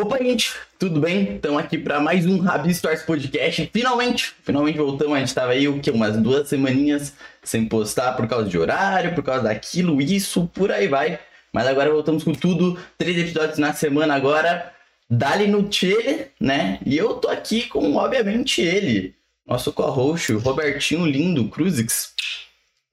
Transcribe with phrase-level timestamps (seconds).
[0.00, 1.34] Opa, gente, tudo bem?
[1.34, 3.68] Estamos aqui para mais um Rabi Stories Podcast.
[3.72, 5.16] Finalmente, finalmente voltamos.
[5.16, 9.12] A gente estava aí o que umas duas semaninhas sem postar por causa de horário,
[9.12, 11.18] por causa daquilo, isso, por aí vai.
[11.52, 12.78] Mas agora voltamos com tudo.
[12.96, 14.72] Três episódios na semana agora.
[15.10, 16.78] Dali no Tchele, né?
[16.86, 22.14] E eu tô aqui com, obviamente, ele, nosso co-host, Robertinho Lindo Cruzix.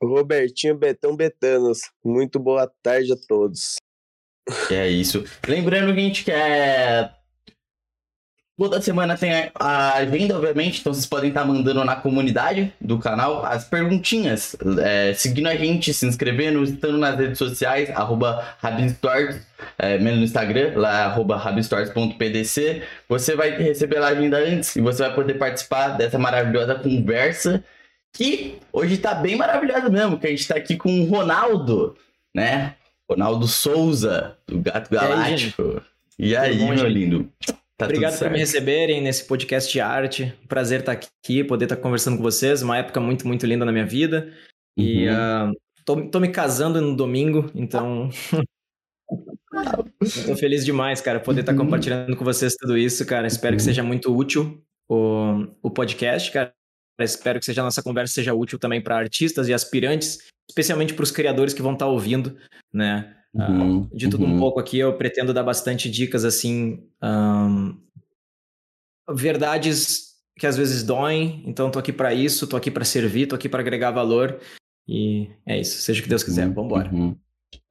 [0.02, 1.82] Robertinho Betão Betanos.
[2.04, 3.76] Muito boa tarde a todos.
[4.70, 5.24] É isso.
[5.48, 7.16] Lembrando que a gente quer.
[8.58, 13.46] Toda semana tem a agenda, obviamente, então vocês podem estar mandando na comunidade do canal
[13.46, 14.56] as perguntinhas.
[14.82, 19.46] É, seguindo a gente, se inscrevendo, estando nas redes sociais, arroba Rabistores,
[19.78, 22.84] é, mesmo no Instagram, lá arroba rabistores.pdc.
[23.10, 27.62] Você vai receber a agenda antes e você vai poder participar dessa maravilhosa conversa
[28.14, 31.98] que hoje tá bem maravilhosa mesmo, que a gente tá aqui com o Ronaldo,
[32.34, 32.76] né?
[33.10, 35.82] Ronaldo Souza, do Gato Galáctico.
[36.18, 37.32] E aí, e aí meu lindo?
[37.78, 40.34] Tá Obrigado por me receberem nesse podcast de arte.
[40.48, 42.62] Prazer estar aqui, poder estar conversando com vocês.
[42.62, 44.34] Uma época muito, muito linda na minha vida.
[44.78, 45.52] E uhum.
[45.52, 48.10] uh, tô, tô me casando no domingo, então.
[50.26, 51.60] tô feliz demais, cara, poder estar uhum.
[51.60, 53.28] compartilhando com vocês tudo isso, cara.
[53.28, 53.66] Espero que uhum.
[53.66, 56.54] seja muito útil o, o podcast, cara.
[57.00, 61.04] Espero que seja a nossa conversa seja útil também para artistas e aspirantes especialmente para
[61.04, 62.38] os criadores que vão estar tá ouvindo,
[62.74, 63.14] né?
[63.38, 64.36] Ah, uhum, uh, de tudo uhum.
[64.36, 67.78] um pouco aqui, eu pretendo dar bastante dicas assim, um,
[69.14, 71.44] verdades que às vezes doem.
[71.46, 74.40] Então, tô aqui para isso, tô aqui para servir, tô aqui para agregar valor
[74.88, 75.82] e é isso.
[75.82, 76.94] Seja o que Deus quiser, vamos embora.
[76.94, 77.18] Uhum.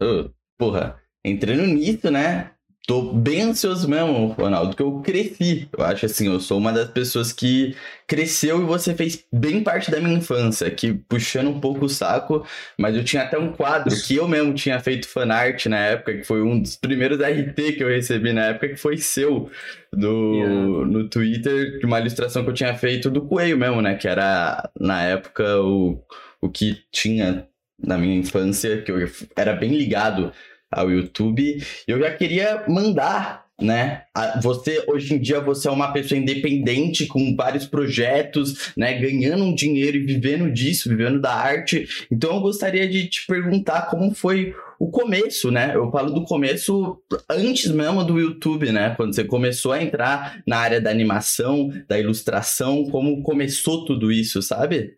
[0.02, 2.50] Uh, porra, entrando nisso, né?
[2.86, 5.66] Tô bem ansioso mesmo, Ronaldo, que eu cresci.
[5.72, 7.74] Eu acho assim, eu sou uma das pessoas que
[8.06, 12.46] cresceu e você fez bem parte da minha infância, que puxando um pouco o saco,
[12.78, 16.24] mas eu tinha até um quadro que eu mesmo tinha feito fanart na época, que
[16.24, 19.50] foi um dos primeiros RT que eu recebi na época, que foi seu,
[19.90, 20.54] do, yeah.
[20.86, 23.94] no Twitter, de uma ilustração que eu tinha feito do coelho mesmo, né?
[23.94, 26.04] Que era, na época, o,
[26.38, 27.48] o que tinha
[27.82, 30.32] na minha infância, que eu era bem ligado
[30.74, 31.62] ao YouTube.
[31.86, 34.02] Eu já queria mandar né?
[34.42, 38.98] Você hoje em dia você é uma pessoa independente com vários projetos, né?
[38.98, 41.86] Ganhando um dinheiro e vivendo disso, vivendo da arte.
[42.10, 45.70] Então eu gostaria de te perguntar como foi o começo, né?
[45.74, 48.94] Eu falo do começo antes mesmo do YouTube, né?
[48.96, 54.42] Quando você começou a entrar na área da animação, da ilustração, como começou tudo isso,
[54.42, 54.96] sabe?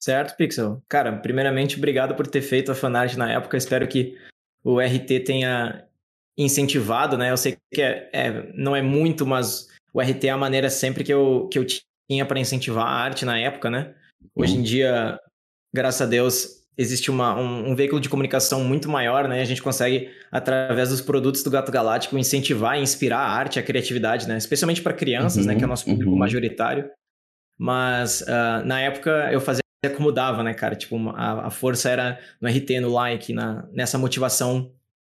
[0.00, 0.82] Certo, Pixel.
[0.88, 3.56] Cara, primeiramente, obrigado por ter feito a fanart na época.
[3.56, 4.16] Espero que
[4.64, 5.84] o RT tenha
[6.36, 7.30] incentivado, né?
[7.30, 11.02] Eu sei que é, é, não é muito, mas o RT é a maneira sempre
[11.02, 11.66] que eu, que eu
[12.08, 13.94] tinha para incentivar a arte na época, né?
[14.34, 14.62] Hoje em uhum.
[14.62, 15.18] dia,
[15.74, 19.40] graças a Deus, existe uma, um, um, veículo de comunicação muito maior, né?
[19.40, 23.62] A gente consegue, através dos produtos do Gato Galáctico, incentivar e inspirar a arte, a
[23.62, 24.38] criatividade, né?
[24.38, 25.56] Especialmente para crianças, uhum, né?
[25.56, 26.18] Que é o nosso público uhum.
[26.18, 26.88] majoritário.
[27.58, 30.74] Mas uh, na época eu fazia como dava, né, cara?
[30.74, 34.72] Tipo, a, a força era no RT, no like, na, nessa motivação,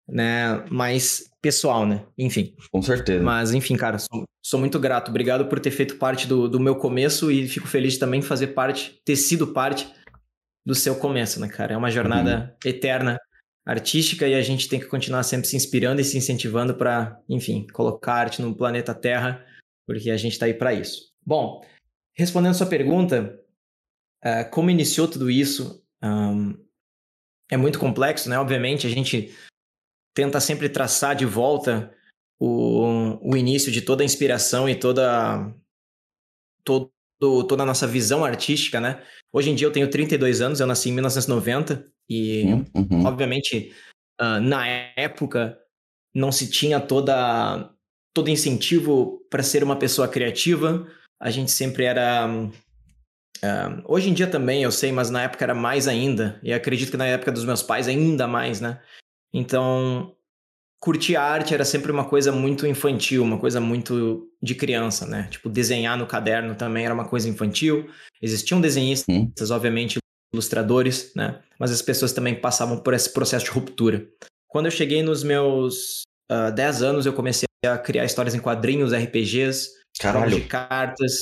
[0.07, 2.05] né, mais pessoal, né?
[2.17, 2.55] Enfim.
[2.71, 3.21] Com certeza.
[3.23, 5.09] Mas, enfim, cara, sou, sou muito grato.
[5.09, 8.47] Obrigado por ter feito parte do, do meu começo e fico feliz de também fazer
[8.47, 9.91] parte, ter sido parte
[10.65, 11.73] do seu começo, né, cara?
[11.73, 12.69] É uma jornada uhum.
[12.69, 13.19] eterna
[13.65, 17.67] artística e a gente tem que continuar sempre se inspirando e se incentivando para, enfim,
[17.73, 19.45] colocar arte no planeta Terra,
[19.85, 21.11] porque a gente está aí para isso.
[21.25, 21.61] Bom,
[22.13, 23.39] respondendo sua pergunta,
[24.23, 26.57] uh, como iniciou tudo isso um,
[27.49, 28.37] é muito complexo, né?
[28.39, 29.35] Obviamente, a gente
[30.15, 31.93] tenta sempre traçar de volta
[32.39, 35.53] o, o início de toda a inspiração e toda,
[36.63, 39.01] todo, toda a nossa visão artística, né?
[39.31, 42.43] Hoje em dia eu tenho 32 anos, eu nasci em 1990 e,
[42.75, 43.05] uhum.
[43.05, 43.73] obviamente,
[44.21, 45.57] uh, na época
[46.13, 47.71] não se tinha toda
[48.15, 50.87] todo incentivo para ser uma pessoa criativa.
[51.19, 52.27] A gente sempre era
[53.37, 56.39] Uh, hoje em dia também eu sei, mas na época era mais ainda.
[56.43, 58.79] E acredito que na época dos meus pais ainda mais, né?
[59.33, 60.15] Então,
[60.79, 65.27] curtir a arte era sempre uma coisa muito infantil, uma coisa muito de criança, né?
[65.31, 67.89] Tipo, desenhar no caderno também era uma coisa infantil.
[68.21, 69.07] Existiam desenhistas,
[69.49, 69.55] hum.
[69.55, 69.97] obviamente,
[70.33, 71.39] ilustradores, né?
[71.59, 74.05] Mas as pessoas também passavam por esse processo de ruptura.
[74.47, 78.39] Quando eu cheguei nos meus uh, ah, 10 anos, eu comecei a criar histórias em
[78.39, 79.69] quadrinhos, RPGs,
[79.99, 80.39] Caralho.
[80.39, 81.21] de cartas.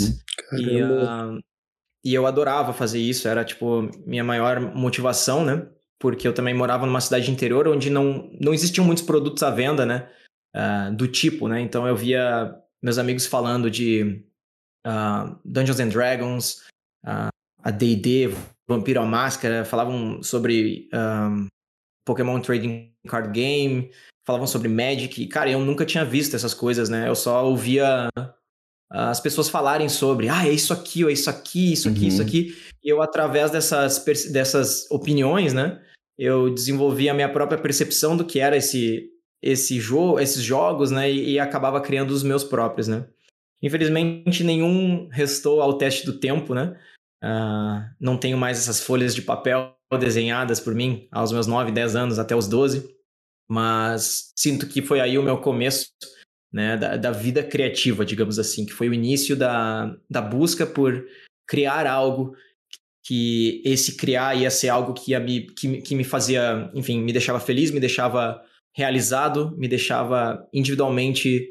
[0.53, 0.57] Hum.
[0.57, 1.39] E, uh,
[2.03, 5.67] e eu adorava fazer isso, era tipo minha maior motivação, né?
[5.99, 9.85] Porque eu também morava numa cidade interior onde não, não existiam muitos produtos à venda,
[9.85, 10.09] né?
[10.55, 11.61] Uh, do tipo, né?
[11.61, 14.25] Então eu via meus amigos falando de
[14.85, 16.63] uh, Dungeons and Dragons,
[17.05, 17.29] uh,
[17.63, 18.33] a D&D,
[18.67, 20.89] Vampiro à Máscara, falavam sobre
[22.05, 23.91] Pokémon Trading Card Game,
[24.25, 25.27] falavam sobre Magic.
[25.27, 27.07] Cara, eu nunca tinha visto essas coisas, né?
[27.07, 28.09] Eu só ouvia
[28.91, 32.07] as pessoas falarem sobre, ah, é isso aqui, ou é isso aqui, isso aqui, uhum.
[32.07, 32.57] isso aqui.
[32.83, 35.81] E eu, através dessas, dessas opiniões, né?
[36.17, 39.09] Eu desenvolvi a minha própria percepção do que era esse,
[39.41, 41.09] esse jogo, esses jogos, né?
[41.09, 43.07] E, e acabava criando os meus próprios, né?
[43.63, 46.77] Infelizmente, nenhum restou ao teste do tempo, né?
[47.23, 51.95] Uh, não tenho mais essas folhas de papel desenhadas por mim aos meus 9, 10
[51.95, 52.93] anos, até os 12.
[53.49, 55.85] Mas sinto que foi aí o meu começo
[56.51, 61.05] né, da, da vida criativa, digamos assim, que foi o início da, da busca por
[61.47, 62.35] criar algo
[63.03, 67.11] que esse criar ia ser algo que, ia me, que, que me fazia, enfim, me
[67.11, 68.41] deixava feliz, me deixava
[68.73, 71.47] realizado, me deixava individualmente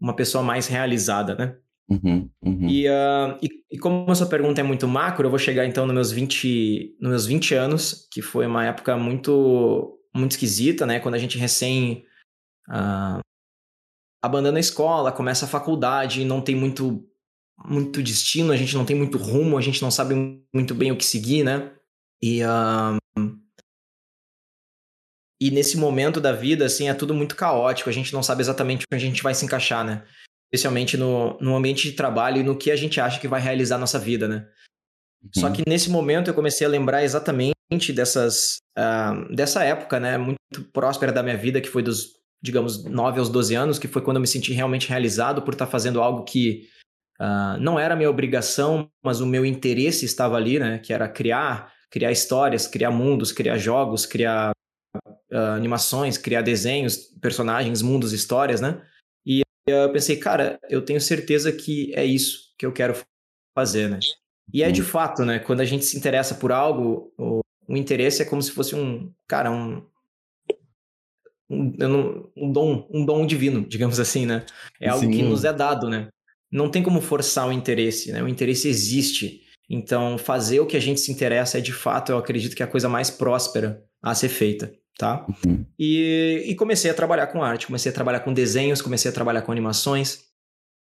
[0.00, 1.56] uma pessoa mais realizada, né?
[1.88, 2.68] Uhum, uhum.
[2.68, 5.86] E, uh, e, e, como a sua pergunta é muito macro, eu vou chegar então
[5.86, 11.00] nos meus 20, nos meus 20 anos, que foi uma época muito, muito esquisita, né?
[11.00, 12.04] Quando a gente recém
[12.68, 13.20] uh,
[14.22, 17.06] abandona a escola, começa a faculdade, não tem muito,
[17.64, 20.14] muito destino, a gente não tem muito rumo, a gente não sabe
[20.54, 21.72] muito bem o que seguir, né?
[22.22, 23.30] E, uh,
[25.40, 28.84] e nesse momento da vida, assim, é tudo muito caótico, a gente não sabe exatamente
[28.92, 30.04] onde a gente vai se encaixar, né?
[30.52, 33.76] especialmente no, no ambiente de trabalho e no que a gente acha que vai realizar
[33.76, 34.48] a nossa vida, né?
[35.22, 35.30] Uhum.
[35.36, 40.38] Só que nesse momento eu comecei a lembrar exatamente dessas, uh, dessa época, né, muito
[40.72, 44.16] próspera da minha vida, que foi dos, digamos, 9 aos 12 anos, que foi quando
[44.16, 46.68] eu me senti realmente realizado por estar fazendo algo que
[47.20, 51.72] uh, não era minha obrigação, mas o meu interesse estava ali, né, que era criar,
[51.90, 54.52] criar histórias, criar mundos, criar jogos, criar
[55.32, 58.82] uh, animações, criar desenhos, personagens, mundos, histórias, né?
[59.68, 62.94] eu pensei, cara, eu tenho certeza que é isso que eu quero
[63.54, 63.98] fazer, né?
[64.52, 65.38] E é de fato, né?
[65.38, 69.12] Quando a gente se interessa por algo, o, o interesse é como se fosse um,
[69.26, 69.86] cara, um,
[71.50, 74.44] um, um, dom, um dom divino, digamos assim, né?
[74.80, 75.10] É algo Sim.
[75.10, 76.08] que nos é dado, né?
[76.50, 78.22] Não tem como forçar o interesse, né?
[78.22, 79.42] O interesse existe.
[79.68, 82.66] Então, fazer o que a gente se interessa é de fato, eu acredito que é
[82.66, 85.24] a coisa mais próspera a ser feita tá?
[85.46, 85.64] Uhum.
[85.78, 89.42] E, e, comecei a trabalhar com arte, comecei a trabalhar com desenhos, comecei a trabalhar
[89.42, 90.24] com animações,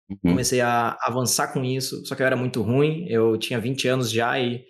[0.10, 0.32] uhum.
[0.32, 4.12] comecei a avançar com isso, só que eu era muito ruim, eu tinha 20 anos
[4.12, 4.66] já e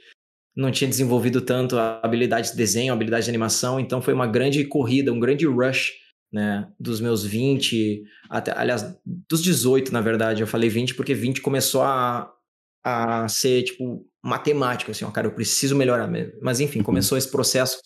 [0.57, 4.25] não tinha desenvolvido tanto a habilidade de desenho, a habilidade de animação, então foi uma
[4.25, 5.94] grande corrida, um grande rush,
[6.33, 11.42] né, dos meus 20, até, aliás, dos 18, na verdade, eu falei 20 porque 20
[11.42, 12.33] começou a,
[12.83, 16.33] a ser, tipo, matemático, assim, ó, cara, eu preciso melhorar mesmo.
[16.42, 16.86] Mas, enfim, uhum.
[16.86, 17.80] começou esse processo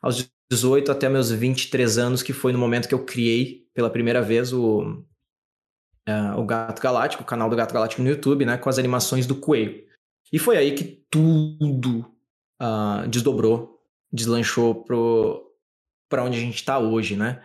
[0.00, 4.22] aos 18 até meus 23 anos, que foi no momento que eu criei pela primeira
[4.22, 5.04] vez o,
[6.08, 9.26] uh, o Gato Galáctico, o canal do Gato Galáctico no YouTube, né, com as animações
[9.26, 9.84] do Coelho.
[10.32, 12.00] E foi aí que tudo
[12.60, 13.80] uh, desdobrou,
[14.12, 14.84] deslanchou
[16.08, 17.42] para onde a gente está hoje, né?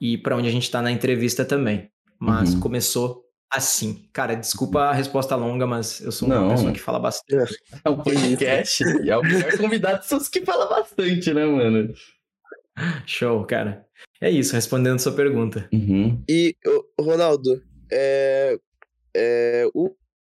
[0.00, 1.90] E para onde a gente está na entrevista também.
[2.18, 2.60] Mas uhum.
[2.60, 4.08] começou assim.
[4.12, 7.56] Cara, desculpa a resposta longa, mas eu sou uma Não, pessoa que fala bastante.
[7.84, 11.94] É um podcast e é o melhor convidado são os que fala bastante, né, mano?
[13.06, 13.86] Show, cara.
[14.20, 15.68] É isso, respondendo sua pergunta.
[15.72, 16.22] Uhum.
[16.28, 16.56] E,
[16.98, 18.58] Ronaldo, é,
[19.16, 19.94] é, o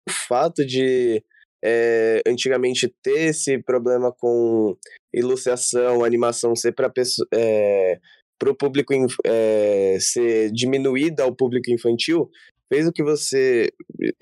[0.09, 1.23] fato de
[1.63, 4.75] é, antigamente ter esse problema com
[5.13, 6.91] ilustração, animação ser para
[7.33, 7.99] é,
[8.45, 8.93] o público
[9.25, 12.29] é, ser diminuída ao público infantil,
[12.71, 13.69] fez o que você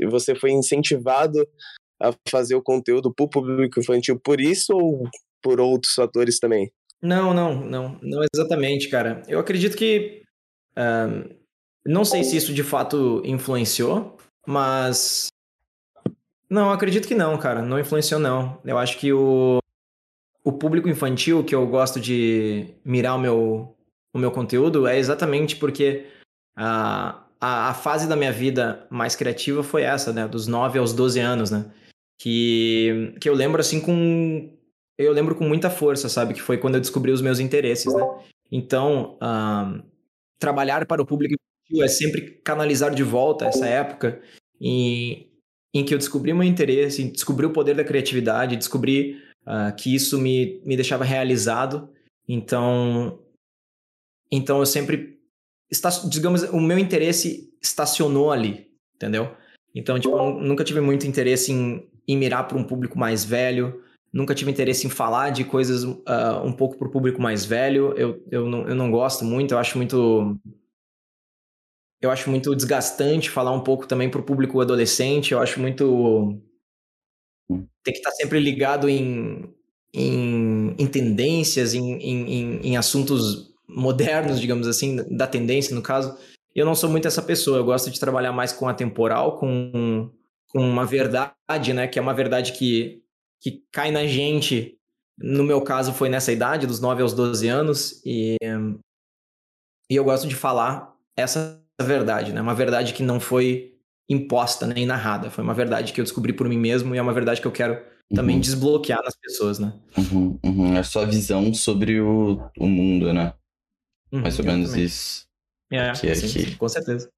[0.09, 1.47] você foi incentivado
[2.01, 5.03] a fazer o conteúdo para o público infantil por isso ou
[5.41, 6.71] por outros fatores também?
[7.01, 9.21] Não, não, não, não exatamente, cara.
[9.27, 10.23] Eu acredito que.
[10.77, 11.35] Uh,
[11.85, 15.27] não sei se isso de fato influenciou, mas.
[16.49, 17.61] Não, acredito que não, cara.
[17.61, 18.59] Não influenciou, não.
[18.63, 19.59] Eu acho que o,
[20.43, 23.75] o público infantil que eu gosto de mirar o meu,
[24.13, 26.05] o meu conteúdo é exatamente porque
[26.55, 30.27] a, a, a fase da minha vida mais criativa foi essa, né?
[30.27, 31.65] Dos 9 aos 12 anos, né?
[32.19, 34.53] Que, que eu lembro assim com
[34.97, 36.33] eu lembro com muita força, sabe?
[36.33, 38.01] Que foi quando eu descobri os meus interesses, né?
[38.51, 39.83] Então, um,
[40.39, 41.35] trabalhar para o público
[41.79, 44.19] é sempre canalizar de volta essa época
[44.59, 45.29] em,
[45.73, 50.17] em que eu descobri meu interesse, descobri o poder da criatividade, descobri uh, que isso
[50.17, 51.89] me, me deixava realizado.
[52.27, 53.19] Então,
[54.31, 55.19] então eu sempre,
[56.09, 59.35] digamos, o meu interesse estacionou ali, entendeu?
[59.75, 63.81] Então, tipo, eu nunca tive muito interesse em, em mirar para um público mais velho,
[64.11, 67.93] Nunca tive interesse em falar de coisas uh, um pouco para o público mais velho.
[67.97, 70.37] Eu, eu, não, eu não gosto muito, eu acho muito.
[72.01, 75.31] Eu acho muito desgastante falar um pouco também para o público adolescente.
[75.31, 76.39] Eu acho muito.
[77.49, 79.53] Tem que estar tá sempre ligado em,
[79.93, 86.17] em em, em tendências, em, em, em assuntos modernos, digamos assim, da tendência, no caso.
[86.55, 90.11] Eu não sou muito essa pessoa, eu gosto de trabalhar mais com a temporal, com,
[90.49, 91.87] com uma verdade, né?
[91.87, 93.01] Que é uma verdade que,
[93.39, 94.77] que cai na gente.
[95.17, 98.37] No meu caso, foi nessa idade, dos 9 aos 12 anos, e,
[99.89, 102.41] e eu gosto de falar essa verdade, né?
[102.41, 103.73] Uma verdade que não foi
[104.09, 107.13] imposta nem narrada, foi uma verdade que eu descobri por mim mesmo e é uma
[107.13, 107.77] verdade que eu quero
[108.13, 108.41] também uhum.
[108.41, 109.73] desbloquear nas pessoas, né?
[109.97, 110.75] Uhum, uhum.
[110.75, 113.33] É a sua visão sobre o, o mundo, né?
[114.11, 115.27] Uhum, Mais ou menos isso.
[115.69, 117.09] É, que é sim, sim, com certeza.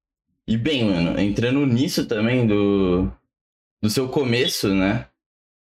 [0.46, 3.08] E bem, mano, entrando nisso também do,
[3.80, 5.06] do seu começo, né?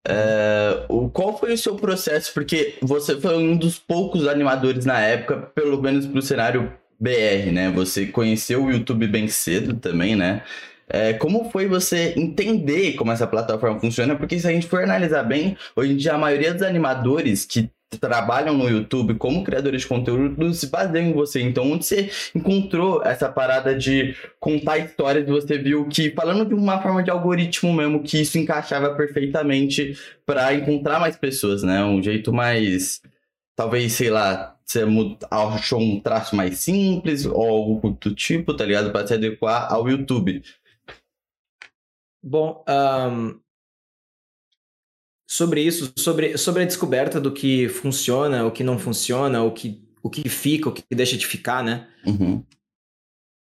[0.08, 2.32] É, o, qual foi o seu processo?
[2.32, 7.72] Porque você foi um dos poucos animadores na época, pelo menos pro cenário BR, né?
[7.72, 10.44] Você conheceu o YouTube bem cedo também, né?
[10.88, 14.16] É, como foi você entender como essa plataforma funciona?
[14.16, 17.72] Porque se a gente for analisar bem, hoje em dia a maioria dos animadores que
[18.00, 21.42] trabalham no YouTube como criadores de conteúdo se baseiam em você.
[21.42, 26.82] Então, onde você encontrou essa parada de contar histórias, você viu que, falando de uma
[26.82, 31.84] forma de algoritmo mesmo, que isso encaixava perfeitamente para encontrar mais pessoas, né?
[31.84, 33.02] Um jeito mais.
[33.56, 34.84] Talvez, sei lá, você
[35.30, 38.92] achou um traço mais simples ou algo do tipo, tá ligado?
[38.92, 40.44] Para se adequar ao YouTube.
[42.24, 43.40] Bom, um,
[45.30, 49.88] sobre isso, sobre, sobre a descoberta do que funciona, o que não funciona, o que,
[50.02, 51.88] o que fica, o que deixa de ficar, né?
[52.04, 52.44] Uhum.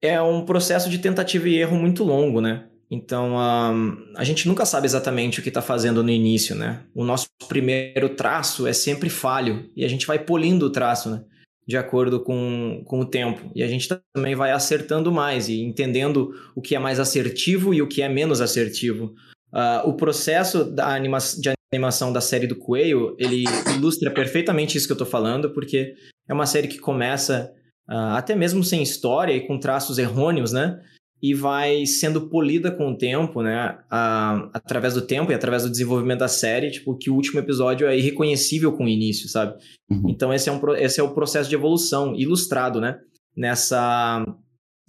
[0.01, 2.69] É um processo de tentativa e erro muito longo, né?
[2.93, 6.83] Então, um, a gente nunca sabe exatamente o que está fazendo no início, né?
[6.93, 11.23] O nosso primeiro traço é sempre falho e a gente vai polindo o traço, né?
[11.67, 13.49] De acordo com, com o tempo.
[13.55, 17.81] E a gente também vai acertando mais e entendendo o que é mais assertivo e
[17.81, 19.15] o que é menos assertivo.
[19.51, 23.45] Uh, o processo da anima de animação da série do Coelho, ele
[23.75, 25.95] ilustra perfeitamente isso que eu estou falando, porque
[26.29, 27.51] é uma série que começa
[27.89, 30.79] uh, até mesmo sem história e com traços errôneos, né?
[31.23, 33.77] E vai sendo polida com o tempo, né?
[33.85, 37.87] Uh, através do tempo e através do desenvolvimento da série, tipo, que o último episódio
[37.87, 39.55] é irreconhecível com o início, sabe?
[39.89, 40.09] Uhum.
[40.09, 42.99] Então esse é, um, esse é o processo de evolução ilustrado, né?
[43.37, 44.25] Nessa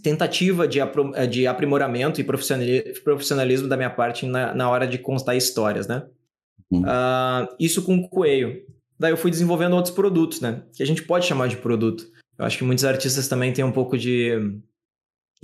[0.02, 0.80] tentativa de,
[1.30, 6.02] de aprimoramento e profissionalismo da minha parte na, na hora de constar histórias, né?
[6.72, 8.62] Uh, isso com o Coelho.
[8.98, 10.62] Daí eu fui desenvolvendo outros produtos, né?
[10.74, 12.04] Que a gente pode chamar de produto.
[12.38, 14.32] Eu acho que muitos artistas também têm um pouco de,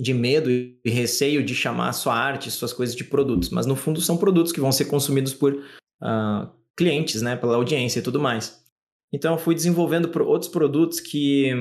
[0.01, 3.49] de medo e receio de chamar sua arte, suas coisas de produtos.
[3.49, 7.35] Mas no fundo são produtos que vão ser consumidos por uh, clientes, né?
[7.35, 8.65] Pela audiência e tudo mais.
[9.13, 11.53] Então eu fui desenvolvendo outros produtos que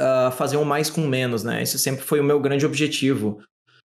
[0.00, 1.60] uh, faziam mais com menos, né?
[1.60, 3.42] Esse sempre foi o meu grande objetivo.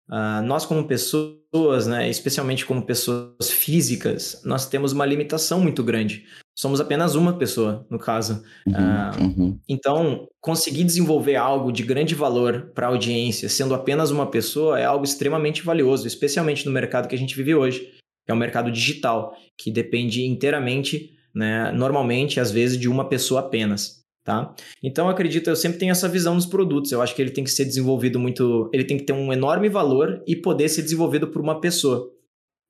[0.08, 6.26] Uh, nós, como pessoas, né, especialmente como pessoas físicas, nós temos uma limitação muito grande.
[6.56, 8.44] Somos apenas uma pessoa, no caso.
[8.68, 9.60] Uhum, uh, uhum.
[9.68, 14.86] Então, conseguir desenvolver algo de grande valor para a audiência, sendo apenas uma pessoa, é
[14.86, 18.72] algo extremamente valioso, especialmente no mercado que a gente vive hoje, que é o mercado
[18.72, 24.56] digital, que depende inteiramente, né, normalmente, às vezes, de uma pessoa apenas tá?
[24.82, 26.92] Então, eu acredito, eu sempre tenho essa visão dos produtos.
[26.92, 29.70] Eu acho que ele tem que ser desenvolvido muito, ele tem que ter um enorme
[29.70, 32.10] valor e poder ser desenvolvido por uma pessoa,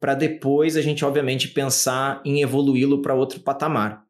[0.03, 4.03] para depois a gente obviamente pensar em evoluí-lo para outro patamar.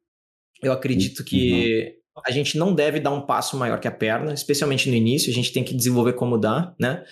[0.60, 2.24] Eu acredito que uhum.
[2.26, 5.34] a gente não deve dar um passo maior que a perna, especialmente no início, a
[5.36, 7.06] gente tem que desenvolver como dá, né?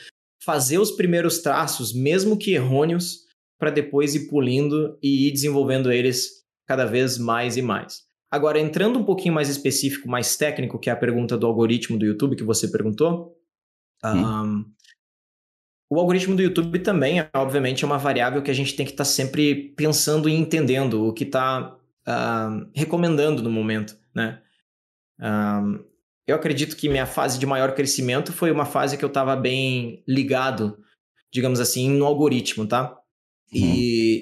[0.44, 3.20] Fazer os primeiros traços, mesmo que errôneos,
[3.60, 8.02] para depois ir pulindo e ir desenvolvendo eles cada vez mais e mais.
[8.32, 12.06] Agora, entrando um pouquinho mais específico, mais técnico, que é a pergunta do algoritmo do
[12.08, 13.38] YouTube que você perguntou.
[14.04, 14.26] Hum.
[14.26, 14.66] Um,
[15.91, 19.03] o algoritmo do YouTube também, obviamente, é uma variável que a gente tem que estar
[19.03, 21.75] tá sempre pensando e entendendo o que está
[22.07, 24.41] uh, recomendando no momento, né?
[25.19, 25.83] Um,
[26.25, 30.01] eu acredito que minha fase de maior crescimento foi uma fase que eu estava bem
[30.07, 30.81] ligado,
[31.29, 32.98] digamos assim, no algoritmo, tá?
[33.51, 33.75] E, uhum.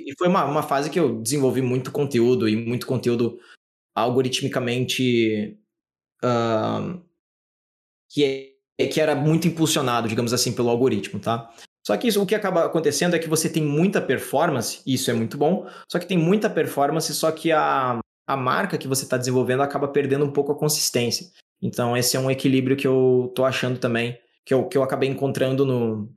[0.07, 3.37] e, foi uma, uma fase que eu desenvolvi muito conteúdo e muito conteúdo
[3.93, 5.55] algoritmicamente
[6.23, 6.99] uh,
[8.09, 8.48] que, é,
[8.87, 11.49] que era muito impulsionado, digamos assim, pelo algoritmo, tá?
[11.85, 15.09] Só que isso, o que acaba acontecendo é que você tem muita performance, e isso
[15.09, 19.03] é muito bom, só que tem muita performance, só que a, a marca que você
[19.03, 21.27] está desenvolvendo acaba perdendo um pouco a consistência.
[21.61, 25.09] Então, esse é um equilíbrio que eu tô achando também, que eu, que eu acabei
[25.09, 26.09] encontrando no,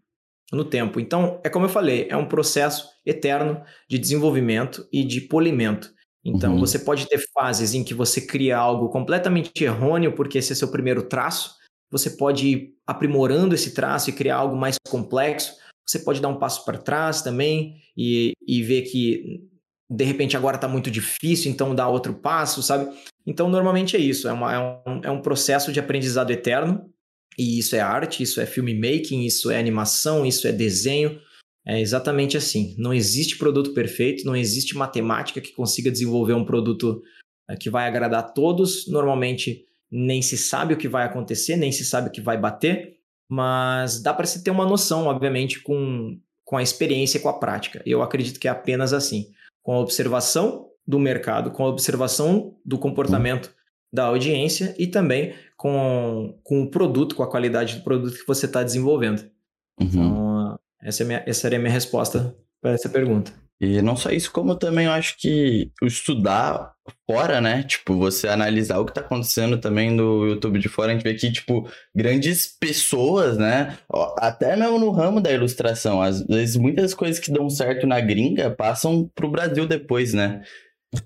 [0.52, 1.00] no tempo.
[1.00, 5.90] Então, é como eu falei, é um processo eterno de desenvolvimento e de polimento.
[6.24, 6.60] Então, uhum.
[6.60, 10.68] você pode ter fases em que você cria algo completamente errôneo, porque esse é seu
[10.68, 11.56] primeiro traço.
[11.92, 15.54] Você pode ir aprimorando esse traço e criar algo mais complexo.
[15.86, 19.42] Você pode dar um passo para trás também e, e ver que
[19.90, 22.90] de repente agora está muito difícil, então dá outro passo, sabe?
[23.26, 26.90] Então, normalmente é isso, é, uma, é, um, é um processo de aprendizado eterno,
[27.38, 31.20] e isso é arte, isso é filmmaking, isso é animação, isso é desenho,
[31.66, 32.74] é exatamente assim.
[32.78, 37.02] Não existe produto perfeito, não existe matemática que consiga desenvolver um produto
[37.48, 38.88] eh, que vai agradar a todos.
[38.88, 42.96] Normalmente nem se sabe o que vai acontecer, nem se sabe o que vai bater,
[43.28, 47.38] mas dá para se ter uma noção, obviamente, com, com a experiência e com a
[47.38, 47.82] prática.
[47.84, 49.26] Eu acredito que é apenas assim,
[49.62, 53.54] com a observação do mercado, com a observação do comportamento
[53.92, 58.46] da audiência e também com, com o produto, com a qualidade do produto que você
[58.46, 59.30] está desenvolvendo.
[59.78, 59.86] Uhum.
[59.86, 63.32] Então, essa, é minha, essa seria a minha resposta para essa pergunta.
[63.62, 66.72] E não só isso, como também eu acho que estudar
[67.08, 67.62] fora, né?
[67.62, 71.14] Tipo, você analisar o que tá acontecendo também no YouTube de fora, a gente vê
[71.14, 73.78] que, tipo, grandes pessoas, né?
[74.18, 78.50] Até mesmo no ramo da ilustração, às vezes muitas coisas que dão certo na gringa
[78.50, 80.42] passam pro Brasil depois, né?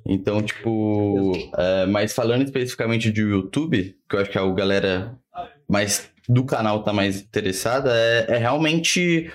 [0.06, 5.14] Então, tipo, é, mas falando especificamente de YouTube, que eu acho que a galera
[5.68, 9.30] mais do canal tá mais interessada, é, é realmente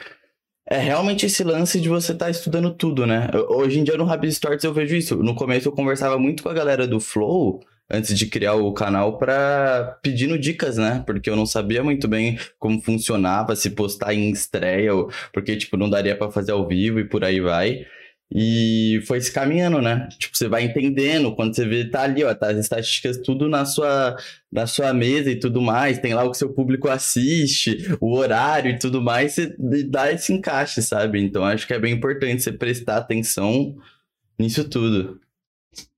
[0.71, 3.29] é realmente esse lance de você estar tá estudando tudo, né?
[3.49, 5.17] Hoje em dia no Rapid Stories eu vejo isso.
[5.17, 7.59] No começo eu conversava muito com a galera do Flow
[7.89, 11.03] antes de criar o canal para pedindo dicas, né?
[11.05, 14.93] Porque eu não sabia muito bem como funcionava, se postar em estreia,
[15.33, 17.85] porque tipo não daria para fazer ao vivo e por aí vai.
[18.33, 20.07] E foi se caminhando, né?
[20.17, 23.65] Tipo, você vai entendendo quando você vê, tá ali, ó, tá as estatísticas tudo na
[23.65, 24.15] sua,
[24.49, 28.71] na sua mesa e tudo mais, tem lá o que seu público assiste, o horário
[28.71, 29.53] e tudo mais, você
[29.85, 31.21] dá esse encaixe, sabe?
[31.21, 33.75] Então acho que é bem importante você prestar atenção
[34.39, 35.19] nisso tudo.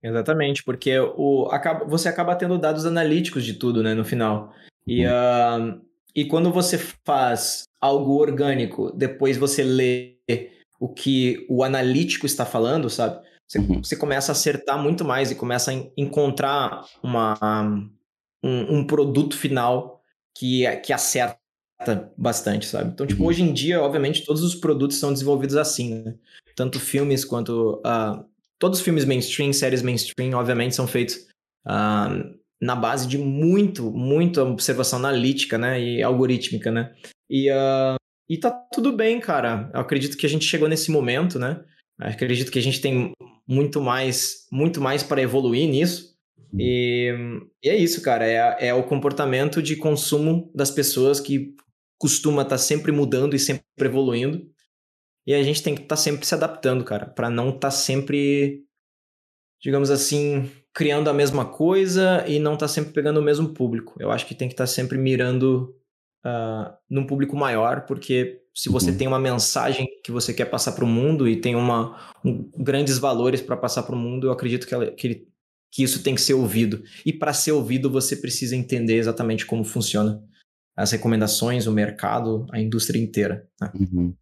[0.02, 4.54] Exatamente, porque o, acaba, você acaba tendo dados analíticos de tudo, né, no final.
[4.88, 5.80] E, uh,
[6.16, 10.16] e quando você faz algo orgânico, depois você lê
[10.84, 13.25] o que o analítico está falando, sabe?
[13.48, 13.82] Você, uhum.
[13.82, 17.38] você começa a acertar muito mais e começa a encontrar uma,
[18.44, 20.02] um, um produto final
[20.38, 21.40] que, que acerta
[22.18, 22.92] bastante, sabe?
[22.92, 23.30] Então, tipo, uhum.
[23.30, 26.15] hoje em dia, obviamente, todos os produtos são desenvolvidos assim, né?
[26.54, 27.76] Tanto filmes quanto...
[27.78, 28.26] Uh,
[28.60, 31.15] todos os filmes mainstream, séries mainstream, obviamente, são feitos
[31.65, 35.82] uh, na base de muito, muita observação analítica, né?
[35.82, 36.93] E algorítmica, né?
[37.30, 37.96] E, uh,
[38.30, 39.70] e tá tudo bem, cara.
[39.74, 41.64] Eu acredito que a gente chegou nesse momento, né?
[42.00, 43.12] Eu acredito que a gente tem
[43.48, 46.14] muito mais, muito mais para evoluir nisso.
[46.58, 47.14] E,
[47.64, 48.26] e, é isso, cara.
[48.26, 51.56] É, é o comportamento de consumo das pessoas que
[52.00, 54.46] costuma estar tá sempre mudando e sempre evoluindo.
[55.26, 57.72] E a gente tem que estar tá sempre se adaptando, cara, para não estar tá
[57.72, 58.66] sempre,
[59.62, 63.96] digamos assim, criando a mesma coisa e não estar tá sempre pegando o mesmo público.
[64.00, 65.74] Eu acho que tem que estar tá sempre mirando
[66.26, 68.98] uh, num público maior, porque se você uhum.
[68.98, 72.98] tem uma mensagem que você quer passar para o mundo e tem uma, um, grandes
[72.98, 75.28] valores para passar para o mundo, eu acredito que, ela, que, ele,
[75.72, 76.84] que, isso tem que ser ouvido.
[77.06, 80.22] E para ser ouvido, você precisa entender exatamente como funciona
[80.76, 83.48] as recomendações, o mercado, a indústria inteira.
[83.60, 83.72] Né?
[83.76, 84.16] Uhum.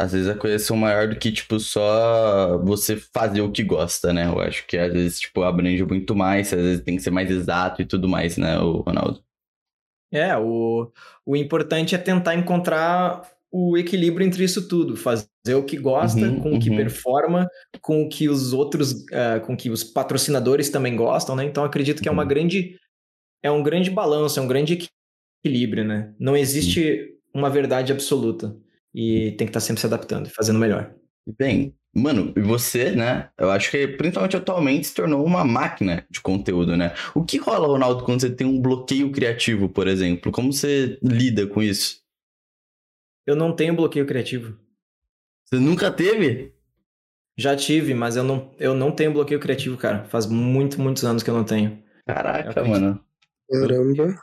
[0.00, 4.12] Às vezes a coisa são maior do que, tipo, só você fazer o que gosta,
[4.12, 4.26] né?
[4.26, 7.28] Eu acho que às vezes, tipo, abrange muito mais, às vezes tem que ser mais
[7.28, 9.20] exato e tudo mais, né, o Ronaldo?
[10.10, 10.90] É, o,
[11.24, 16.40] o importante é tentar encontrar o equilíbrio entre isso tudo, fazer o que gosta, uhum,
[16.40, 16.76] com o que uhum.
[16.76, 17.48] performa,
[17.80, 21.44] com o que os outros, uh, com que os patrocinadores também gostam, né?
[21.44, 22.28] Então acredito que é uma uhum.
[22.28, 22.78] grande,
[23.42, 24.90] é um grande balanço, é um grande
[25.44, 26.14] equilíbrio, né?
[26.18, 28.54] Não existe uma verdade absoluta
[28.94, 30.94] e tem que estar sempre se adaptando e fazendo melhor.
[31.38, 33.30] Bem, Mano, e você, né?
[33.36, 36.94] Eu acho que principalmente atualmente se tornou uma máquina de conteúdo, né?
[37.14, 40.30] O que rola, Ronaldo, quando você tem um bloqueio criativo, por exemplo?
[40.30, 42.00] Como você lida com isso?
[43.26, 44.56] Eu não tenho bloqueio criativo.
[45.44, 46.54] Você nunca teve?
[47.36, 50.04] Já tive, mas eu não, eu não tenho bloqueio criativo, cara.
[50.04, 51.82] Faz muito, muitos anos que eu não tenho.
[52.06, 53.00] Caraca, mano.
[53.50, 54.18] Caramba.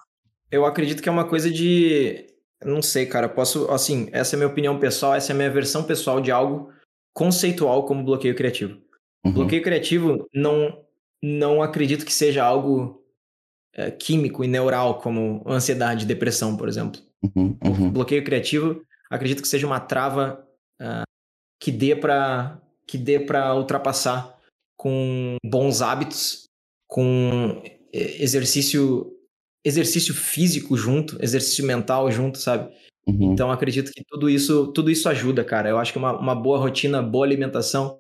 [0.52, 2.26] Eu acredito que é uma coisa de.
[2.64, 3.30] Não sei, cara.
[3.30, 3.70] Posso.
[3.72, 6.75] Assim, essa é a minha opinião pessoal, essa é a minha versão pessoal de algo
[7.16, 8.78] conceitual como bloqueio criativo.
[9.26, 9.32] Uhum.
[9.32, 10.86] Bloqueio criativo não,
[11.24, 13.02] não acredito que seja algo
[13.74, 17.02] é, químico e neural, como ansiedade e depressão, por exemplo.
[17.24, 17.90] Uhum, uhum.
[17.90, 20.46] Bloqueio criativo, acredito que seja uma trava
[20.80, 21.04] uh,
[21.60, 24.38] que dê para que dê para ultrapassar
[24.78, 26.44] com bons hábitos,
[26.88, 29.12] com exercício
[29.64, 32.72] exercício físico junto, exercício mental junto, sabe?
[33.08, 33.34] Uhum.
[33.34, 35.70] Então acredito que tudo isso, tudo isso ajuda, cara.
[35.70, 38.00] Eu acho que uma, uma boa rotina, boa alimentação,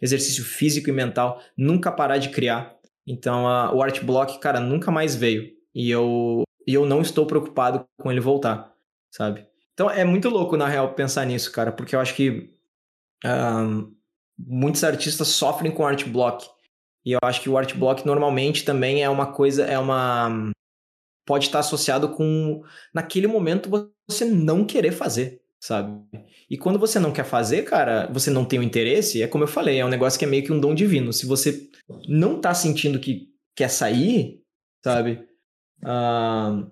[0.00, 2.76] exercício físico e mental, nunca parar de criar.
[3.06, 5.50] Então a, o Art Block, cara, nunca mais veio.
[5.74, 8.74] E eu, e eu não estou preocupado com ele voltar,
[9.10, 9.46] sabe?
[9.72, 12.52] Então é muito louco, na real, pensar nisso, cara, porque eu acho que
[13.24, 13.94] um,
[14.38, 16.46] muitos artistas sofrem com art block.
[17.04, 20.50] E eu acho que o art block normalmente também é uma coisa, é uma
[21.30, 22.60] pode estar associado com
[22.92, 23.70] naquele momento
[24.08, 25.96] você não querer fazer, sabe?
[26.50, 29.48] E quando você não quer fazer, cara, você não tem o interesse, é como eu
[29.48, 31.12] falei, é um negócio que é meio que um dom divino.
[31.12, 31.70] Se você
[32.08, 34.42] não tá sentindo que quer sair,
[34.84, 35.24] sabe?
[35.84, 36.68] Uh,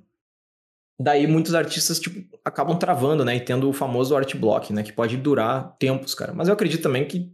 [1.00, 3.36] daí muitos artistas tipo, acabam travando, né?
[3.36, 4.82] E tendo o famoso art block, né?
[4.82, 6.34] Que pode durar tempos, cara.
[6.34, 7.32] Mas eu acredito também que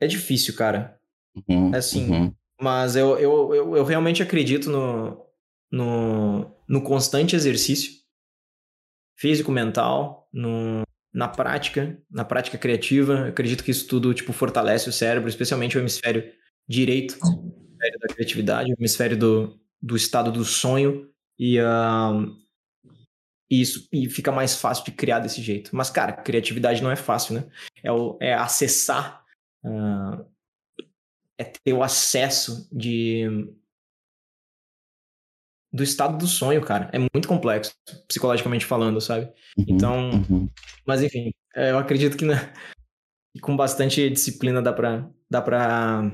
[0.00, 0.96] é difícil, cara.
[1.48, 2.32] Uhum, é assim, uhum.
[2.60, 5.23] mas eu, eu, eu, eu, realmente acredito no,
[5.74, 7.92] no, no constante exercício
[9.18, 10.82] físico, mental, no,
[11.12, 13.14] na prática, na prática criativa.
[13.14, 16.32] Eu acredito que isso tudo tipo, fortalece o cérebro, especialmente o hemisfério
[16.68, 21.10] direito, o hemisfério da criatividade, o hemisfério do, do estado do sonho.
[21.36, 22.32] E, uh,
[23.50, 25.74] isso e fica mais fácil de criar desse jeito.
[25.74, 27.46] Mas, cara, criatividade não é fácil, né?
[27.82, 29.24] É, o, é acessar
[29.64, 30.24] uh,
[31.36, 33.28] é ter o acesso de
[35.74, 36.88] do estado do sonho, cara.
[36.92, 37.74] É muito complexo,
[38.06, 39.26] psicologicamente falando, sabe?
[39.58, 40.48] Uhum, então, uhum.
[40.86, 42.34] mas enfim, é, eu acredito que, né,
[43.42, 46.12] com bastante disciplina dá pra, dá pra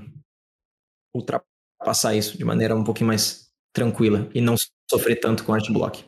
[1.14, 4.54] ultrapassar isso de maneira um pouquinho mais tranquila e não
[4.90, 6.02] sofrer tanto com art block.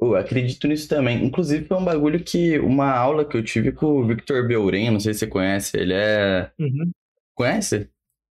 [0.00, 1.24] Eu acredito nisso também.
[1.24, 2.58] Inclusive, foi um bagulho que.
[2.58, 5.74] Uma aula que eu tive com o Victor Belren, não sei se você conhece.
[5.78, 6.50] Ele é.
[6.58, 6.90] Uhum.
[7.34, 7.88] Conhece?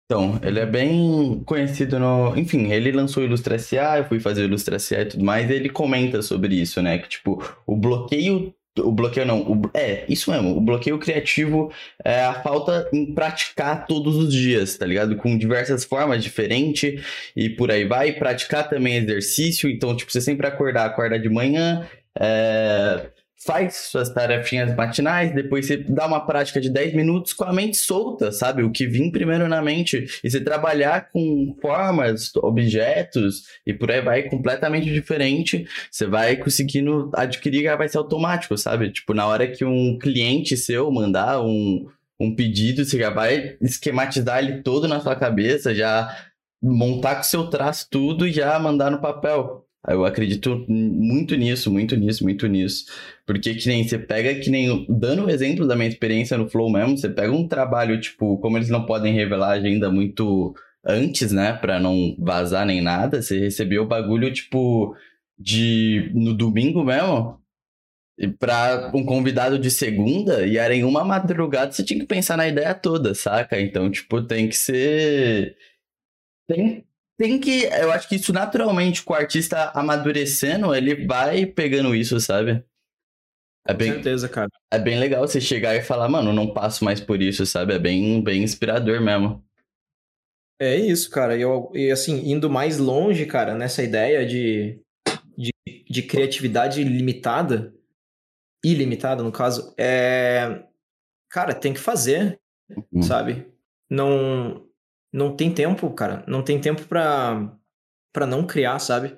[0.07, 2.37] Então, ele é bem conhecido no.
[2.39, 5.51] Enfim, ele lançou o Ilustra SA, eu fui fazer o Ilustra SA e tudo mais,
[5.51, 6.99] e ele comenta sobre isso, né?
[6.99, 8.55] Que, tipo, o bloqueio.
[8.79, 9.41] O bloqueio não.
[9.41, 9.71] O...
[9.75, 10.57] É, isso mesmo.
[10.57, 11.73] O bloqueio criativo
[12.05, 15.17] é a falta em praticar todos os dias, tá ligado?
[15.17, 17.03] Com diversas formas diferentes
[17.35, 18.13] e por aí vai.
[18.13, 19.69] Praticar também exercício.
[19.69, 21.85] Então, tipo, você sempre acordar, acorda de manhã.
[22.19, 23.11] É
[23.45, 27.77] faz suas tarefinhas matinais, depois você dá uma prática de 10 minutos com a mente
[27.77, 28.63] solta, sabe?
[28.63, 30.07] O que vem primeiro na mente.
[30.25, 35.67] E você trabalhar com formas, objetos e por aí vai completamente diferente.
[35.91, 38.91] Você vai conseguindo adquirir, vai ser automático, sabe?
[38.91, 41.87] Tipo, na hora que um cliente seu mandar um,
[42.19, 46.17] um pedido, você já vai esquematizar ele todo na sua cabeça, já
[46.63, 49.66] montar com seu traço tudo e já mandar no papel.
[49.89, 52.87] Eu acredito muito nisso, muito nisso, muito nisso.
[53.25, 54.87] Porque que nem você pega, que nem.
[54.89, 58.59] Dando o exemplo da minha experiência no Flow mesmo, você pega um trabalho, tipo, como
[58.59, 61.53] eles não podem revelar a agenda muito antes, né?
[61.55, 64.97] Pra não vazar nem nada, você recebeu o bagulho, tipo,
[65.39, 66.11] de.
[66.15, 67.41] no domingo mesmo.
[68.19, 72.37] E pra um convidado de segunda, e era em uma madrugada, você tinha que pensar
[72.37, 73.61] na ideia toda, saca?
[73.61, 75.57] Então, tipo, tem que ser.
[76.49, 76.86] Tem,
[77.19, 77.65] tem que.
[77.65, 82.65] Eu acho que isso naturalmente, com o artista amadurecendo, ele vai pegando isso, sabe?
[83.67, 84.49] É bem, com certeza, cara.
[84.71, 87.75] É bem legal você chegar e falar, mano, não passo mais por isso, sabe?
[87.75, 89.45] É bem, bem inspirador mesmo.
[90.61, 91.37] É isso, cara.
[91.37, 94.81] E, eu, e assim, indo mais longe, cara, nessa ideia de,
[95.37, 95.53] de,
[95.89, 97.75] de criatividade limitada,
[98.65, 100.65] ilimitada, no caso, é.
[101.29, 102.41] Cara, tem que fazer,
[102.93, 103.03] uhum.
[103.03, 103.47] sabe?
[103.91, 104.66] Não,
[105.17, 106.23] não tem tempo, cara.
[106.29, 107.51] Não tem tempo pra,
[108.13, 109.17] pra não criar, sabe?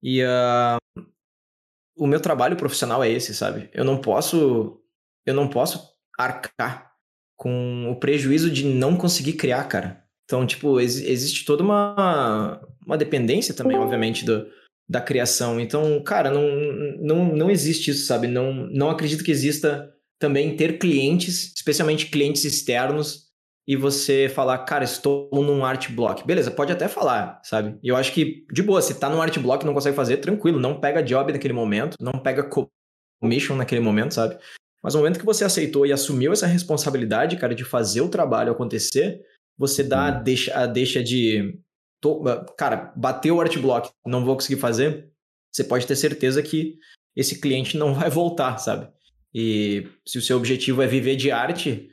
[0.00, 1.02] E uh,
[1.96, 3.68] o meu trabalho profissional é esse, sabe?
[3.74, 4.80] Eu não posso.
[5.26, 6.92] Eu não posso arcar
[7.36, 10.04] com o prejuízo de não conseguir criar, cara.
[10.24, 14.46] Então, tipo, ex existe toda uma, uma dependência também, obviamente, do,
[14.88, 15.58] da criação.
[15.58, 16.44] Então, cara, não,
[16.98, 18.28] não, não existe isso, sabe?
[18.28, 23.27] Não, não acredito que exista também ter clientes, especialmente clientes externos,
[23.68, 26.26] e você falar, cara, estou num art block.
[26.26, 27.78] Beleza, pode até falar, sabe?
[27.82, 30.16] E eu acho que, de boa, se tá num art block e não consegue fazer,
[30.16, 32.48] tranquilo, não pega job naquele momento, não pega
[33.20, 34.38] commission naquele momento, sabe?
[34.82, 38.52] Mas no momento que você aceitou e assumiu essa responsabilidade, cara, de fazer o trabalho
[38.52, 39.20] acontecer,
[39.58, 41.60] você dá a deixa, a deixa de.
[42.00, 42.22] Tô,
[42.56, 45.10] cara, bateu o art block, não vou conseguir fazer.
[45.52, 46.78] Você pode ter certeza que
[47.14, 48.88] esse cliente não vai voltar, sabe?
[49.34, 51.90] E se o seu objetivo é viver de arte,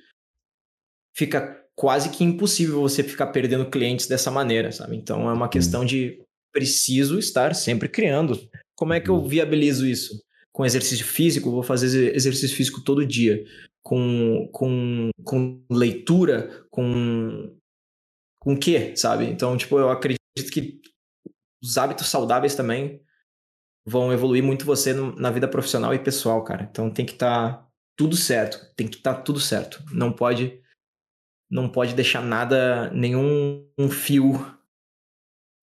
[1.13, 4.95] fica quase que impossível você ficar perdendo clientes dessa maneira, sabe?
[4.95, 8.39] Então é uma questão de preciso estar sempre criando.
[8.75, 9.27] Como é que eu uhum.
[9.27, 10.23] viabilizo isso?
[10.53, 13.43] Com exercício físico, vou fazer exercício físico todo dia.
[13.83, 17.55] Com, com, com leitura, com.
[18.39, 19.25] Com o quê, sabe?
[19.25, 20.19] Então, tipo, eu acredito
[20.51, 20.79] que
[21.63, 23.01] os hábitos saudáveis também
[23.85, 26.67] vão evoluir muito você na vida profissional e pessoal, cara.
[26.69, 28.71] Então tem que estar tá tudo certo.
[28.75, 29.83] Tem que estar tá tudo certo.
[29.91, 30.61] Não pode
[31.55, 34.45] não pode deixar nada, nenhum um fio.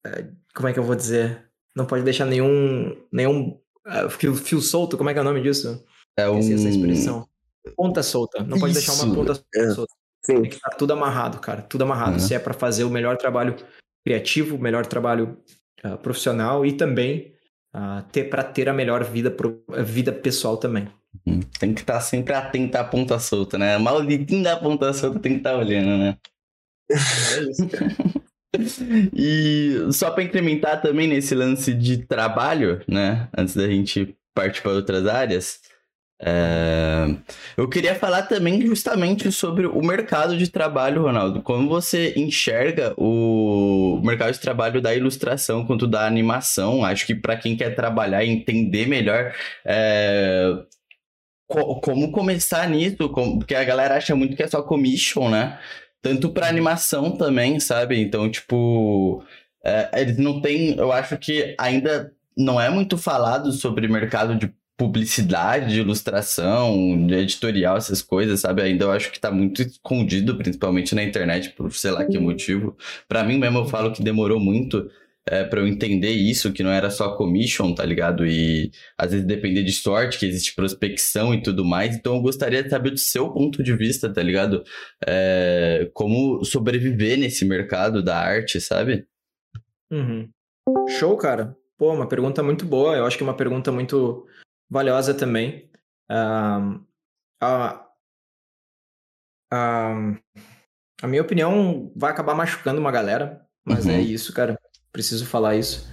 [0.03, 1.45] É, como é que eu vou dizer?
[1.75, 2.97] Não pode deixar nenhum.
[3.11, 5.85] nenhum uh, fio, fio solto, como é que é o nome disso?
[6.17, 6.39] É um.
[6.39, 7.29] Essa expressão.
[7.75, 8.43] ponta solta.
[8.43, 9.69] Não pode deixar uma ponta é.
[9.69, 9.93] solta.
[10.25, 10.41] Sim.
[10.41, 11.61] Tem que estar tudo amarrado, cara.
[11.61, 12.13] Tudo amarrado.
[12.13, 12.19] Uhum.
[12.19, 13.55] Se é para fazer o melhor trabalho
[14.03, 15.37] criativo, o melhor trabalho
[15.85, 17.35] uh, profissional e também
[17.75, 20.87] uh, ter para ter a melhor vida, pro, vida pessoal também.
[21.25, 21.39] Uhum.
[21.59, 23.77] Tem que estar sempre atento à ponta solta, né?
[23.77, 26.17] Malditinho da ponta solta tem que estar olhando, né?
[26.89, 27.95] É isso, cara.
[29.13, 33.27] e só para incrementar também nesse lance de trabalho, né?
[33.35, 35.59] Antes da gente partir para outras áreas,
[36.25, 37.05] é...
[37.57, 41.41] Eu queria falar também justamente sobre o mercado de trabalho, Ronaldo.
[41.41, 46.85] Como você enxerga o mercado de trabalho da ilustração quanto da animação?
[46.85, 49.33] Acho que para quem quer trabalhar e entender melhor
[49.65, 50.53] é...
[51.47, 55.59] como começar nisso, porque a galera acha muito que é só commission, né?
[56.01, 57.99] Tanto para animação também, sabe?
[58.01, 59.23] Então, tipo,
[59.63, 60.75] é, eles não têm.
[60.77, 67.13] Eu acho que ainda não é muito falado sobre mercado de publicidade, de ilustração, de
[67.13, 68.61] editorial, essas coisas, sabe?
[68.61, 72.75] Ainda eu acho que tá muito escondido, principalmente na internet, por sei lá que motivo.
[73.07, 74.89] Para mim mesmo eu falo que demorou muito
[75.25, 78.25] é, para eu entender isso, que não era só commission, tá ligado?
[78.25, 81.95] E às vezes depender de sorte, que existe prospecção e tudo mais.
[81.95, 84.63] Então eu gostaria de saber do seu ponto de vista, tá ligado?
[85.05, 89.07] É, como sobreviver nesse mercado da arte, sabe?
[89.91, 90.29] Uhum.
[90.99, 91.55] Show, cara.
[91.77, 92.95] Pô, uma pergunta muito boa.
[92.95, 94.27] Eu acho que é uma pergunta muito
[94.69, 95.69] valiosa também.
[96.09, 96.83] Um,
[97.41, 97.87] a,
[99.51, 99.93] a,
[101.01, 103.97] a minha opinião vai acabar machucando uma galera, mas é uhum.
[103.97, 104.57] é isso, cara.
[104.93, 105.91] Preciso falar isso.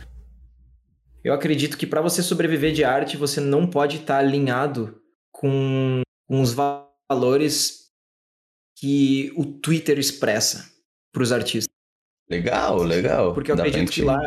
[1.25, 5.01] Eu acredito que para você sobreviver de arte, você não pode estar tá alinhado
[5.33, 7.91] com, com os valores
[8.77, 10.71] que o Twitter expressa
[11.13, 11.69] para os artistas.
[12.31, 13.35] Legal, legal.
[13.35, 14.21] Porque eu Dá acredito que lá,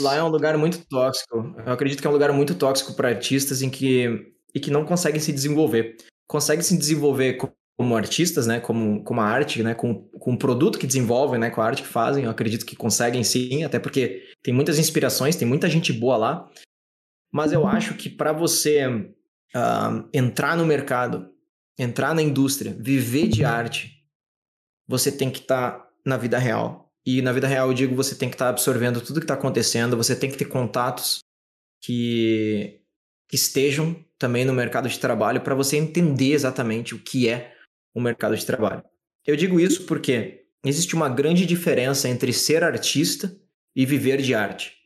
[0.00, 1.54] lá é um lugar muito tóxico.
[1.64, 4.84] Eu acredito que é um lugar muito tóxico para artistas em que e que não
[4.84, 5.96] conseguem se desenvolver.
[6.26, 7.38] Conseguem se desenvolver
[7.78, 9.94] como artistas, né, como, como a arte, né, com,
[10.28, 13.24] com o produto que desenvolvem, né, com a arte que fazem, eu acredito que conseguem
[13.24, 16.50] sim, até porque tem muitas inspirações, tem muita gente boa lá.
[17.32, 21.30] Mas eu acho que para você uh, entrar no mercado,
[21.78, 24.04] entrar na indústria, viver de arte,
[24.86, 28.14] você tem que estar tá na vida real, e na vida real, eu digo, você
[28.14, 31.20] tem que estar tá absorvendo tudo que está acontecendo, você tem que ter contatos
[31.82, 32.82] que,
[33.26, 37.56] que estejam também no mercado de trabalho para você entender exatamente o que é
[37.94, 38.84] o mercado de trabalho.
[39.26, 43.38] Eu digo isso porque existe uma grande diferença entre ser artista
[43.74, 44.76] e viver de arte.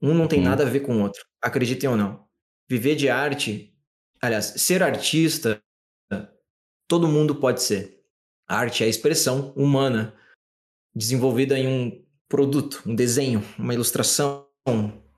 [0.00, 0.44] Um não tem uhum.
[0.44, 2.26] nada a ver com o outro, acreditem ou não.
[2.68, 3.74] Viver de arte,
[4.20, 5.60] aliás, ser artista,
[6.86, 8.02] todo mundo pode ser.
[8.48, 10.14] A arte é a expressão humana
[10.94, 14.46] desenvolvida em um produto, um desenho, uma ilustração,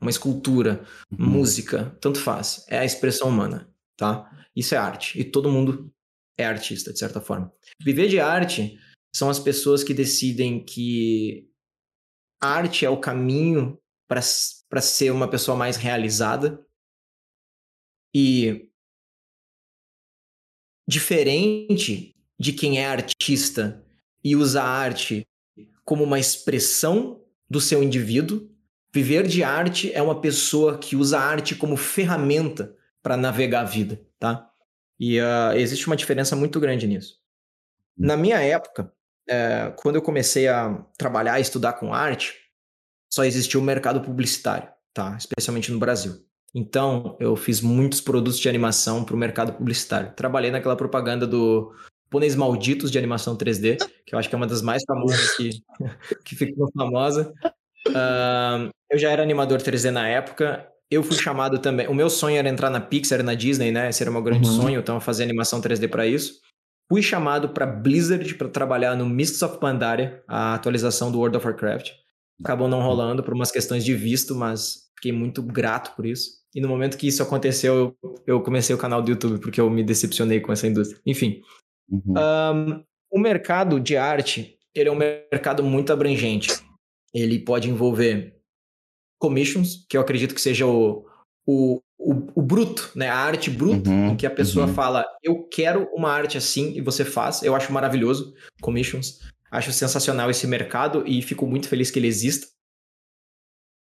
[0.01, 1.27] uma escultura, uhum.
[1.27, 2.65] música, tanto faz.
[2.69, 4.31] É a expressão humana, tá?
[4.55, 5.19] Isso é arte.
[5.21, 5.93] E todo mundo
[6.37, 7.53] é artista, de certa forma.
[7.83, 8.79] Viver de arte
[9.15, 11.49] são as pessoas que decidem que
[12.41, 16.65] arte é o caminho para ser uma pessoa mais realizada
[18.15, 18.69] e
[20.89, 23.85] diferente de quem é artista
[24.25, 25.27] e usa a arte
[25.85, 28.51] como uma expressão do seu indivíduo.
[28.93, 33.65] Viver de arte é uma pessoa que usa a arte como ferramenta para navegar a
[33.65, 34.50] vida, tá?
[35.01, 37.17] E uh, existe uma diferença muito grande nisso.
[37.99, 38.07] Hum.
[38.07, 38.93] Na minha época,
[39.27, 42.35] é, quando eu comecei a trabalhar e estudar com arte,
[43.09, 45.17] só existia o mercado publicitário, tá?
[45.17, 46.15] Especialmente no Brasil.
[46.55, 50.13] Então, eu fiz muitos produtos de animação para o mercado publicitário.
[50.15, 51.73] Trabalhei naquela propaganda do
[52.11, 55.51] Pôneis Malditos de animação 3D, que eu acho que é uma das mais famosas que,
[56.25, 57.33] que ficou famosa.
[57.89, 60.70] Uh, eu já era animador 3D na época.
[60.91, 61.87] Eu fui chamado também.
[61.87, 63.89] O meu sonho era entrar na Pixar, na Disney, né?
[63.89, 64.57] Esse era o meu grande uhum.
[64.63, 66.41] sonho, então eu fazia animação 3D para isso.
[66.89, 71.47] Fui chamado para Blizzard para trabalhar no Mists of Pandaria, a atualização do World of
[71.47, 71.93] Warcraft.
[72.43, 76.41] Acabou não rolando por umas questões de visto, mas fiquei muito grato por isso.
[76.53, 79.85] E no momento que isso aconteceu, eu comecei o canal do YouTube porque eu me
[79.85, 81.01] decepcionei com essa indústria.
[81.07, 81.41] Enfim,
[81.91, 82.15] Uhum.
[82.17, 86.51] Um, o mercado de arte, ele é um mercado muito abrangente.
[87.13, 88.40] Ele pode envolver
[89.21, 91.07] commissions, que eu acredito que seja o,
[91.47, 93.09] o, o, o bruto, né?
[93.09, 94.75] A arte bruta, uhum, em que a pessoa uhum.
[94.75, 97.43] fala, eu quero uma arte assim, e você faz.
[97.43, 99.21] Eu acho maravilhoso commissions.
[99.51, 102.49] Acho sensacional esse mercado e fico muito feliz que ele exista.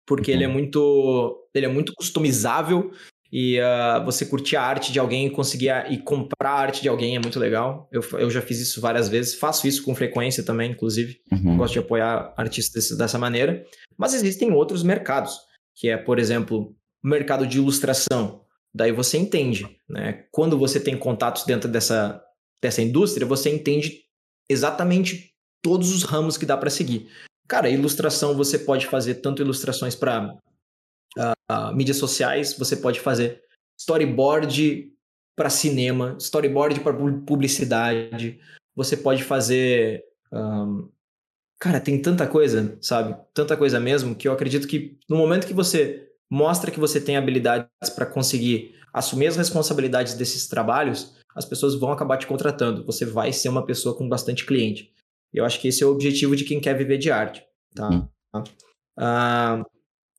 [0.07, 0.37] Porque uhum.
[0.37, 0.53] ele é uhum.
[0.55, 1.49] muito.
[1.53, 2.93] Ele é muito customizável
[3.33, 6.83] e uh, você curtir a arte de alguém e conseguir a, e comprar a arte
[6.83, 7.89] de alguém é muito legal.
[7.91, 11.21] Eu, eu já fiz isso várias vezes, faço isso com frequência também, inclusive.
[11.33, 11.57] Uhum.
[11.57, 13.65] Gosto de apoiar artistas desse, dessa maneira.
[13.99, 15.39] Mas existem outros mercados,
[15.75, 18.43] que é, por exemplo, o mercado de ilustração.
[18.73, 20.25] daí você entende, né?
[20.31, 22.23] Quando você tem contatos dentro dessa,
[22.63, 24.01] dessa indústria, você entende
[24.49, 25.33] exatamente
[25.63, 27.09] todos os ramos que dá para seguir.
[27.49, 30.37] Cara, ilustração você pode fazer tanto ilustrações para
[31.51, 33.43] uh, mídias sociais, você pode fazer
[33.79, 34.93] storyboard
[35.37, 36.95] para cinema, storyboard para
[37.27, 38.41] publicidade,
[38.75, 40.05] você pode fazer.
[40.33, 40.89] Um,
[41.59, 43.17] cara, tem tanta coisa, sabe?
[43.33, 47.17] Tanta coisa mesmo que eu acredito que no momento que você mostra que você tem
[47.17, 52.85] habilidades para conseguir assumir as responsabilidades desses trabalhos, as pessoas vão acabar te contratando.
[52.87, 54.93] Você vai ser uma pessoa com bastante cliente.
[55.33, 57.89] Eu acho que esse é o objetivo de quem quer viver de arte, tá?
[57.89, 58.09] Hum.
[58.97, 59.65] Uh,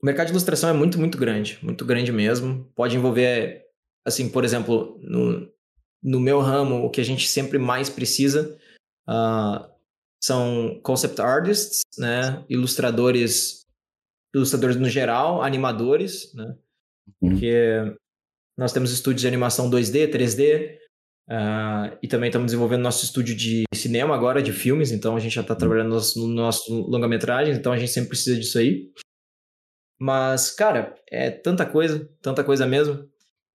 [0.05, 2.71] o mercado de ilustração é muito, muito grande, muito grande mesmo.
[2.75, 3.65] Pode envolver,
[4.05, 5.51] assim, por exemplo, no,
[6.03, 8.55] no meu ramo, o que a gente sempre mais precisa
[9.09, 9.67] uh,
[10.23, 12.45] são concept artists, né?
[12.47, 13.65] Ilustradores,
[14.35, 16.55] ilustradores no geral, animadores, né?
[17.19, 17.31] Uhum.
[17.31, 17.97] Porque
[18.55, 20.77] nós temos estúdios de animação 2D, 3D,
[21.31, 25.33] uh, e também estamos desenvolvendo nosso estúdio de cinema agora, de filmes, então a gente
[25.33, 28.91] já está trabalhando no nosso, no nosso longa-metragem, então a gente sempre precisa disso aí.
[29.99, 33.09] Mas, cara, é tanta coisa, tanta coisa mesmo.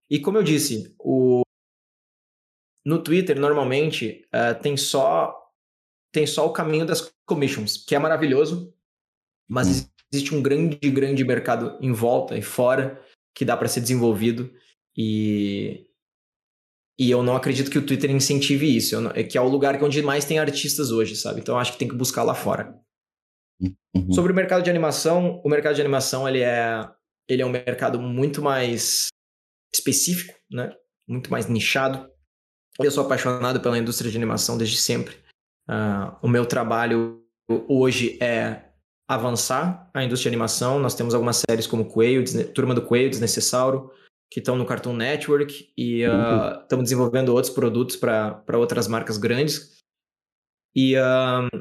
[0.09, 1.43] E como eu disse, o...
[2.85, 5.37] no Twitter, normalmente, uh, tem só
[6.13, 8.75] tem só o caminho das commissions, que é maravilhoso,
[9.49, 9.89] mas hum.
[10.13, 13.01] existe um grande, grande mercado em volta e fora
[13.35, 14.53] que dá para ser desenvolvido
[14.97, 15.87] e
[16.99, 19.83] e eu não acredito que o Twitter incentive isso, não, é que é o lugar
[19.83, 21.41] onde mais tem artistas hoje, sabe?
[21.41, 22.79] Então acho que tem que buscar lá fora.
[23.61, 24.13] Uhum.
[24.13, 26.89] Sobre o mercado de animação, o mercado de animação ele é
[27.29, 29.09] ele é um mercado muito mais
[29.73, 30.75] específico, né?
[31.09, 32.11] Muito mais nichado.
[32.79, 35.17] Eu sou apaixonado pela indústria de animação desde sempre.
[35.69, 37.23] Uh, o meu trabalho
[37.69, 38.65] hoje é
[39.09, 40.81] avançar a indústria de animação.
[40.81, 43.91] Nós temos algumas séries como Coelho, Turma do Coelho, Desnecessauro,
[44.31, 49.79] que estão no Cartoon Network e uh, estamos desenvolvendo outros produtos para outras marcas grandes.
[50.75, 51.60] E uh,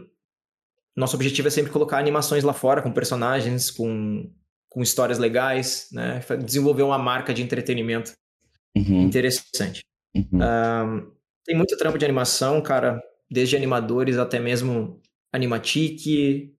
[0.99, 4.31] nosso objetivo é sempre colocar animações lá fora com personagens, com,
[4.69, 6.21] com histórias legais, né?
[6.43, 8.13] Desenvolver uma marca de entretenimento
[8.75, 9.01] uhum.
[9.03, 9.81] interessante.
[10.15, 11.11] Uhum.
[11.45, 16.55] tem muito trampo de animação, cara desde animadores até mesmo animatic.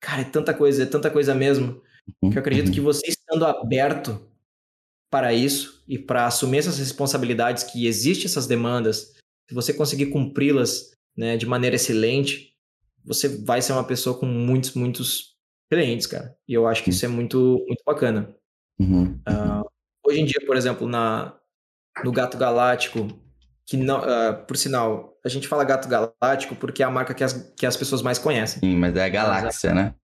[0.00, 1.82] Cara, é tanta coisa, é tanta coisa mesmo,
[2.20, 4.26] que eu acredito que você estando aberto
[5.10, 9.16] para isso e para assumir essas responsabilidades que existem essas demandas,
[9.48, 12.54] se você conseguir cumpri-las né, de maneira excelente,
[13.08, 15.34] você vai ser uma pessoa com muitos, muitos
[15.70, 16.36] clientes, cara.
[16.46, 18.34] E eu acho que isso é muito, muito bacana.
[18.78, 19.18] Uhum.
[19.28, 19.68] Uh,
[20.06, 21.34] hoje em dia, por exemplo, na,
[22.04, 23.08] no Gato Galáctico,
[23.66, 27.24] que não, uh, por sinal, a gente fala gato galáctico porque é a marca que
[27.24, 28.60] as, que as pessoas mais conhecem.
[28.60, 29.94] Sim, mas é a galáxia, né?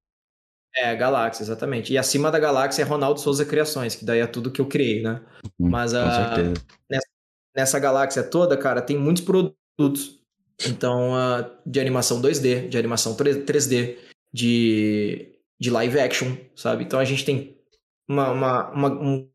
[0.76, 1.92] É, a galáxia, exatamente.
[1.92, 5.02] E acima da galáxia é Ronaldo Souza Criações, que daí é tudo que eu criei,
[5.02, 5.22] né?
[5.58, 5.96] Hum, mas uh,
[6.90, 7.06] nessa,
[7.56, 10.20] nessa, galáxia toda, cara, tem muitos produtos.
[10.66, 13.96] Então, uh, de animação 2D, de animação 3D,
[14.32, 16.84] de, de live action, sabe?
[16.84, 17.56] Então a gente tem
[18.08, 19.28] uma, uma, uma um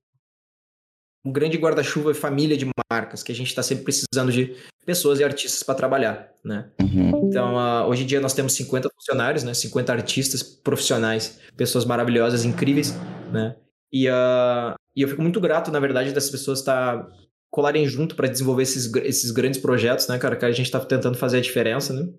[1.23, 4.55] um grande guarda-chuva e família de marcas, que a gente está sempre precisando de
[4.86, 6.71] pessoas e artistas para trabalhar, né?
[6.82, 7.27] Uhum.
[7.27, 9.53] Então, uh, hoje em dia nós temos 50 funcionários, né?
[9.53, 12.93] 50 artistas profissionais, pessoas maravilhosas, incríveis,
[13.32, 13.55] né?
[13.91, 17.12] E, uh, e eu fico muito grato, na verdade, dessas pessoas estar tá,
[17.51, 20.35] colarem junto para desenvolver esses, esses grandes projetos, né, cara?
[20.35, 22.12] Que a gente está tentando fazer a diferença, né?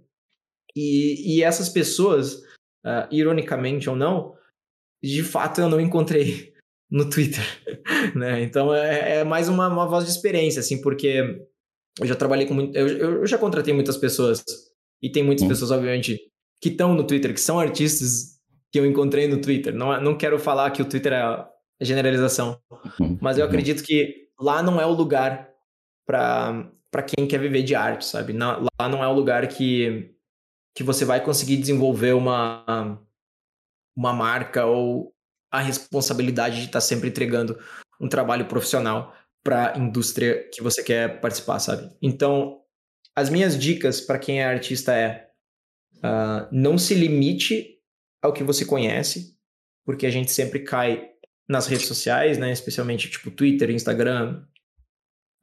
[0.76, 2.34] E, e essas pessoas,
[2.84, 4.34] uh, ironicamente ou não,
[5.02, 6.52] de fato eu não encontrei
[6.90, 7.44] no Twitter,
[8.14, 8.42] né?
[8.42, 11.46] Então é, é mais uma, uma, voz de experiência, assim, porque
[12.00, 14.42] eu já trabalhei com muito, eu, eu já contratei muitas pessoas
[15.02, 15.48] e tem muitas hum.
[15.48, 16.20] pessoas, obviamente,
[16.60, 18.38] que estão no Twitter, que são artistas
[18.72, 19.74] que eu encontrei no Twitter.
[19.74, 21.46] Não, não quero falar que o Twitter é
[21.80, 22.60] generalização,
[23.00, 23.16] hum.
[23.20, 25.50] mas eu acredito que lá não é o lugar
[26.06, 28.32] para quem quer viver de arte, sabe?
[28.32, 30.14] Não, lá não é o lugar que
[30.74, 32.64] que você vai conseguir desenvolver uma
[33.96, 35.12] uma marca ou
[35.50, 37.58] a responsabilidade de estar tá sempre entregando
[38.00, 41.94] um trabalho profissional para a indústria que você quer participar, sabe?
[42.00, 42.60] Então,
[43.16, 45.28] as minhas dicas para quem é artista é
[45.96, 47.78] uh, não se limite
[48.22, 49.36] ao que você conhece,
[49.84, 51.10] porque a gente sempre cai
[51.50, 52.52] nas redes sociais, né?
[52.52, 54.42] Especialmente tipo Twitter, Instagram,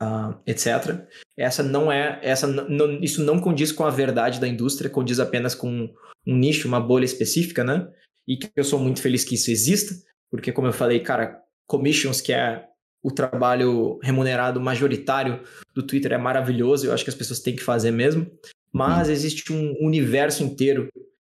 [0.01, 1.05] uh, etc.
[1.37, 5.53] Essa não é, essa não, isso não condiz com a verdade da indústria, condiz apenas
[5.53, 5.93] com
[6.25, 7.87] um nicho, uma bolha específica, né?
[8.27, 9.95] e que eu sou muito feliz que isso exista,
[10.29, 12.65] porque, como eu falei, cara, commissions, que é
[13.01, 15.41] o trabalho remunerado majoritário
[15.73, 18.29] do Twitter, é maravilhoso, eu acho que as pessoas têm que fazer mesmo,
[18.73, 20.89] mas existe um universo inteiro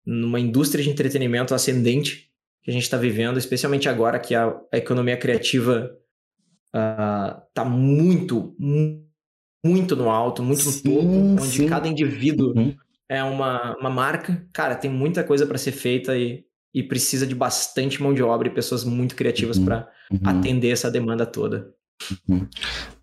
[0.07, 2.28] numa indústria de entretenimento ascendente
[2.62, 5.90] que a gente está vivendo, especialmente agora que a, a economia criativa
[6.74, 8.54] uh, tá muito,
[9.64, 11.66] muito no alto, muito no sim, topo, onde sim.
[11.66, 12.74] cada indivíduo uhum.
[13.09, 14.46] é uma, uma marca.
[14.52, 16.44] Cara, tem muita coisa para ser feita e,
[16.74, 19.64] e precisa de bastante mão de obra e pessoas muito criativas uhum.
[19.64, 20.20] para uhum.
[20.24, 21.72] atender essa demanda toda.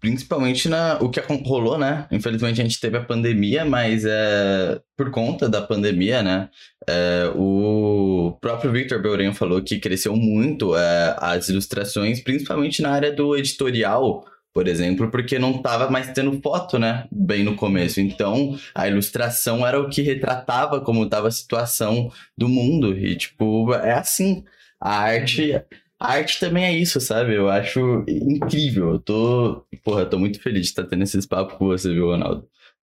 [0.05, 0.11] Uhum.
[0.11, 2.07] Principalmente na o que rolou, né?
[2.11, 6.49] Infelizmente a gente teve a pandemia, mas é por conta da pandemia, né?
[6.87, 13.11] É, o próprio Victor Belren falou que cresceu muito é, as ilustrações, principalmente na área
[13.11, 17.07] do editorial, por exemplo, porque não estava mais tendo foto, né?
[17.11, 17.99] Bem no começo.
[17.99, 22.97] Então, a ilustração era o que retratava como estava a situação do mundo.
[22.97, 24.45] E, tipo, é assim.
[24.79, 25.63] A arte a
[26.05, 27.35] arte também é isso, sabe?
[27.35, 28.93] Eu acho incrível.
[28.93, 29.65] Eu tô.
[29.83, 32.47] Porra, tô muito feliz de estar tendo esses papos com você, viu, Ronaldo?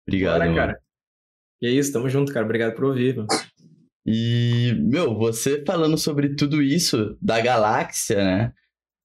[0.06, 0.80] Obrigado, Bora, cara.
[1.60, 2.44] E é isso, tamo junto, cara.
[2.44, 3.28] Obrigado por ouvir, mano.
[4.04, 8.52] E, meu, você falando sobre tudo isso da galáxia, né?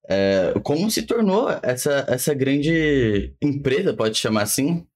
[0.09, 4.87] É, como se tornou essa, essa grande empresa, pode chamar assim?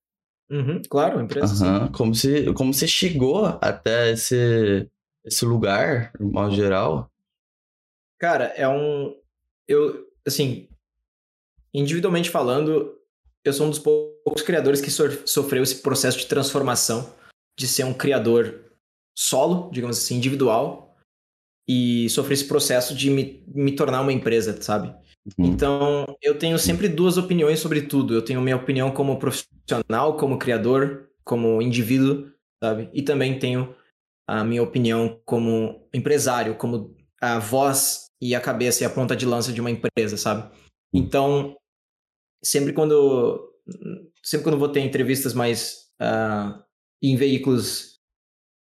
[0.49, 1.65] Uhum, claro, empresa.
[1.65, 1.91] Uhum.
[1.91, 4.89] Como, se, como você chegou até esse,
[5.25, 7.10] esse lugar, no modo geral?
[8.21, 9.19] Cara, é um.
[9.67, 10.69] Eu, assim,
[11.73, 12.95] individualmente falando,
[13.43, 17.15] eu sou um dos poucos criadores que sofreu esse processo de transformação,
[17.57, 18.63] de ser um criador
[19.17, 20.95] solo, digamos assim, individual,
[21.67, 24.89] e sofrer esse processo de me, me tornar uma empresa, sabe?
[25.39, 25.47] Uhum.
[25.47, 28.13] Então, eu tenho sempre duas opiniões sobre tudo.
[28.13, 32.31] Eu tenho minha opinião como profissional, como criador, como indivíduo,
[32.63, 32.87] sabe?
[32.93, 33.75] E também tenho
[34.27, 39.25] a minha opinião como empresário, como a voz e a cabeça e a ponta de
[39.25, 40.49] lança de uma empresa, sabe?
[40.93, 41.57] Então,
[42.43, 43.49] sempre quando
[44.23, 46.61] sempre quando vou ter entrevistas mais uh,
[47.01, 47.99] em veículos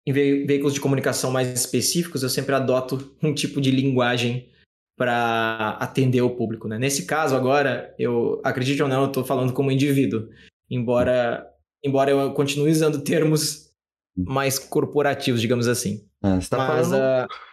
[0.08, 4.50] em ve veículos de comunicação mais específicos, eu sempre adoto um tipo de linguagem
[4.98, 6.78] para atender o público, né?
[6.78, 10.30] Nesse caso agora, eu acredite ou não, eu estou falando como indivíduo,
[10.70, 11.48] embora
[11.84, 13.72] embora eu continue usando termos
[14.16, 16.08] mais corporativos, digamos assim.
[16.22, 17.28] Ah, você tá Mas, falando...
[17.28, 17.51] Uh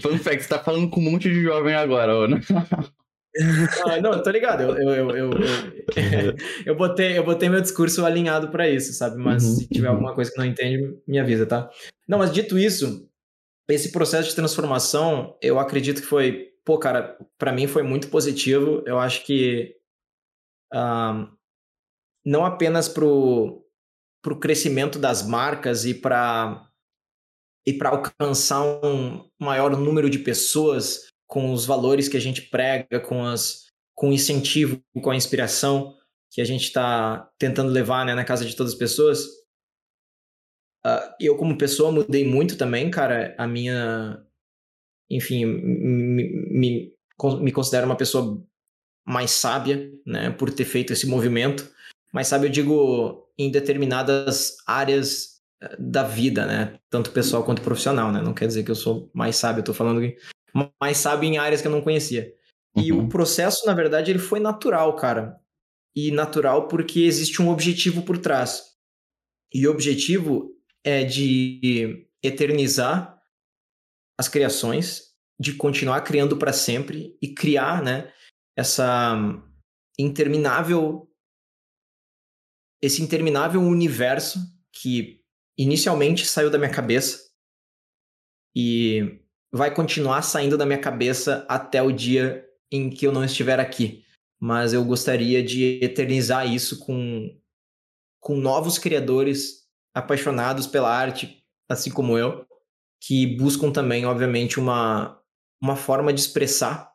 [0.00, 2.40] Fun fact, você tá falando com um monte de jovem agora, né?
[3.86, 4.62] Ah, não, tô ligado.
[4.62, 5.30] Eu, eu, eu, eu,
[6.66, 9.16] eu, botei, eu botei meu discurso alinhado para isso, sabe?
[9.16, 9.94] Mas uhum, se tiver uhum.
[9.94, 11.70] alguma coisa que não entende, me avisa, tá?
[12.08, 13.08] Não, mas dito isso,
[13.68, 18.82] esse processo de transformação, eu acredito que foi, pô, cara, para mim foi muito positivo.
[18.86, 19.76] Eu acho que
[20.74, 21.28] uh,
[22.24, 23.64] não apenas pro,
[24.22, 26.67] pro crescimento das marcas e para
[27.68, 32.98] e para alcançar um maior número de pessoas com os valores que a gente prega,
[32.98, 35.94] com, as, com o incentivo, com a inspiração
[36.30, 39.22] que a gente está tentando levar né, na casa de todas as pessoas.
[40.86, 43.34] Uh, eu, como pessoa, mudei muito também, cara.
[43.36, 44.24] A minha.
[45.10, 46.94] Enfim, me, me,
[47.40, 48.42] me considero uma pessoa
[49.06, 51.70] mais sábia, né, por ter feito esse movimento.
[52.14, 55.37] Mais sábia, eu digo, em determinadas áreas
[55.78, 56.78] da vida, né?
[56.88, 58.22] Tanto pessoal quanto profissional, né?
[58.22, 60.16] Não quer dizer que eu sou mais sábio, eu tô falando que
[60.80, 62.32] mais sábio em áreas que eu não conhecia.
[62.76, 62.82] Uhum.
[62.82, 63.08] E o uhum.
[63.08, 65.38] processo, na verdade, ele foi natural, cara.
[65.94, 68.62] E natural porque existe um objetivo por trás.
[69.52, 70.54] E o objetivo
[70.84, 73.18] é de eternizar
[74.18, 78.12] as criações, de continuar criando para sempre e criar, né,
[78.56, 79.16] essa
[79.98, 81.04] interminável
[82.80, 84.38] esse interminável universo
[84.72, 85.17] que
[85.58, 87.28] inicialmente saiu da minha cabeça
[88.54, 89.20] e
[89.52, 94.04] vai continuar saindo da minha cabeça até o dia em que eu não estiver aqui.
[94.40, 97.36] Mas eu gostaria de eternizar isso com,
[98.20, 102.46] com novos criadores apaixonados pela arte, assim como eu,
[103.00, 105.20] que buscam também, obviamente, uma,
[105.60, 106.92] uma forma de expressar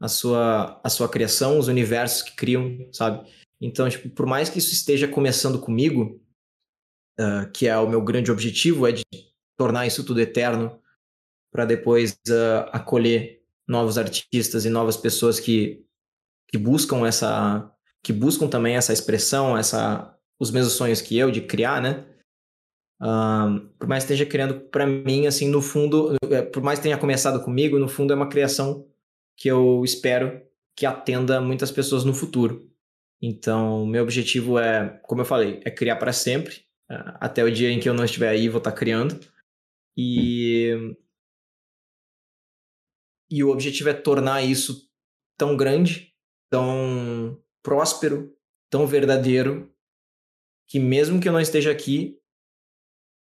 [0.00, 3.26] a sua, a sua criação, os universos que criam, sabe?
[3.60, 6.21] Então, tipo, por mais que isso esteja começando comigo,
[7.20, 9.04] uh, que é o meu grande objetivo, é de
[9.56, 10.80] tornar isso tudo eterno
[11.52, 15.84] para depois uh, acolher novos artistas e novas pessoas que,
[16.48, 17.68] que buscam essa
[18.04, 22.04] que buscam também essa expressão, essa os mesmos sonhos que eu de criar, né?
[23.00, 26.84] Uh, por mais que esteja criando para mim, assim, no fundo, é, por mais que
[26.84, 28.88] tenha começado comigo, no fundo é uma criação
[29.36, 30.42] que eu espero
[30.76, 32.68] que atenda muitas pessoas no futuro.
[33.20, 37.80] Então, meu objetivo é, como eu falei, é criar para sempre até o dia em
[37.80, 39.18] que eu não estiver aí, vou estar criando.
[39.96, 40.96] E.
[43.30, 44.90] E o objetivo é tornar isso
[45.38, 46.14] tão grande,
[46.50, 48.36] tão próspero,
[48.70, 49.74] tão verdadeiro,
[50.68, 52.20] que mesmo que eu não esteja aqui,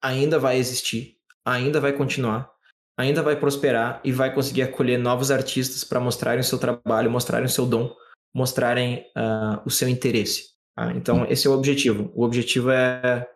[0.01, 2.49] ainda vai existir, ainda vai continuar,
[2.97, 7.47] ainda vai prosperar e vai conseguir acolher novos artistas para mostrarem o seu trabalho, mostrarem
[7.47, 7.93] o seu dom
[8.33, 10.51] mostrarem uh, o seu interesse.
[10.75, 10.91] Tá?
[10.93, 12.11] Então, esse é o objetivo.
[12.15, 13.27] O objetivo é, é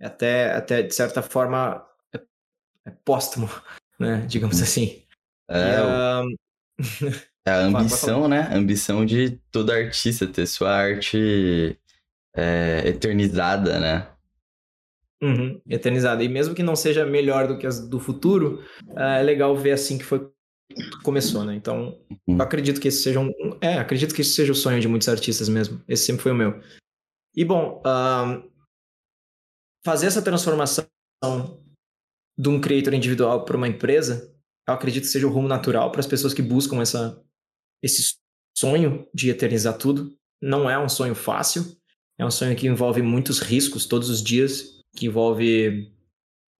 [0.00, 2.20] até, até de certa forma, é,
[2.86, 3.48] é póstumo,
[3.98, 4.24] né?
[4.28, 5.02] digamos assim.
[5.48, 7.20] É, e, uh...
[7.46, 8.48] é a ambição, né?
[8.50, 11.78] A ambição de todo artista ter sua arte
[12.34, 14.08] é, eternizada, né?
[15.22, 16.22] Uhum, eternizada.
[16.22, 18.62] E mesmo que não seja melhor do que as do futuro,
[18.96, 20.28] é legal ver assim que foi
[21.02, 21.54] começou, né?
[21.54, 22.40] Então, uhum.
[22.40, 23.30] acredito que esse seja um.
[23.60, 25.82] É, acredito que esse seja o sonho de muitos artistas mesmo.
[25.88, 26.60] Esse sempre foi o meu.
[27.36, 27.82] E bom,
[29.84, 30.86] fazer essa transformação
[32.38, 34.34] de um creator individual para uma empresa,
[34.66, 37.22] eu acredito que seja o rumo natural para as pessoas que buscam essa,
[37.82, 38.16] esse
[38.56, 40.16] sonho de eternizar tudo.
[40.42, 41.76] Não é um sonho fácil,
[42.18, 45.92] é um sonho que envolve muitos riscos todos os dias, que envolve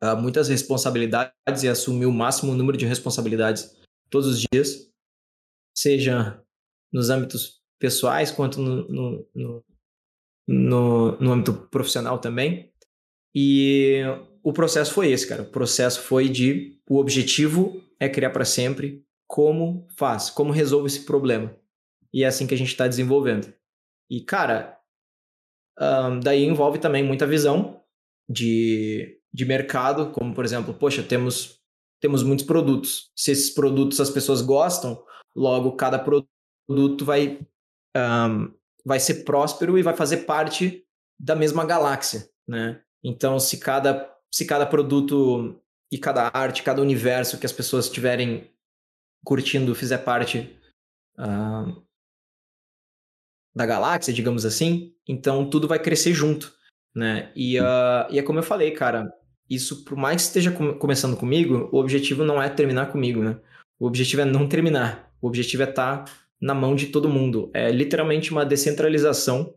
[0.02, 3.74] uh, muitas responsabilidades e assumir o máximo número de responsabilidades
[4.10, 4.90] todos os dias,
[5.76, 6.40] seja
[6.92, 9.64] nos âmbitos pessoais quanto no, no, no,
[10.46, 12.72] no, no âmbito profissional também.
[13.34, 14.02] E
[14.42, 15.42] o processo foi esse, cara.
[15.42, 19.04] O processo foi de o objetivo é criar para sempre.
[19.26, 20.30] Como faz?
[20.30, 21.56] Como resolve esse problema?
[22.12, 23.52] E é assim que a gente está desenvolvendo.
[24.08, 24.78] E, cara,
[25.80, 27.82] um, daí envolve também muita visão
[28.28, 31.60] de, de mercado, como, por exemplo, poxa, temos
[32.00, 33.10] temos muitos produtos.
[33.16, 35.02] Se esses produtos as pessoas gostam,
[35.34, 37.40] logo cada produto vai,
[37.96, 38.52] um,
[38.84, 40.84] vai ser próspero e vai fazer parte
[41.18, 42.83] da mesma galáxia, né?
[43.04, 45.60] Então, se cada, se cada produto
[45.92, 48.50] e cada arte, cada universo que as pessoas estiverem
[49.22, 50.58] curtindo fizer parte
[51.18, 51.84] uh,
[53.54, 56.52] da galáxia, digamos assim, então tudo vai crescer junto,
[56.94, 57.30] né?
[57.36, 59.12] E, uh, e é como eu falei, cara,
[59.48, 63.38] isso, por mais que esteja com, começando comigo, o objetivo não é terminar comigo, né?
[63.78, 65.12] O objetivo é não terminar.
[65.20, 67.50] O objetivo é estar tá na mão de todo mundo.
[67.54, 69.54] É literalmente uma descentralização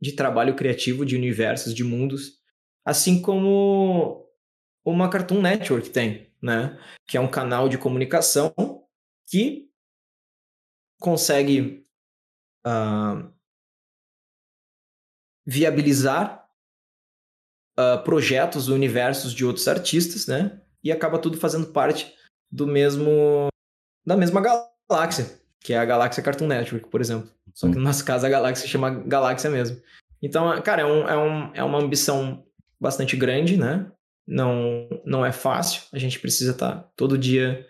[0.00, 2.35] de trabalho criativo, de universos, de mundos,
[2.86, 4.24] assim como
[4.84, 6.78] uma Cartoon Network tem, né?
[7.04, 8.54] Que é um canal de comunicação
[9.28, 9.68] que
[11.00, 11.84] consegue
[12.64, 13.28] uh,
[15.44, 16.48] viabilizar
[17.76, 20.62] uh, projetos, universos de outros artistas, né?
[20.84, 22.14] E acaba tudo fazendo parte
[22.48, 23.48] do mesmo
[24.06, 27.28] da mesma galáxia, que é a galáxia Cartoon Network, por exemplo.
[27.52, 29.82] Só que no nosso caso a galáxia se chama galáxia mesmo.
[30.22, 32.45] Então, cara, é, um, é, um, é uma ambição
[32.80, 33.90] bastante grande, né?
[34.26, 35.82] Não, não é fácil.
[35.92, 37.66] A gente precisa estar tá todo dia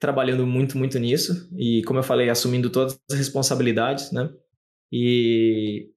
[0.00, 1.48] trabalhando muito, muito nisso.
[1.56, 4.32] E, como eu falei, assumindo todas as responsabilidades, né?
[4.92, 5.90] E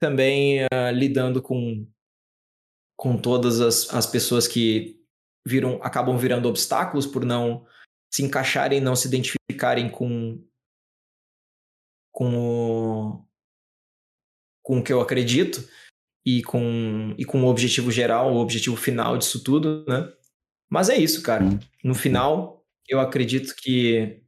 [0.00, 1.86] também uh, lidando com
[2.96, 5.02] com todas as, as pessoas que
[5.46, 7.66] viram, acabam virando obstáculos por não
[8.12, 10.38] se encaixarem, não se identificarem com,
[12.12, 13.26] com o,
[14.62, 15.66] com o que eu acredito
[16.24, 20.12] e com, e com o objetivo geral, o objetivo final disso tudo, né?
[20.68, 21.44] Mas é isso, cara.
[21.82, 24.22] No final, eu acredito que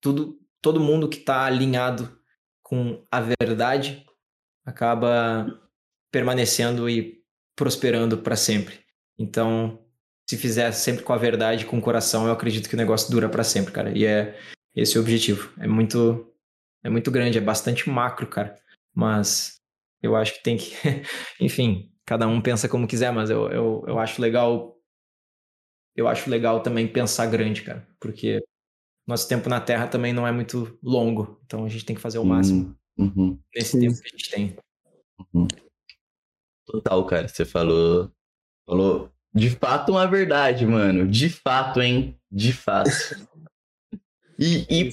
[0.00, 2.18] tudo, todo mundo que está alinhado
[2.62, 4.04] com a verdade
[4.64, 5.60] acaba
[6.10, 7.22] permanecendo e
[7.56, 8.80] prosperando para sempre.
[9.18, 9.84] Então,
[10.28, 13.28] se fizer sempre com a verdade, com o coração, eu acredito que o negócio dura
[13.28, 13.96] para sempre, cara.
[13.96, 14.38] E é
[14.74, 15.52] esse o objetivo.
[15.58, 16.28] É muito
[16.84, 18.56] é muito grande, é bastante macro, cara.
[18.94, 19.60] Mas
[20.02, 20.74] eu acho que tem que,
[21.40, 24.76] enfim, cada um pensa como quiser, mas eu, eu, eu acho legal
[25.94, 28.42] eu acho legal também pensar grande, cara, porque
[29.06, 32.18] nosso tempo na Terra também não é muito longo, então a gente tem que fazer
[32.18, 33.38] o máximo uhum.
[33.54, 34.56] nesse tempo que a gente tem.
[35.34, 35.46] Uhum.
[36.66, 37.28] Total, cara.
[37.28, 38.10] Você falou.
[38.66, 41.08] Falou de fato uma verdade, mano.
[41.08, 42.18] De fato, hein?
[42.30, 42.90] De fato.
[44.38, 44.90] E, e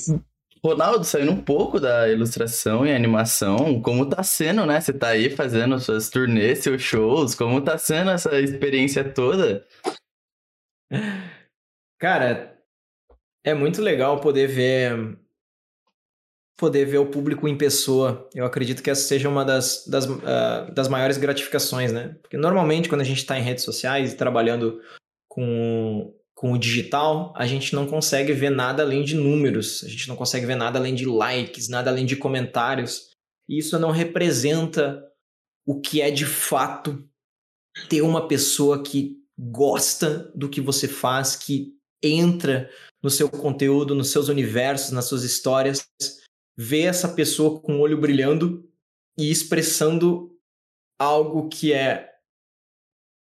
[0.64, 4.80] Ronaldo, saindo um pouco da ilustração e animação, como tá sendo, né?
[4.82, 9.66] Você tá aí fazendo suas turnês, seus shows, como tá sendo essa experiência toda?
[11.98, 12.58] Cara,
[13.44, 15.18] é muito legal poder ver
[16.58, 18.30] poder ver o público em pessoa.
[18.36, 22.18] Eu acredito que essa seja uma das, das, uh, das maiores gratificações, né?
[22.22, 24.82] Porque normalmente quando a gente está em redes sociais e trabalhando
[25.30, 30.08] com, com o digital, a gente não consegue ver nada além de números, a gente
[30.08, 33.10] não consegue ver nada além de likes, nada além de comentários.
[33.46, 35.06] E isso não representa
[35.68, 37.06] o que é de fato
[37.90, 42.72] ter uma pessoa que gosta do que você faz, que entra
[43.04, 45.90] no seu conteúdo, nos seus universos, nas suas histórias
[46.58, 48.66] ver essa pessoa com o olho brilhando
[49.18, 50.34] e expressando
[50.98, 52.10] algo que é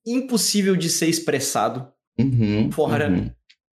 [0.04, 3.30] impossível de ser expressado uhum, fora uhum.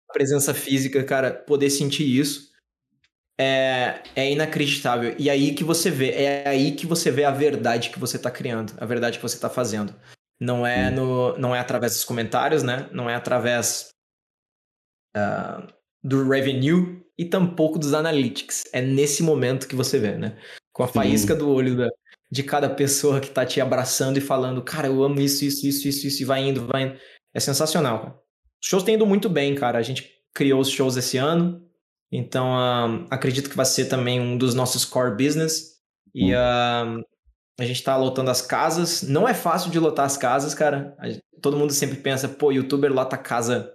[0.09, 2.51] a presença física, cara, poder sentir isso
[3.41, 5.15] é, é inacreditável.
[5.19, 8.31] E aí que você vê, é aí que você vê a verdade que você tá
[8.31, 9.95] criando, a verdade que você tá fazendo.
[10.39, 12.89] Não é, no, não é através dos comentários, né?
[12.93, 13.89] Não é através
[15.17, 15.67] uh,
[16.03, 18.65] do revenue e tampouco dos analytics.
[18.73, 20.39] É nesse momento que você vê, né?
[20.73, 21.89] Com a faísca do olho da,
[22.31, 25.89] de cada pessoa que tá te abraçando e falando, cara, eu amo isso, isso, isso,
[25.89, 26.99] isso, isso, e vai indo, vai indo.
[27.35, 28.19] É sensacional, cara.
[28.63, 29.79] Os shows têm ido muito bem, cara.
[29.79, 31.67] A gente criou os shows esse ano,
[32.11, 35.81] então uh, acredito que vai ser também um dos nossos core business.
[36.15, 37.05] E uh,
[37.59, 39.03] a gente tá lotando as casas.
[39.03, 40.97] Não é fácil de lotar as casas, cara.
[41.41, 43.73] Todo mundo sempre pensa, pô, youtuber lota casa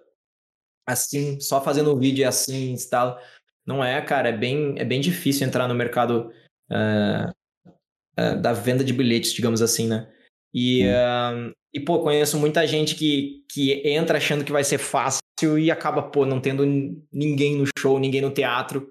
[0.88, 3.20] assim, só fazendo um vídeo assim, instala.
[3.66, 4.30] Não é, cara.
[4.30, 6.32] É bem, é bem difícil entrar no mercado
[6.72, 7.30] uh,
[8.20, 10.12] uh, da venda de bilhetes, digamos assim, né?
[10.58, 15.20] E, uh, e, pô, conheço muita gente que, que entra achando que vai ser fácil
[15.60, 16.66] e acaba, pô, não tendo
[17.12, 18.90] ninguém no show, ninguém no teatro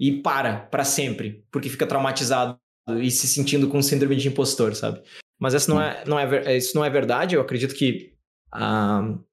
[0.00, 2.58] e para, para sempre, porque fica traumatizado
[3.00, 5.00] e se sentindo com síndrome de impostor, sabe?
[5.38, 7.36] Mas isso não é, não é, isso não é verdade.
[7.36, 8.12] Eu acredito que
[8.52, 9.24] uh,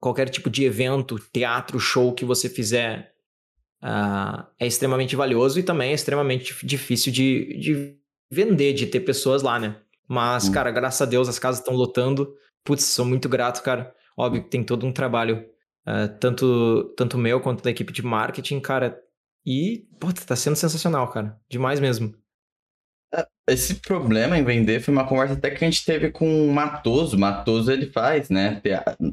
[0.00, 3.14] qualquer tipo de evento, teatro, show que você fizer
[3.80, 7.96] uh, é extremamente valioso e também é extremamente difícil de, de
[8.28, 9.80] vender, de ter pessoas lá, né?
[10.08, 10.52] Mas, hum.
[10.52, 12.34] cara, graças a Deus as casas estão lotando.
[12.64, 13.94] Putz, sou muito grato, cara.
[14.16, 15.46] Óbvio que tem todo um trabalho,
[15.86, 19.00] uh, tanto, tanto meu quanto da equipe de marketing, cara.
[19.44, 21.38] E, pô, tá sendo sensacional, cara.
[21.48, 22.14] Demais mesmo.
[23.14, 26.52] É, esse problema em vender foi uma conversa até que a gente teve com o
[26.52, 27.18] Matoso.
[27.18, 28.60] Matoso ele faz, né?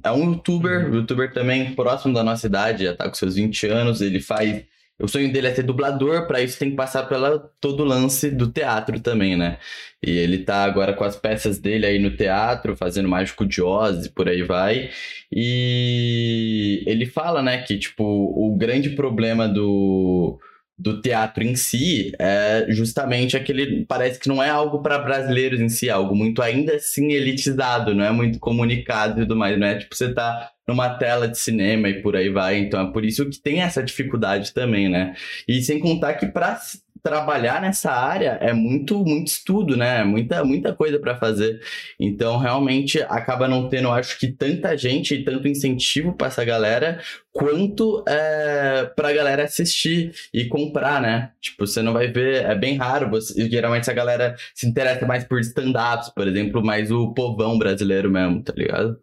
[0.04, 0.96] É um youtuber, uhum.
[0.96, 4.02] youtuber também próximo da nossa idade, já tá com seus 20 anos.
[4.02, 4.64] Ele faz
[5.02, 8.30] o sonho dele é ser dublador, para isso tem que passar pela todo o lance
[8.30, 9.58] do teatro também, né?
[10.06, 14.06] E ele tá agora com as peças dele aí no teatro, fazendo Mágico de Oz
[14.06, 14.90] e por aí vai.
[15.32, 20.40] E ele fala, né, que tipo, o grande problema do
[20.78, 25.70] do teatro em si é justamente aquele parece que não é algo para brasileiros em
[25.70, 29.68] si, é algo muito ainda assim elitizado, não é muito comunicado e tudo mais, não
[29.68, 33.04] é tipo você tá numa tela de cinema e por aí vai, então é por
[33.04, 35.16] isso que tem essa dificuldade também, né?
[35.48, 36.60] E sem contar que para
[37.04, 40.04] trabalhar nessa área é muito muito estudo, né?
[40.06, 41.60] Muita muita coisa para fazer.
[42.00, 47.02] Então realmente acaba não tendo, acho que tanta gente e tanto incentivo para essa galera
[47.34, 51.32] quanto é, para a galera assistir e comprar, né?
[51.42, 53.10] Tipo, você não vai ver, é bem raro.
[53.10, 58.10] Você, geralmente a galera se interessa mais por stand-ups, por exemplo, mais o povão brasileiro
[58.10, 58.98] mesmo, tá ligado?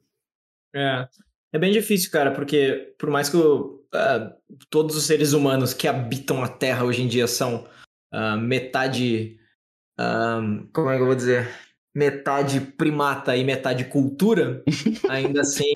[0.75, 1.07] É.
[1.53, 3.71] É bem difícil, cara, porque por mais que uh,
[4.69, 7.67] todos os seres humanos que habitam a Terra hoje em dia são
[8.15, 9.39] uh, metade.
[9.99, 11.49] Uh, como é que eu vou dizer?
[11.95, 14.63] Metade primata e metade cultura,
[15.09, 15.73] ainda assim.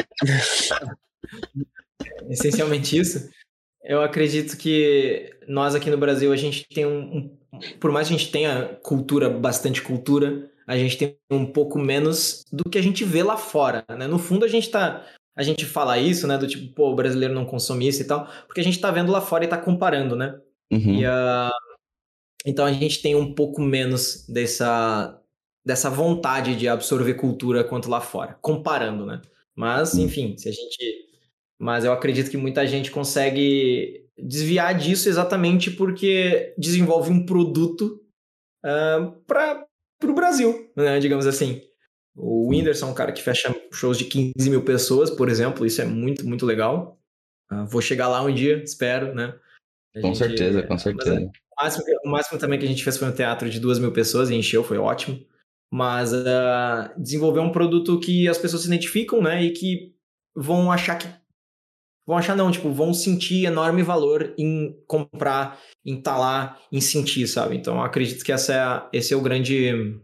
[2.31, 3.29] essencialmente isso.
[3.83, 7.01] Eu acredito que nós aqui no Brasil, a gente tem um,
[7.53, 7.59] um.
[7.79, 12.45] Por mais que a gente tenha cultura, bastante cultura, a gente tem um pouco menos
[12.51, 14.07] do que a gente vê lá fora, né?
[14.07, 15.05] No fundo, a gente tá.
[15.37, 16.39] A gente fala isso, né?
[16.39, 19.11] Do tipo, pô, o brasileiro não consome isso e tal, porque a gente tá vendo
[19.11, 20.39] lá fora e tá comparando, né?
[20.71, 21.01] Uhum.
[21.01, 21.51] E, uh,
[22.47, 25.21] então a gente tem um pouco menos dessa,
[25.65, 29.21] dessa vontade de absorver cultura quanto lá fora, comparando, né?
[29.57, 31.05] Mas, enfim, se a gente.
[31.59, 38.01] Mas eu acredito que muita gente consegue desviar disso exatamente porque desenvolve um produto
[38.65, 39.67] uh, para
[40.05, 40.99] o Brasil, né?
[40.99, 41.63] Digamos assim.
[42.17, 45.83] O Whindersson é um cara que fecha shows de 15 mil pessoas, por exemplo, isso
[45.83, 46.99] é muito, muito legal.
[47.51, 49.35] Uh, vou chegar lá um dia, espero, né?
[49.97, 51.21] A com gente, certeza, com certeza.
[51.21, 53.93] O máximo, o máximo também que a gente fez foi um teatro de duas mil
[53.93, 55.25] pessoas e encheu, foi ótimo.
[55.73, 59.43] Mas uh, desenvolver um produto que as pessoas se identificam, né?
[59.43, 59.95] E que
[60.35, 61.09] vão achar que.
[62.07, 66.81] Vão achar, não, tipo, vão sentir enorme valor em comprar, em estar tá lá, em
[66.81, 67.57] sentir, sabe?
[67.57, 69.99] Então, acredito que essa é, esse é o grande.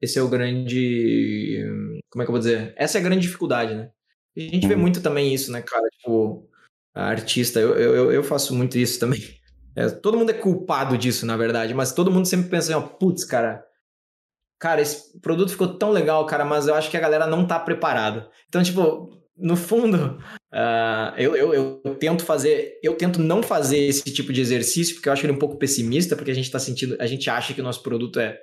[0.00, 1.62] Esse é o grande.
[2.10, 2.74] Como é que eu vou dizer?
[2.76, 3.90] Essa é a grande dificuldade, né?
[4.36, 4.80] A gente vê uhum.
[4.80, 5.86] muito também isso, né, cara?
[5.98, 6.48] Tipo,
[6.94, 9.20] artista, eu, eu, eu faço muito isso também
[9.76, 12.88] é, todo mundo é culpado disso, na verdade, mas todo mundo sempre pensa assim, ó,
[12.88, 13.64] putz, cara,
[14.58, 17.58] cara, esse produto ficou tão legal, cara, mas eu acho que a galera não tá
[17.58, 18.28] preparada.
[18.48, 20.18] Então, tipo, no fundo,
[20.52, 25.08] uh, eu, eu, eu, tento fazer, eu tento não fazer esse tipo de exercício, porque
[25.08, 27.60] eu acho ele um pouco pessimista, porque a gente tá sentindo, a gente acha que
[27.60, 28.38] o nosso produto é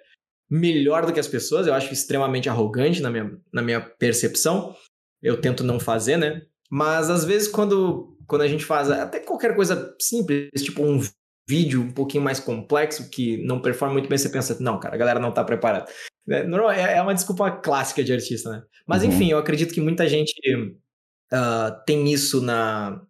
[0.50, 4.76] melhor do que as pessoas, eu acho extremamente arrogante na minha, na minha percepção.
[5.22, 6.42] Eu tento não fazer, né?
[6.70, 11.02] Mas às vezes quando quando a gente faz até qualquer coisa simples, tipo um
[11.48, 14.98] vídeo um pouquinho mais complexo, que não performa muito bem, você pensa, não, cara, a
[14.98, 15.90] galera não tá preparada.
[16.30, 18.64] É, é, é uma desculpa clássica de artista, né?
[18.86, 19.10] Mas uhum.
[19.10, 20.34] enfim, eu acredito que muita gente
[21.34, 23.02] uh, tem isso na,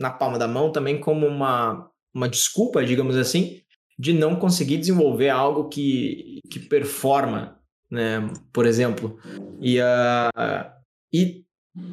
[0.00, 3.60] na palma da mão também como uma uma desculpa, digamos assim,
[3.98, 8.20] de não conseguir desenvolver algo que, que performa, né?
[8.52, 9.18] Por exemplo.
[9.60, 10.70] E, uh,
[11.12, 11.44] e,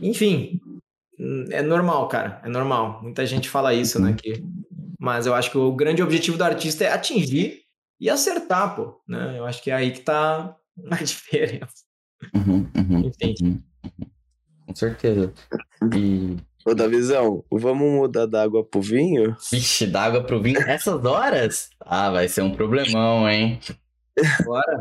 [0.01, 0.59] enfim,
[1.49, 2.41] é normal, cara.
[2.43, 3.01] É normal.
[3.03, 4.13] Muita gente fala isso, né?
[4.13, 4.43] Que,
[4.99, 7.61] mas eu acho que o grande objetivo do artista é atingir
[7.99, 9.01] e acertar, pô.
[9.07, 9.37] Né?
[9.37, 10.55] Eu acho que é aí que tá
[10.89, 11.83] a diferença.
[12.35, 13.35] Uhum, uhum, Enfim.
[13.41, 14.11] Uhum, uhum.
[14.67, 15.33] Com certeza.
[15.95, 19.35] E Ô, Davizão, vamos mudar da água pro vinho?
[19.51, 21.69] Vixe, da água pro vinho essas horas?
[21.79, 23.59] Ah, vai ser um problemão, hein?
[24.45, 24.79] Bora.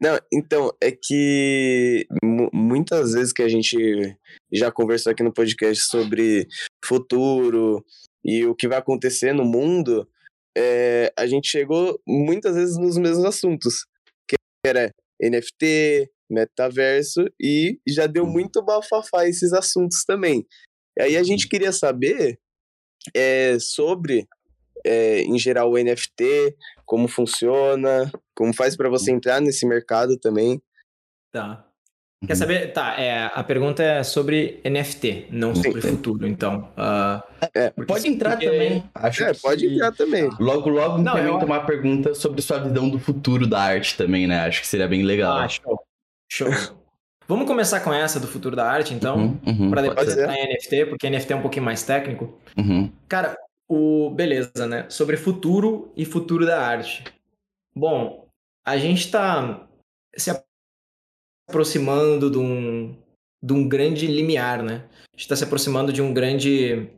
[0.00, 2.06] Não, então, é que
[2.52, 3.76] muitas vezes que a gente
[4.52, 6.46] já conversou aqui no podcast sobre
[6.84, 7.84] futuro
[8.24, 10.08] e o que vai acontecer no mundo,
[10.56, 13.86] é, a gente chegou muitas vezes nos mesmos assuntos,
[14.28, 14.36] que
[14.66, 14.90] era
[15.22, 20.46] NFT, metaverso, e já deu muito bafafá esses assuntos também.
[20.98, 22.38] Aí a gente queria saber
[23.14, 24.26] é, sobre,
[24.86, 30.60] é, em geral, o NFT, como funciona, como faz para você entrar nesse mercado também.
[31.32, 31.66] Tá.
[32.24, 32.38] Quer uhum.
[32.38, 32.72] saber?
[32.72, 35.64] Tá, é, a pergunta é sobre NFT, não Sim.
[35.64, 36.70] sobre futuro, então.
[36.76, 37.22] Uh,
[37.54, 38.46] é, pode entrar porque...
[38.46, 38.84] também.
[38.94, 40.30] Acho é, pode entrar também.
[40.40, 41.46] Logo, logo, não, implementa eu...
[41.46, 44.40] uma pergunta sobre sua visão do futuro da arte também, né?
[44.40, 45.36] Acho que seria bem legal.
[45.36, 45.78] Ah, show.
[46.28, 46.48] Show.
[47.28, 50.54] Vamos começar com essa do futuro da arte, então, uhum, uhum, para depois entrar em
[50.54, 52.38] NFT, porque NFT é um pouquinho mais técnico.
[52.56, 52.90] Uhum.
[53.08, 53.36] Cara,
[53.68, 54.88] o beleza, né?
[54.90, 57.04] Sobre futuro e futuro da arte.
[57.74, 58.28] Bom,
[58.64, 59.68] a gente está
[60.16, 60.30] se
[61.48, 62.96] aproximando de um,
[63.42, 64.88] de um grande limiar, né?
[64.92, 66.90] A gente está se aproximando de um grande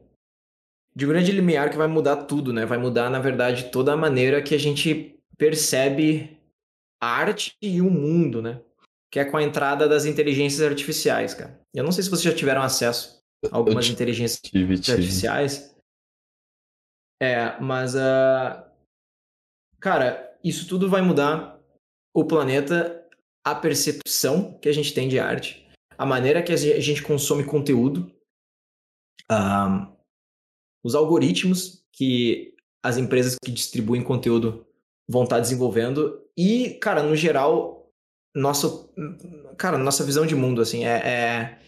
[0.94, 2.66] de um grande limiar que vai mudar tudo, né?
[2.66, 6.36] Vai mudar, na verdade, toda a maneira que a gente percebe
[7.00, 8.60] a arte e o mundo, né?
[9.10, 11.58] que é com a entrada das inteligências artificiais, cara.
[11.74, 14.40] Eu não sei se vocês já tiveram acesso a algumas inteligências
[14.88, 15.74] artificiais.
[17.20, 18.64] É, mas, uh,
[19.80, 21.60] cara, isso tudo vai mudar
[22.14, 23.06] o planeta,
[23.44, 28.12] a percepção que a gente tem de arte, a maneira que a gente consome conteúdo,
[29.30, 29.96] uh,
[30.84, 34.66] os algoritmos que as empresas que distribuem conteúdo
[35.08, 37.90] vão estar desenvolvendo e, cara, no geral,
[38.34, 38.94] nosso,
[39.56, 41.58] cara, nossa visão de mundo, assim, é, é,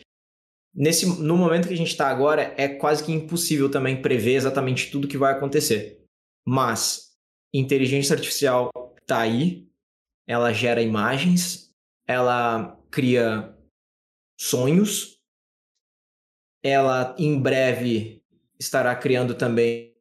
[0.75, 4.91] nesse, no momento que a gente está agora, é quase que impossível também prever exatamente
[4.91, 6.05] tudo que vai acontecer.
[6.47, 7.17] Mas
[7.53, 9.69] inteligência artificial está aí,
[10.27, 11.75] ela gera imagens,
[12.07, 13.57] ela cria
[14.41, 15.21] sonhos,
[16.63, 18.23] ela em breve
[18.59, 19.97] estará criando também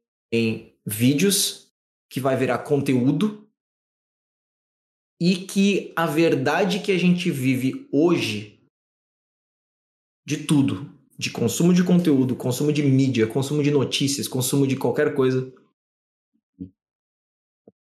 [0.86, 1.74] vídeos
[2.10, 3.50] que vai virar conteúdo
[5.22, 8.59] e que a verdade que a gente vive hoje
[10.30, 15.16] de tudo, de consumo de conteúdo, consumo de mídia, consumo de notícias, consumo de qualquer
[15.16, 15.52] coisa,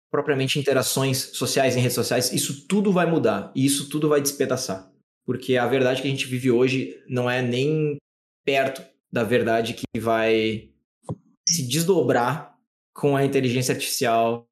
[0.09, 4.91] propriamente interações sociais em redes sociais, isso tudo vai mudar e isso tudo vai despedaçar.
[5.27, 7.97] Porque a verdade que a gente vive hoje não é nem
[8.43, 10.71] perto da verdade que vai
[11.47, 12.57] se desdobrar
[12.95, 14.49] com a inteligência artificial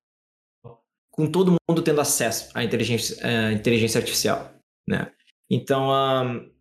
[1.10, 4.54] com todo mundo tendo acesso à inteligência, à inteligência artificial,
[4.88, 5.12] né?
[5.50, 6.57] Então, um,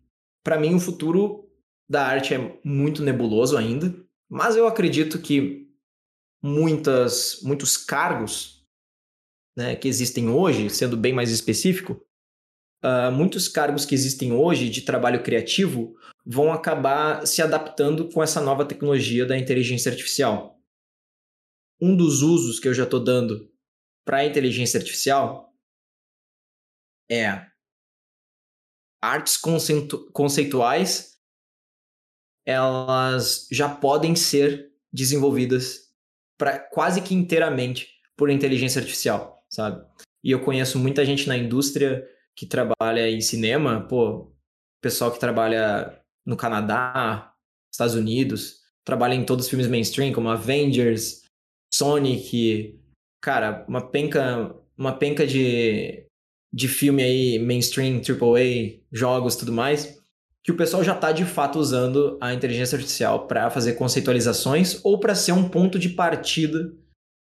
[0.47, 1.51] para mim, o futuro
[1.89, 3.93] da arte é muito nebuloso ainda,
[4.29, 5.67] mas eu acredito que
[6.41, 8.65] muitas, muitos cargos
[9.57, 12.01] né, que existem hoje, sendo bem mais específico,
[12.81, 15.93] uh, muitos cargos que existem hoje de trabalho criativo
[16.25, 20.57] vão acabar se adaptando com essa nova tecnologia da inteligência artificial.
[21.81, 23.51] Um dos usos que eu já estou dando
[24.05, 25.53] para a inteligência artificial
[27.11, 27.45] é
[29.01, 31.17] artes conceitu conceituais
[32.47, 35.91] elas já podem ser desenvolvidas
[36.37, 39.85] para quase que inteiramente por inteligência artificial, sabe?
[40.23, 44.31] E eu conheço muita gente na indústria que trabalha em cinema, pô,
[44.81, 47.33] pessoal que trabalha no Canadá,
[47.69, 51.23] Estados Unidos, trabalha em todos os filmes mainstream como Avengers,
[51.73, 52.79] Sonic,
[53.21, 56.06] cara, uma penca, uma penca de,
[56.57, 60.01] de filme aí, mainstream, AAA, jogos tudo mais,
[60.43, 64.99] que o pessoal já está de fato usando a inteligência artificial para fazer conceitualizações ou
[64.99, 66.73] para ser um ponto de partida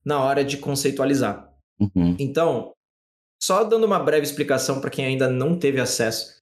[0.05, 1.51] na hora de conceitualizar.
[1.77, 2.15] Uhum.
[2.17, 2.71] Então,
[3.43, 6.41] só dando uma breve explicação para quem ainda não teve acesso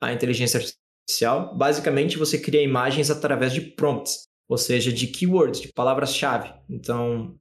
[0.00, 5.72] à inteligência artificial, basicamente você cria imagens através de prompts, ou seja, de keywords, de
[5.72, 6.54] palavras-chave.
[6.70, 7.34] Então,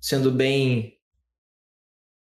[0.00, 0.96] sendo bem.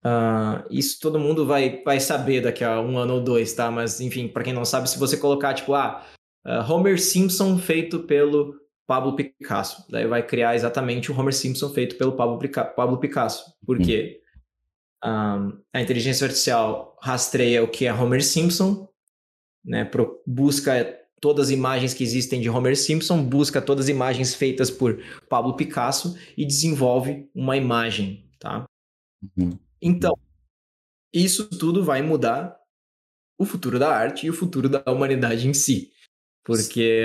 [0.04, 3.70] Uh, isso todo mundo vai, vai saber daqui a um ano ou dois, tá?
[3.70, 6.04] Mas, enfim, para quem não sabe, se você colocar, tipo, ah,
[6.46, 8.54] uh, Homer Simpson feito pelo
[8.88, 9.84] Pablo Picasso.
[9.90, 12.38] Daí vai criar exatamente o Homer Simpson feito pelo Pablo,
[12.74, 13.52] Pablo Picasso.
[13.66, 14.20] Porque
[15.04, 18.88] um, a inteligência artificial rastreia o que é Homer Simpson,
[19.62, 24.34] né, pro, busca todas as imagens que existem de Homer Simpson, busca todas as imagens
[24.34, 28.64] feitas por Pablo Picasso e desenvolve uma imagem, tá?
[29.36, 29.58] Uhum.
[29.80, 30.14] Então,
[31.12, 32.58] isso tudo vai mudar
[33.38, 35.92] o futuro da arte e o futuro da humanidade em si.
[36.44, 37.04] Porque.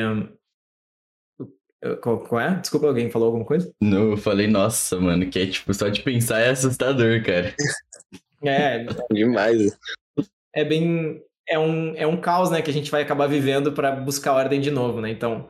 [2.01, 2.59] Qual, qual é?
[2.59, 3.71] Desculpa, alguém falou alguma coisa?
[3.81, 7.53] Não, eu falei, nossa, mano, que é tipo, só de pensar é assustador, cara.
[8.45, 8.85] É.
[9.09, 9.71] Demais.
[10.53, 11.23] É bem.
[11.47, 14.59] É um, é um caos, né, que a gente vai acabar vivendo para buscar ordem
[14.59, 15.09] de novo, né?
[15.09, 15.49] Então,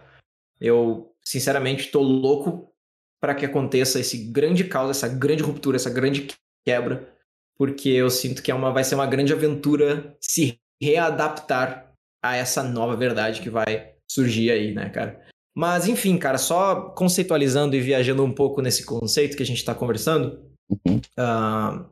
[0.59, 2.71] eu, sinceramente, tô louco
[3.19, 6.27] para que aconteça esse grande caos, essa grande ruptura, essa grande
[6.65, 7.12] quebra,
[7.57, 12.63] porque eu sinto que é uma, vai ser uma grande aventura se readaptar a essa
[12.63, 15.21] nova verdade que vai surgir aí, né, cara?
[15.55, 19.75] Mas, enfim, cara, só conceitualizando e viajando um pouco nesse conceito que a gente está
[19.75, 20.97] conversando, uhum.
[21.19, 21.85] uh,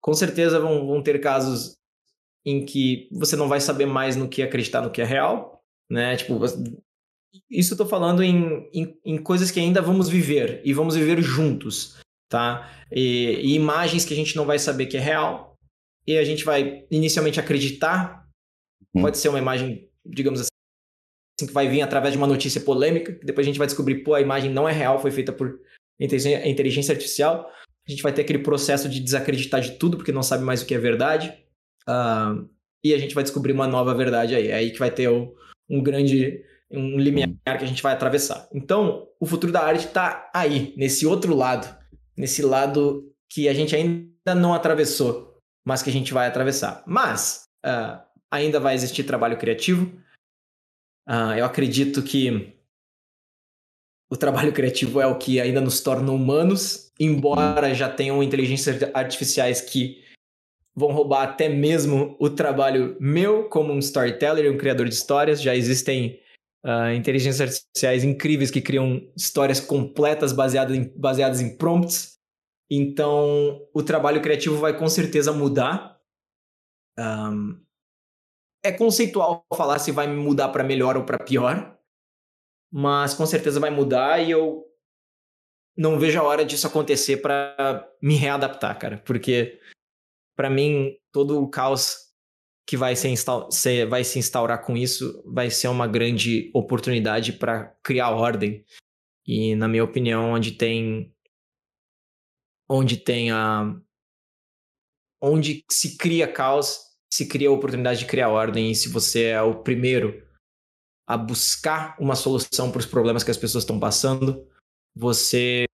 [0.00, 1.76] com certeza vão, vão ter casos
[2.46, 5.60] em que você não vai saber mais no que acreditar no que é real,
[5.90, 6.16] né?
[6.16, 6.38] Tipo,
[7.50, 11.20] isso eu tô falando em, em, em coisas que ainda vamos viver e vamos viver
[11.20, 11.98] juntos,
[12.28, 12.70] tá?
[12.92, 15.56] E, e, imagens que a gente não vai saber que é real
[16.06, 18.26] e a gente vai inicialmente acreditar.
[18.94, 19.02] Hum.
[19.02, 23.24] Pode ser uma imagem, digamos assim, que vai vir através de uma notícia polêmica, que
[23.24, 25.58] depois a gente vai descobrir, pô, a imagem não é real, foi feita por
[25.98, 27.48] inteligência artificial.
[27.86, 30.66] A gente vai ter aquele processo de desacreditar de tudo, porque não sabe mais o
[30.66, 31.32] que é verdade.
[31.88, 32.48] Uh,
[32.84, 34.48] e a gente vai descobrir uma nova verdade aí.
[34.48, 35.34] É aí que vai ter o,
[35.70, 38.46] um grande um limiar que a gente vai atravessar.
[38.52, 41.78] Então, o futuro da arte está aí, nesse outro lado
[42.18, 46.82] nesse lado que a gente ainda não atravessou, mas que a gente vai atravessar.
[46.84, 49.86] Mas uh, ainda vai existir trabalho criativo.
[51.08, 52.52] Uh, eu acredito que
[54.10, 59.60] o trabalho criativo é o que ainda nos torna humanos, embora já tenham inteligências artificiais
[59.60, 60.02] que
[60.74, 65.40] vão roubar até mesmo o trabalho meu como um storyteller um criador de histórias.
[65.40, 66.20] Já existem
[66.68, 72.18] uh, inteligências artificiais incríveis que criam histórias completas baseadas em, baseadas em prompts.
[72.70, 75.98] Então, o trabalho criativo vai com certeza mudar.
[76.98, 77.58] Um,
[78.62, 81.78] é conceitual falar se vai mudar para melhor ou para pior,
[82.70, 84.64] mas com certeza vai mudar e eu
[85.76, 89.60] não vejo a hora disso acontecer para me readaptar, cara, porque
[90.36, 92.07] para mim todo o caos
[92.68, 93.08] que vai se,
[93.50, 98.62] se, vai se instaurar com isso vai ser uma grande oportunidade para criar ordem.
[99.26, 101.10] E, na minha opinião, onde tem.
[102.68, 103.74] Onde tem a.
[105.18, 106.78] Onde se cria caos,
[107.10, 108.70] se cria a oportunidade de criar ordem.
[108.70, 110.22] E se você é o primeiro
[111.06, 114.46] a buscar uma solução para os problemas que as pessoas estão passando,
[114.94, 115.64] você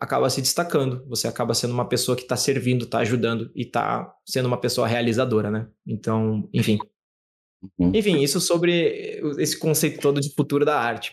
[0.00, 1.06] acaba se destacando.
[1.08, 4.86] Você acaba sendo uma pessoa que está servindo, está ajudando e está sendo uma pessoa
[4.86, 5.68] realizadora, né?
[5.86, 6.78] Então, enfim.
[7.78, 7.92] Uhum.
[7.94, 11.12] Enfim, isso sobre esse conceito todo de futuro da arte.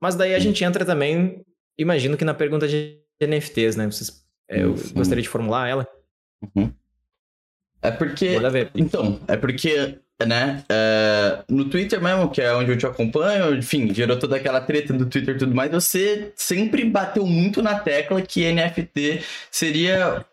[0.00, 1.44] Mas daí a gente entra também,
[1.78, 3.86] imagino que na pergunta de NFTs, né?
[3.86, 5.88] Vocês, é, eu gostaria de formular ela.
[6.42, 6.72] Uhum.
[7.80, 8.36] É porque.
[8.74, 10.64] Então, é porque né?
[10.70, 14.92] Uh, no Twitter mesmo, que é onde eu te acompanho, enfim, gerou toda aquela treta
[14.92, 20.24] do Twitter e tudo mais, você sempre bateu muito na tecla que NFT seria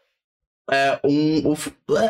[0.72, 1.54] é, um,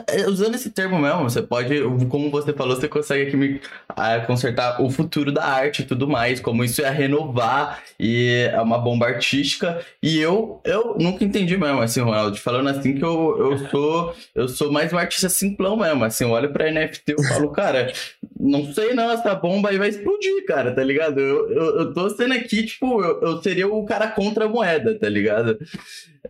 [0.07, 3.62] é, usando esse termo mesmo, você pode, como você falou, você consegue aqui me
[3.97, 8.62] é, consertar o futuro da arte e tudo mais, como isso é renovar e é
[8.62, 9.84] uma bomba artística.
[10.01, 14.47] E eu, eu nunca entendi mesmo, assim, Ronaldo, falando assim que eu, eu sou eu
[14.47, 17.91] sou mais um artista simplão mesmo, assim, eu olho pra NFT e falo, cara,
[18.39, 21.20] não sei não, essa bomba aí vai explodir, cara, tá ligado?
[21.20, 24.97] Eu, eu, eu tô sendo aqui, tipo, eu, eu seria o cara contra a moeda,
[24.97, 25.57] tá ligado?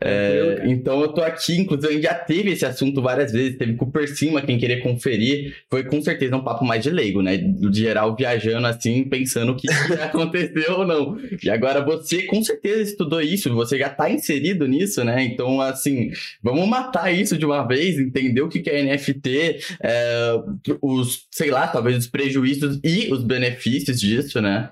[0.02, 3.76] É, então eu tô aqui, inclusive a gente já teve esse assunto várias vezes, teve
[3.76, 7.38] com por cima quem querer conferir, foi com certeza um papo mais de leigo, né?
[7.38, 9.68] Do geral viajando assim, pensando o que
[10.02, 11.18] aconteceu ou não.
[11.44, 15.24] E agora você com certeza estudou isso, você já tá inserido nisso, né?
[15.24, 16.12] Então, assim,
[16.42, 20.34] vamos matar isso de uma vez, entender o que é NFT, é,
[20.82, 24.72] os, sei lá, talvez os prejuízos e os benefícios disso, né?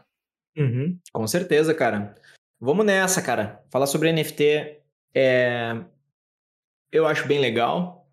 [0.57, 2.15] Uhum, com certeza, cara.
[2.59, 3.61] Vamos nessa, cara.
[3.69, 4.77] Falar sobre NFT
[5.15, 5.83] é,
[6.91, 8.07] eu acho bem legal.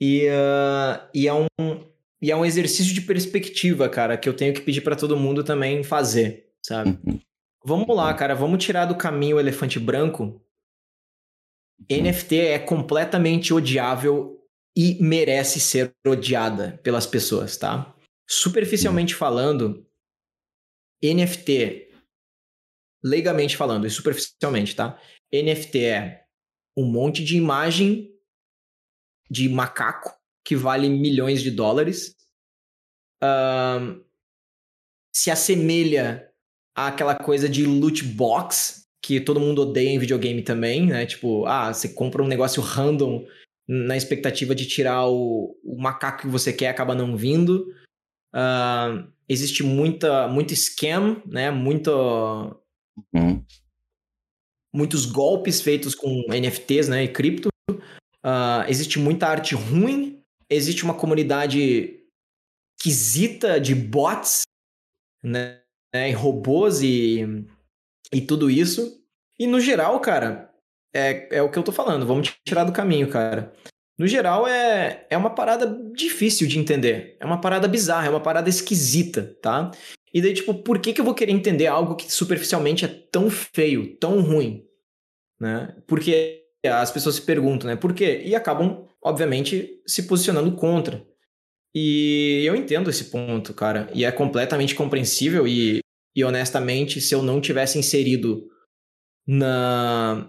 [0.00, 1.46] E, uh, e, é um,
[2.20, 5.42] e é um exercício de perspectiva, cara, que eu tenho que pedir para todo mundo
[5.42, 6.98] também fazer, sabe?
[7.06, 7.20] Uhum.
[7.64, 10.40] Vamos lá, cara, vamos tirar do caminho o elefante branco.
[11.90, 12.02] Uhum.
[12.02, 14.36] NFT é completamente odiável
[14.76, 17.94] e merece ser odiada pelas pessoas, tá?
[18.28, 19.18] Superficialmente uhum.
[19.18, 19.86] falando,
[21.02, 21.86] NFT
[23.06, 25.00] leigamente falando e superficialmente, tá?
[25.32, 26.24] NFT é
[26.76, 28.10] um monte de imagem
[29.30, 30.14] de macaco
[30.44, 32.14] que vale milhões de dólares.
[35.12, 36.30] Se assemelha
[36.74, 41.06] àquela coisa de loot box que todo mundo odeia em videogame também, né?
[41.06, 43.24] Tipo, ah, você compra um negócio random
[43.68, 47.68] na expectativa de tirar o, o macaco que você quer, acaba não vindo.
[48.34, 51.52] Uh, existe muita, muito scam, né?
[51.52, 51.90] Muito,
[53.14, 53.44] uhum.
[54.76, 57.04] Muitos golpes feitos com NFTs né?
[57.04, 57.48] e cripto.
[57.70, 60.22] Uh, existe muita arte ruim.
[60.50, 62.00] Existe uma comunidade
[62.78, 64.42] esquisita de bots,
[65.22, 65.62] né?
[65.94, 67.24] E robôs e,
[68.12, 69.02] e tudo isso.
[69.38, 70.52] E no geral, cara,
[70.94, 72.06] é, é o que eu tô falando.
[72.06, 73.52] Vamos tirar do caminho, cara.
[73.98, 77.16] No geral, é, é uma parada difícil de entender.
[77.18, 79.70] É uma parada bizarra, é uma parada esquisita, tá?
[80.12, 83.30] E daí, tipo, por que, que eu vou querer entender algo que superficialmente é tão
[83.30, 84.65] feio, tão ruim?
[85.40, 85.76] Né?
[85.86, 87.76] Porque as pessoas se perguntam, né?
[87.76, 88.22] Por quê?
[88.24, 91.06] E acabam, obviamente, se posicionando contra.
[91.74, 93.90] E eu entendo esse ponto, cara.
[93.94, 95.46] E é completamente compreensível.
[95.46, 95.80] E,
[96.14, 98.46] e honestamente, se eu não tivesse inserido
[99.26, 100.28] na,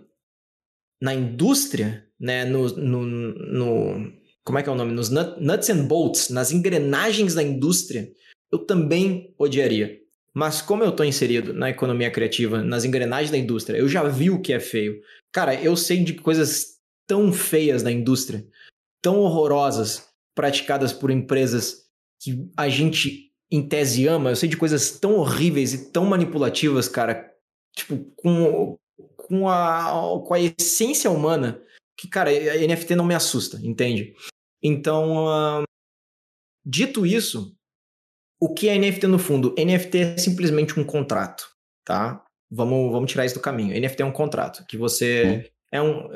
[1.02, 4.92] na indústria, né, no, no, no, como é que é o nome?
[4.92, 8.12] Nos nuts and bolts, nas engrenagens da indústria,
[8.52, 9.98] eu também odiaria.
[10.34, 14.30] Mas como eu estou inserido na economia criativa, nas engrenagens da indústria, eu já vi
[14.30, 15.02] o que é feio.
[15.32, 18.46] Cara, eu sei de coisas tão feias da indústria,
[19.02, 21.88] tão horrorosas, praticadas por empresas
[22.22, 24.30] que a gente, em tese, ama.
[24.30, 27.34] Eu sei de coisas tão horríveis e tão manipulativas, cara,
[27.76, 28.78] tipo, com,
[29.16, 31.64] com, a, com a essência humana
[31.98, 34.14] que, cara, a NFT não me assusta, entende?
[34.62, 35.64] Então, uh,
[36.64, 37.57] dito isso,
[38.40, 39.56] o que é NFT no fundo?
[39.58, 41.48] NFT é simplesmente um contrato,
[41.86, 42.24] tá?
[42.50, 43.80] Vamos, vamos tirar isso do caminho.
[43.80, 45.46] NFT é um contrato que você.
[45.46, 45.58] Hum.
[45.70, 46.10] É um,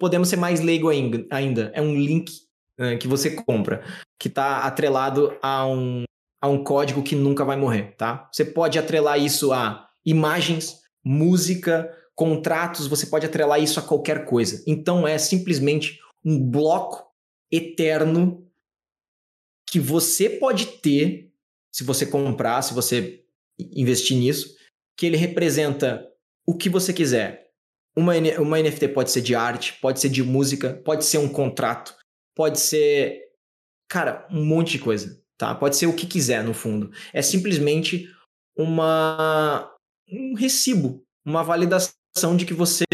[0.00, 1.70] podemos ser mais leigo ainda.
[1.72, 2.32] É um link
[2.80, 3.84] uh, que você compra,
[4.18, 6.02] que está atrelado a um,
[6.40, 8.28] a um código que nunca vai morrer, tá?
[8.32, 14.62] Você pode atrelar isso a imagens, música, contratos, você pode atrelar isso a qualquer coisa.
[14.66, 17.04] Então é simplesmente um bloco
[17.50, 18.44] eterno
[19.68, 21.32] que você pode ter
[21.74, 23.24] se você comprar, se você
[23.58, 24.54] investir nisso,
[24.96, 26.08] que ele representa
[26.46, 27.50] o que você quiser.
[27.96, 31.96] Uma, uma NFT pode ser de arte, pode ser de música, pode ser um contrato,
[32.32, 33.22] pode ser,
[33.88, 35.52] cara, um monte de coisa, tá?
[35.52, 36.92] Pode ser o que quiser no fundo.
[37.12, 38.08] É simplesmente
[38.56, 39.68] uma
[40.08, 42.84] um recibo, uma validação de que você.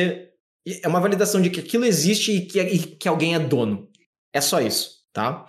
[0.82, 3.90] É uma validação de que aquilo existe e que, e que alguém é dono.
[4.32, 5.46] É só isso, tá?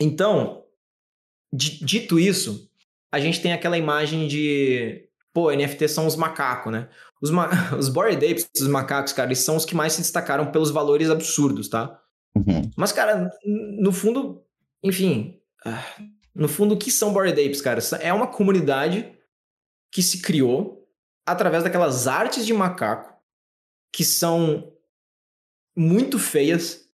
[0.00, 0.67] Então,
[1.52, 2.68] dito isso,
[3.12, 5.08] a gente tem aquela imagem de.
[5.32, 6.88] Pô, NFT são os macacos, né?
[7.20, 10.50] Os, ma os Bored Apes, os macacos, cara, eles são os que mais se destacaram
[10.50, 12.00] pelos valores absurdos, tá?
[12.36, 12.70] Uhum.
[12.76, 14.44] Mas, cara, no fundo,
[14.82, 15.40] enfim.
[15.64, 15.84] Ah,
[16.34, 17.80] no fundo, o que são Bored Apes, cara?
[18.00, 19.12] É uma comunidade
[19.90, 20.86] que se criou
[21.26, 23.14] através daquelas artes de macaco
[23.92, 24.72] que são
[25.76, 26.88] muito feias,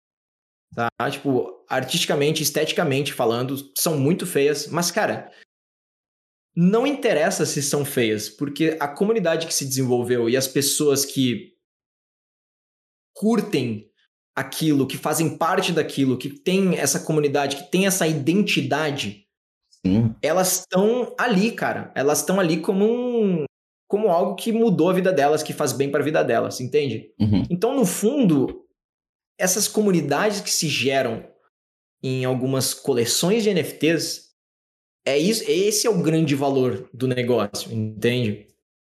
[0.75, 0.89] tá?
[1.11, 5.31] Tipo, artisticamente, esteticamente falando, são muito feias, mas cara,
[6.55, 11.55] não interessa se são feias, porque a comunidade que se desenvolveu e as pessoas que
[13.15, 13.89] curtem
[14.37, 19.27] aquilo, que fazem parte daquilo, que tem essa comunidade, que tem essa identidade,
[19.87, 20.15] Sim.
[20.23, 21.93] elas estão ali, cara.
[21.95, 23.45] Elas estão ali como um,
[23.87, 27.13] como algo que mudou a vida delas, que faz bem para a vida delas, entende?
[27.21, 27.45] Uhum.
[27.51, 28.67] Então, no fundo,
[29.39, 31.30] essas comunidades que se geram
[32.03, 34.31] em algumas coleções de NFTs,
[35.05, 38.47] é isso, esse é o grande valor do negócio, entende?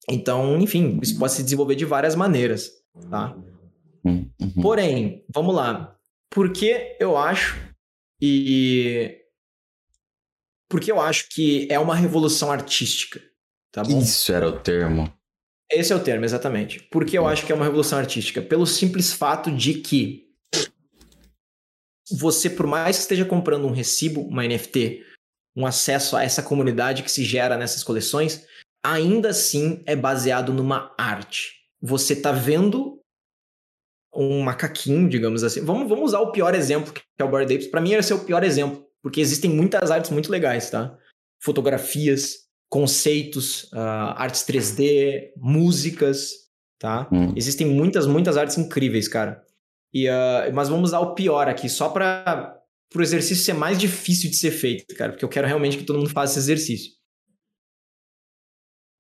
[0.10, 2.72] Então, enfim, isso pode se desenvolver de várias maneiras,
[3.10, 3.36] tá?
[4.04, 4.30] Uhum.
[4.62, 5.96] Porém, vamos lá.
[6.30, 7.58] Por que eu acho
[8.22, 9.16] e
[10.70, 13.20] porque eu acho que é uma revolução artística.
[13.72, 14.00] Tá bom?
[14.00, 15.12] Isso era o termo.
[15.72, 16.80] Esse é o termo, exatamente.
[16.92, 17.28] Porque eu hum.
[17.28, 18.42] acho que é uma revolução artística?
[18.42, 20.29] Pelo simples fato de que
[22.12, 25.04] você, por mais que esteja comprando um recibo, uma NFT,
[25.56, 28.46] um acesso a essa comunidade que se gera nessas coleções,
[28.84, 31.54] ainda assim é baseado numa arte.
[31.82, 33.00] Você está vendo
[34.14, 35.62] um macaquinho, digamos assim.
[35.62, 37.68] Vamos, vamos usar o pior exemplo, que é o Bored Apes.
[37.68, 40.98] Para mim, esse é o pior exemplo, porque existem muitas artes muito legais, tá?
[41.42, 46.32] Fotografias, conceitos, uh, artes 3D, músicas,
[46.78, 47.08] tá?
[47.12, 47.34] Hum.
[47.36, 49.44] Existem muitas, muitas artes incríveis, cara.
[49.94, 52.62] E, uh, mas vamos usar o pior aqui, só para
[52.96, 55.98] o exercício ser mais difícil de ser feito, cara, porque eu quero realmente que todo
[55.98, 56.92] mundo faça esse exercício.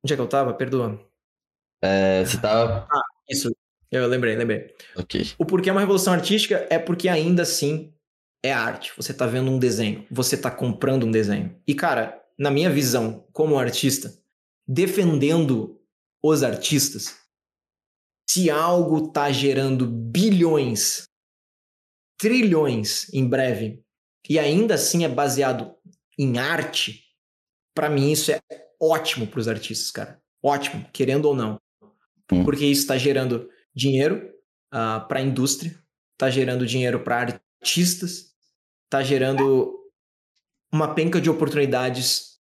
[0.03, 0.53] Onde é que eu tava?
[0.53, 0.99] Perdoa.
[1.83, 2.87] É, você tava.
[2.89, 3.51] Ah, isso.
[3.91, 4.73] Eu lembrei, lembrei.
[4.95, 5.31] Ok.
[5.37, 7.93] O porquê é uma revolução artística é porque ainda assim
[8.43, 8.93] é arte.
[8.95, 11.55] Você tá vendo um desenho, você tá comprando um desenho.
[11.67, 14.13] E, cara, na minha visão, como artista,
[14.67, 15.79] defendendo
[16.23, 17.17] os artistas,
[18.29, 21.07] se algo tá gerando bilhões,
[22.15, 23.83] trilhões em breve,
[24.29, 25.75] e ainda assim é baseado
[26.17, 27.05] em arte,
[27.73, 28.39] para mim isso é
[28.79, 30.21] ótimo para os artistas, cara.
[30.43, 31.57] Ótimo, querendo ou não.
[32.31, 32.43] Hum.
[32.43, 34.27] Porque isso está gerando dinheiro
[34.71, 35.71] uh, ah, para a indústria,
[36.13, 38.35] está gerando dinheiro para artistas,
[38.85, 39.75] está gerando
[40.71, 42.37] uma penca de oportunidades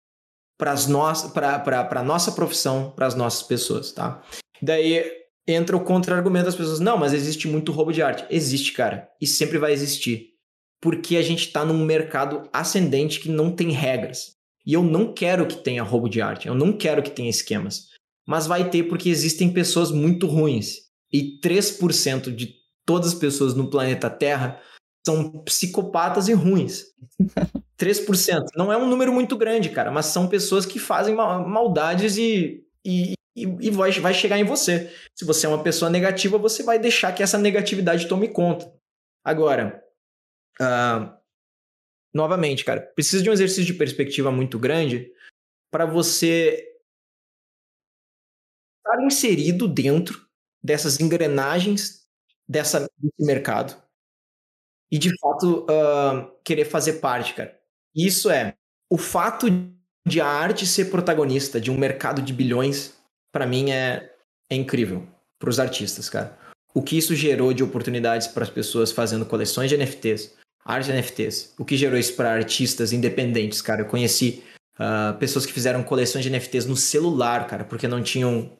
[0.58, 4.22] para a nossa profissão, para as nossas pessoas, tá?
[4.60, 6.80] Daí entra o contra-argumento das pessoas.
[6.80, 8.24] Não, mas existe muito roubo de arte.
[8.30, 9.08] Existe, cara.
[9.20, 10.34] E sempre vai existir.
[10.80, 14.36] Porque a gente está num mercado ascendente que não tem regras.
[14.66, 16.46] E eu não quero que tenha roubo de arte.
[16.46, 17.88] Eu não quero que tenha esquemas.
[18.26, 23.70] Mas vai ter porque existem pessoas muito ruins e 3% de todas as pessoas no
[23.70, 24.60] planeta Terra
[25.06, 26.84] são psicopatas e ruins.
[27.80, 28.44] 3%.
[28.56, 33.14] Não é um número muito grande, cara, mas são pessoas que fazem maldades e, e,
[33.42, 34.92] e vai, vai chegar em você.
[35.14, 38.72] Se você é uma pessoa negativa, você vai deixar que essa negatividade tome conta.
[39.24, 39.82] Agora,
[40.60, 41.16] uh,
[42.14, 45.12] novamente, cara, precisa de um exercício de perspectiva muito grande
[45.70, 46.64] para você
[48.78, 50.26] estar inserido dentro
[50.62, 52.06] dessas engrenagens
[52.48, 53.80] dessa, desse mercado
[54.90, 57.58] e de fato uh, querer fazer parte, cara.
[57.94, 58.54] Isso é
[58.90, 59.46] o fato
[60.06, 62.97] de a arte ser protagonista de um mercado de bilhões,
[63.32, 64.10] para mim é,
[64.50, 65.06] é incrível
[65.38, 66.36] para os artistas, cara.
[66.74, 71.54] O que isso gerou de oportunidades para as pessoas fazendo coleções de NFTs, arte NFTs.
[71.58, 73.82] O que gerou isso para artistas independentes, cara.
[73.82, 74.44] Eu conheci
[74.78, 78.50] uh, pessoas que fizeram coleções de NFTs no celular, cara, porque não tinham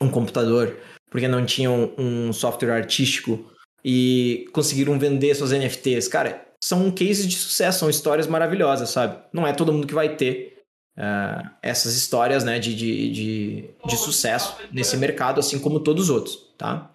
[0.00, 0.76] um computador
[1.14, 3.48] porque não tinham um software artístico
[3.84, 6.08] e conseguiram vender suas NFTs.
[6.08, 9.22] Cara, são cases de sucesso, são histórias maravilhosas, sabe?
[9.32, 10.53] Não é todo mundo que vai ter
[10.96, 16.10] uh, essas histórias né, de, de, de, de, sucesso nesse mercado, assim como todos os
[16.10, 16.90] outros, tá?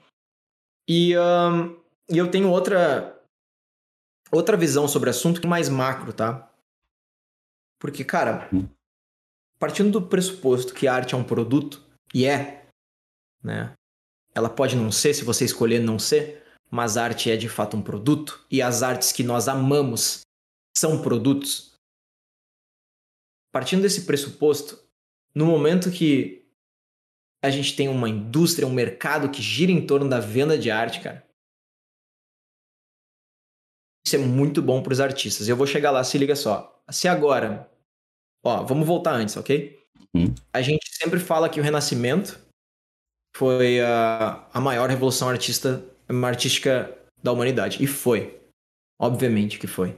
[0.87, 1.79] E, um,
[2.09, 3.21] e eu tenho outra,
[4.31, 6.51] outra visão sobre o assunto, mais macro, tá?
[7.79, 8.49] Porque, cara,
[9.59, 11.81] partindo do pressuposto que a arte é um produto,
[12.13, 12.65] e é,
[13.43, 13.73] né?
[14.33, 17.81] Ela pode não ser, se você escolher não ser, mas arte é de fato um
[17.81, 20.21] produto e as artes que nós amamos
[20.77, 21.68] são produtos.
[23.51, 24.79] Partindo desse pressuposto,
[25.33, 26.45] no momento que
[27.43, 31.01] a gente tem uma indústria, um mercado que gira em torno da venda de arte,
[31.01, 31.25] cara,
[34.05, 35.47] isso é muito bom para os artistas.
[35.47, 36.83] Eu vou chegar lá, se liga só.
[36.89, 37.69] Se agora,
[38.43, 39.77] ó, vamos voltar antes, ok?
[40.15, 40.33] Uhum.
[40.51, 42.39] A gente sempre fala que o Renascimento
[43.35, 45.85] foi a, a maior revolução artista,
[46.25, 47.83] artística da humanidade.
[47.83, 48.39] E foi.
[48.99, 49.97] Obviamente que foi.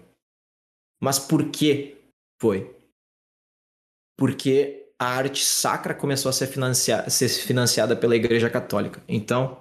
[1.02, 1.98] Mas por que
[2.40, 2.81] foi?
[4.22, 9.02] Porque a arte sacra começou a ser, financia ser financiada pela Igreja Católica.
[9.08, 9.60] Então,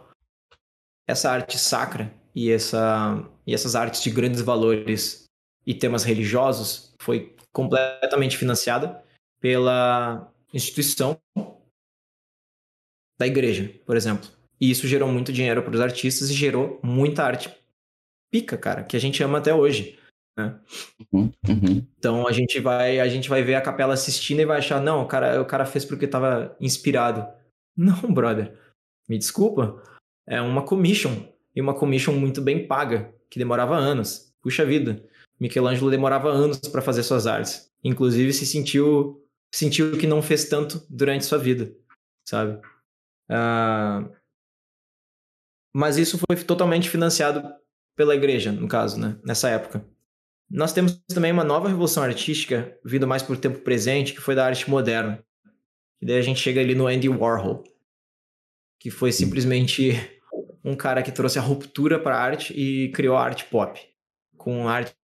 [1.09, 5.25] essa arte sacra e, essa, e essas artes de grandes valores
[5.67, 9.03] e temas religiosos foi completamente financiada
[9.41, 11.19] pela instituição
[13.19, 14.29] da igreja, por exemplo.
[14.61, 17.51] E isso gerou muito dinheiro para os artistas e gerou muita arte
[18.31, 19.99] pica, cara, que a gente ama até hoje.
[20.47, 20.61] Né?
[21.13, 21.87] Uhum, uhum.
[21.99, 25.03] Então a gente vai a gente vai ver a capela assistindo e vai achar não,
[25.03, 27.27] o cara, o cara fez porque estava inspirado.
[27.77, 28.59] Não, brother.
[29.09, 29.83] Me desculpa.
[30.27, 34.35] É uma commission e uma commission muito bem paga que demorava anos.
[34.43, 35.03] Puxa vida.
[35.39, 37.73] Michelangelo demorava anos para fazer suas artes.
[37.83, 41.75] Inclusive se sentiu sentiu que não fez tanto durante sua vida,
[42.25, 42.61] sabe?
[43.31, 44.15] Uh,
[45.75, 47.55] mas isso foi totalmente financiado
[47.97, 49.19] pela igreja, no caso, né?
[49.25, 49.85] nessa época.
[50.51, 54.45] Nós temos também uma nova revolução artística, vindo mais por tempo presente, que foi da
[54.45, 55.25] arte moderna.
[56.03, 57.63] E daí a gente chega ali no Andy Warhol,
[58.79, 59.93] que foi simplesmente
[60.65, 63.81] um cara que trouxe a ruptura para a arte e criou a arte pop,
[64.37, 64.97] com artes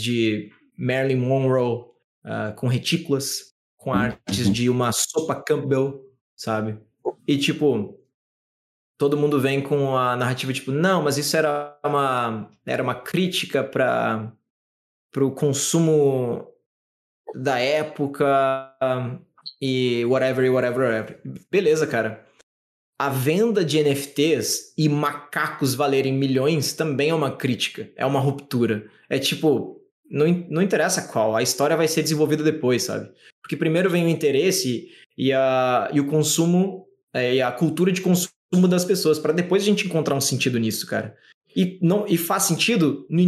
[0.00, 1.84] de Marilyn Monroe,
[2.24, 6.02] uh, com retículas, com artes de uma sopa Campbell,
[6.34, 6.78] sabe?
[7.26, 8.00] E, tipo,
[8.96, 13.62] todo mundo vem com a narrativa, tipo, não, mas isso era uma, era uma crítica
[13.62, 14.32] para
[15.22, 16.48] o consumo
[17.34, 18.74] da época
[19.60, 21.20] e whatever, whatever, whatever.
[21.50, 22.24] Beleza, cara.
[22.98, 28.88] A venda de NFTs e macacos valerem milhões também é uma crítica, é uma ruptura.
[29.10, 33.10] É tipo, não, não interessa qual, a história vai ser desenvolvida depois, sabe?
[33.42, 34.88] Porque primeiro vem o interesse
[35.18, 39.62] e, a, e o consumo é, e a cultura de consumo das pessoas, para depois
[39.62, 41.16] a gente encontrar um sentido nisso, cara.
[41.54, 43.06] E, não, e faz sentido?
[43.08, 43.20] No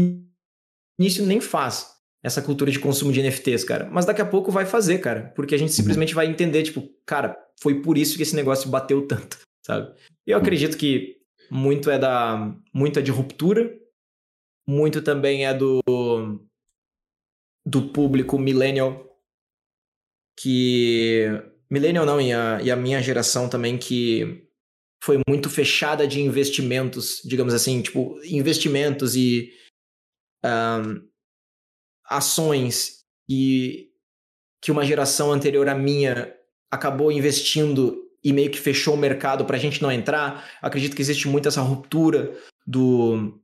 [0.99, 3.89] início nem faz essa cultura de consumo de NFTs, cara.
[3.91, 5.33] Mas daqui a pouco vai fazer, cara.
[5.37, 5.77] Porque a gente uhum.
[5.77, 9.95] simplesmente vai entender, tipo, cara, foi por isso que esse negócio bateu tanto, sabe?
[10.27, 11.17] Eu acredito que
[11.51, 12.53] muito é da.
[12.75, 13.73] Muito é de ruptura,
[14.67, 15.81] muito também é do.
[17.65, 19.05] do público millennial.
[20.39, 21.27] Que.
[21.71, 24.47] Millennial não, e a, e a minha geração também, que
[25.03, 29.53] foi muito fechada de investimentos, digamos assim, tipo, investimentos e
[30.45, 31.07] um,
[32.09, 33.89] ações e
[34.63, 36.33] que uma geração anterior à minha
[36.71, 40.49] acabou investindo e meio que fechou o mercado para a gente não entrar.
[40.61, 42.37] Acredito que existe muito essa ruptura
[42.67, 43.41] do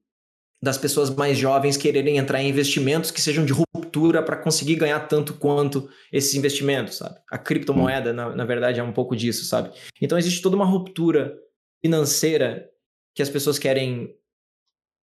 [0.62, 5.00] das pessoas mais jovens quererem entrar em investimentos que sejam de ruptura para conseguir ganhar
[5.08, 7.18] tanto quanto esses investimentos, sabe?
[7.28, 9.72] A criptomoeda, na, na verdade, é um pouco disso, sabe?
[10.00, 11.36] Então existe toda uma ruptura
[11.84, 12.70] financeira
[13.12, 14.14] que as pessoas querem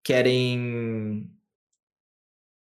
[0.02, 1.30] querem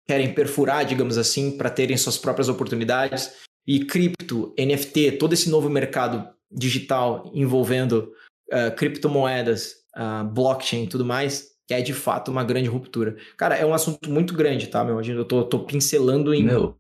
[0.07, 3.34] querem perfurar, digamos assim, para terem suas próprias oportunidades.
[3.67, 8.13] E cripto, NFT, todo esse novo mercado digital envolvendo
[8.51, 13.17] uh, criptomoedas, uh, blockchain e tudo mais, é de fato uma grande ruptura.
[13.35, 15.01] Cara, é um assunto muito grande, tá, meu?
[15.01, 16.77] Eu tô, tô pincelando em, meu.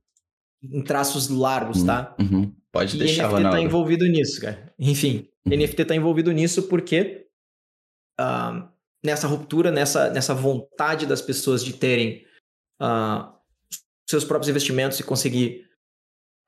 [0.63, 2.15] em traços largos, tá?
[2.17, 2.53] Uhum.
[2.71, 3.57] Pode e deixar, NFT Ronaldo.
[3.57, 4.73] tá envolvido nisso, cara.
[4.79, 5.57] Enfim, uhum.
[5.57, 7.27] NFT tá envolvido nisso porque
[8.17, 8.65] uh,
[9.03, 12.25] nessa ruptura, nessa, nessa vontade das pessoas de terem
[12.81, 13.33] uh,
[14.09, 15.67] seus próprios investimentos e conseguir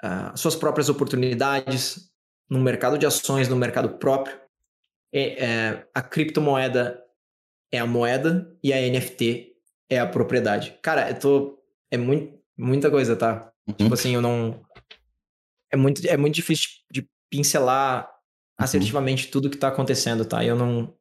[0.04, 2.10] uh, suas próprias oportunidades
[2.50, 4.40] no mercado de ações, no mercado próprio.
[5.12, 7.04] É, é, a criptomoeda
[7.72, 9.56] é a moeda e a NFT
[9.90, 10.78] é a propriedade.
[10.82, 11.60] Cara, eu tô.
[11.92, 13.52] É muito, muita coisa, tá?
[13.68, 13.74] Uhum.
[13.74, 14.62] Tipo assim, eu não.
[15.72, 18.10] É muito, é muito difícil de pincelar uhum.
[18.58, 19.32] assertivamente uhum.
[19.32, 20.44] tudo que tá acontecendo, tá?
[20.44, 20.94] Eu não.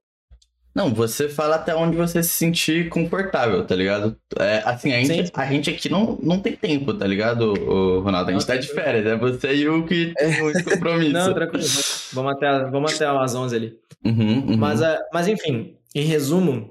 [0.79, 4.17] Não, você fala até onde você se sentir confortável, tá ligado?
[4.39, 7.53] É, assim, a gente, a gente aqui não, não tem tempo, tá ligado,
[8.01, 8.31] Ronaldo?
[8.31, 11.13] A gente não, tá de férias, é você e o que tem muito compromisso.
[11.13, 11.67] não, tranquilo.
[12.13, 13.81] Vamos até, vamos até umas 11 ali.
[14.05, 14.57] Uhum, uhum.
[14.57, 16.71] Mas, uh, mas, enfim, em resumo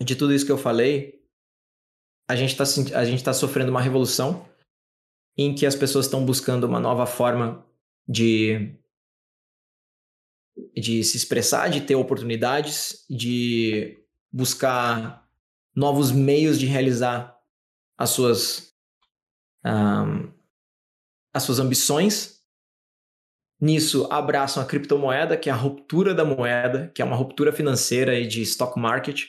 [0.00, 1.20] de tudo isso que eu falei,
[2.30, 2.62] a gente tá,
[2.94, 4.46] a gente tá sofrendo uma revolução
[5.36, 7.66] em que as pessoas estão buscando uma nova forma
[8.08, 8.72] de
[10.74, 13.98] de se expressar, de ter oportunidades, de
[14.32, 15.28] buscar
[15.74, 17.36] novos meios de realizar
[17.96, 18.72] as suas
[19.64, 20.32] um,
[21.32, 22.40] as suas ambições.
[23.60, 28.18] Nisso abraçam a criptomoeda, que é a ruptura da moeda, que é uma ruptura financeira
[28.18, 29.26] e de stock market,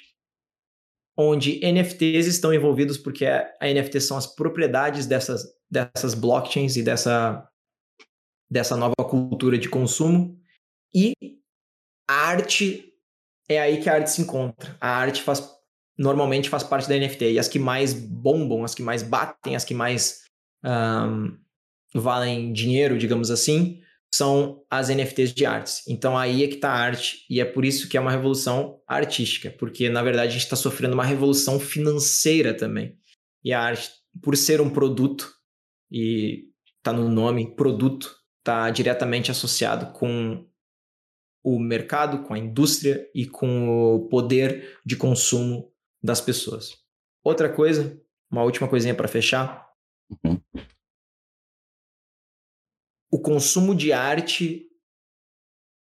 [1.18, 7.46] onde NFTs estão envolvidos porque a NFT são as propriedades dessas, dessas blockchains e dessa,
[8.50, 10.41] dessa nova cultura de consumo
[10.94, 11.14] e
[12.08, 12.94] a arte
[13.50, 14.76] é aí que a arte se encontra.
[14.80, 15.42] A arte faz
[15.98, 17.34] normalmente faz parte da NFT.
[17.34, 20.22] E as que mais bombam, as que mais batem, as que mais
[20.64, 21.38] um,
[21.94, 23.82] valem dinheiro, digamos assim,
[24.14, 25.84] são as NFTs de artes.
[25.88, 28.82] Então aí é que está a arte, e é por isso que é uma revolução
[28.88, 32.98] artística, porque na verdade a gente está sofrendo uma revolução financeira também.
[33.44, 33.90] E a arte,
[34.22, 35.32] por ser um produto,
[35.90, 36.46] e
[36.78, 40.46] está no nome, produto, está diretamente associado com
[41.44, 46.78] o mercado, com a indústria e com o poder de consumo das pessoas.
[47.24, 48.00] Outra coisa,
[48.30, 49.70] uma última coisinha para fechar.
[50.24, 50.40] Uhum.
[53.12, 54.68] O consumo de arte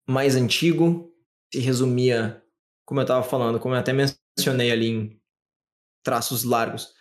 [0.07, 1.13] mais antigo
[1.53, 2.43] se resumia,
[2.85, 5.21] como eu estava falando, como eu até mencionei ali em
[6.03, 6.95] traços largos,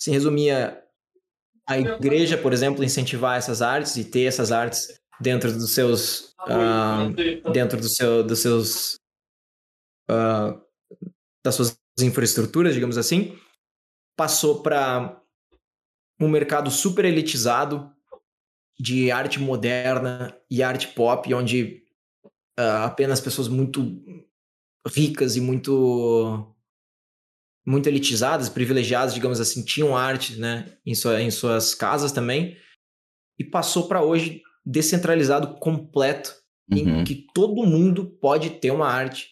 [0.00, 0.82] se resumia
[1.68, 7.50] a igreja, por exemplo, incentivar essas artes e ter essas artes dentro dos seus uh,
[7.52, 8.94] dentro do seu, dos seus
[10.10, 10.60] uh,
[11.44, 13.38] das suas infraestruturas, digamos assim,
[14.16, 15.22] passou para
[16.20, 17.92] um mercado super elitizado
[18.78, 21.84] de arte moderna e arte pop, onde
[22.58, 23.82] uh, apenas pessoas muito
[24.86, 26.52] ricas e muito
[27.68, 32.56] muito elitizadas, privilegiadas, digamos assim, tinham arte, né, em, sua, em suas casas também,
[33.36, 36.34] e passou para hoje descentralizado completo,
[36.70, 37.00] uhum.
[37.00, 39.28] em que todo mundo pode ter uma arte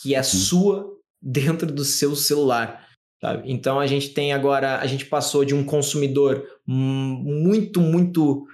[0.00, 0.24] que é uhum.
[0.24, 2.88] sua dentro do seu celular.
[3.20, 3.50] Sabe?
[3.50, 8.46] Então a gente tem agora, a gente passou de um consumidor muito, muito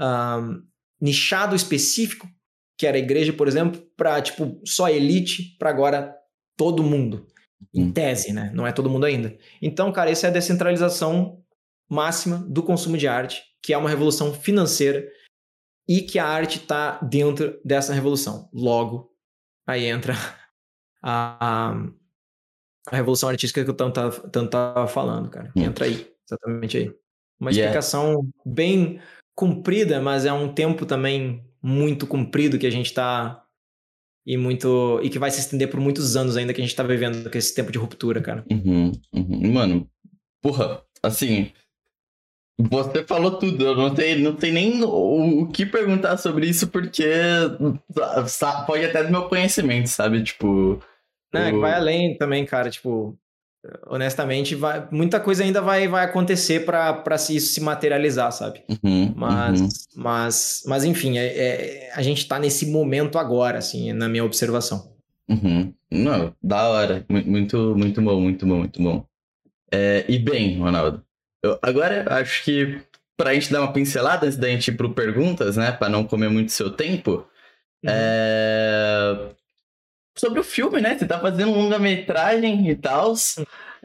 [0.00, 0.62] um,
[1.00, 2.28] nichado específico,
[2.78, 6.14] que era a igreja, por exemplo, para tipo só elite, para agora
[6.56, 7.26] todo mundo.
[7.74, 7.92] Em uhum.
[7.92, 8.50] tese, né?
[8.54, 9.36] Não é todo mundo ainda.
[9.60, 11.42] Então, cara, isso é a descentralização
[11.88, 15.06] máxima do consumo de arte, que é uma revolução financeira
[15.90, 18.48] e que a arte está dentro dessa revolução.
[18.52, 19.10] Logo,
[19.66, 20.14] aí entra
[21.02, 21.74] a,
[22.86, 23.98] a revolução artística que eu tanto
[24.44, 25.50] estava falando, cara.
[25.56, 25.62] Hum.
[25.64, 26.94] Entra aí, exatamente aí.
[27.40, 27.64] Uma yeah.
[27.64, 29.00] explicação bem
[29.34, 33.44] comprida, mas é um tempo também muito comprido que a gente está
[34.24, 36.84] e muito e que vai se estender por muitos anos ainda que a gente tá
[36.84, 38.44] vivendo com esse tempo de ruptura, cara.
[38.48, 39.52] Uhum, uhum.
[39.52, 39.90] Mano,
[40.40, 41.50] porra, assim,
[42.68, 46.68] você falou tudo, eu não tenho, não tenho nem o, o que perguntar sobre isso,
[46.68, 47.04] porque
[48.66, 50.22] pode até do meu conhecimento, sabe?
[50.22, 50.82] Tipo.
[51.32, 51.60] Não, é o...
[51.60, 52.70] vai além também, cara.
[52.70, 53.16] Tipo,
[53.86, 58.62] honestamente, vai, muita coisa ainda vai, vai acontecer para isso se materializar, sabe?
[58.68, 59.68] Uhum, mas, uhum.
[59.96, 64.92] mas, mas, enfim, é, é, a gente tá nesse momento agora, assim, na minha observação.
[65.28, 65.72] Uhum.
[65.90, 67.04] Não, da hora.
[67.08, 69.04] Muito, muito bom, muito bom, muito bom.
[69.72, 71.04] É, e bem, Ronaldo,
[71.42, 72.80] eu, agora acho que
[73.16, 75.72] pra gente dar uma pincelada antes da gente ir pro perguntas, né?
[75.72, 77.26] Pra não comer muito seu tempo.
[77.84, 77.90] Uhum.
[77.90, 79.34] É...
[80.16, 80.98] Sobre o filme, né?
[80.98, 83.14] Você tá fazendo longa-metragem e tal.